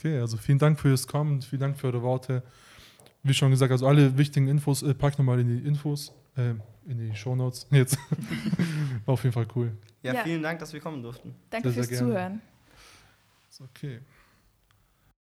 Okay, 0.00 0.20
also 0.20 0.36
vielen 0.36 0.60
Dank 0.60 0.78
fürs 0.78 1.08
Kommen 1.08 1.42
vielen 1.42 1.58
Dank 1.60 1.76
für 1.76 1.88
eure 1.88 2.02
Worte. 2.02 2.44
Wie 3.28 3.34
schon 3.34 3.50
gesagt, 3.50 3.70
also 3.70 3.86
alle 3.86 4.16
wichtigen 4.16 4.48
Infos 4.48 4.82
äh, 4.82 4.94
pack 4.94 5.18
nochmal 5.18 5.38
in 5.40 5.48
die 5.48 5.66
Infos, 5.68 6.12
äh, 6.36 6.54
in 6.88 6.98
die 6.98 7.14
Shownotes. 7.14 7.66
Jetzt. 7.70 7.98
War 9.04 9.12
auf 9.14 9.22
jeden 9.22 9.34
Fall 9.34 9.46
cool. 9.54 9.72
Ja, 10.02 10.14
Ja. 10.14 10.24
vielen 10.24 10.42
Dank, 10.42 10.58
dass 10.60 10.72
wir 10.72 10.80
kommen 10.80 11.02
durften. 11.02 11.34
Danke 11.50 11.68
Sehr, 11.70 11.74
fürs 11.84 11.88
sehr. 11.88 11.98
Zuhören. 11.98 12.40
Ist 13.50 13.60
okay. 13.60 14.00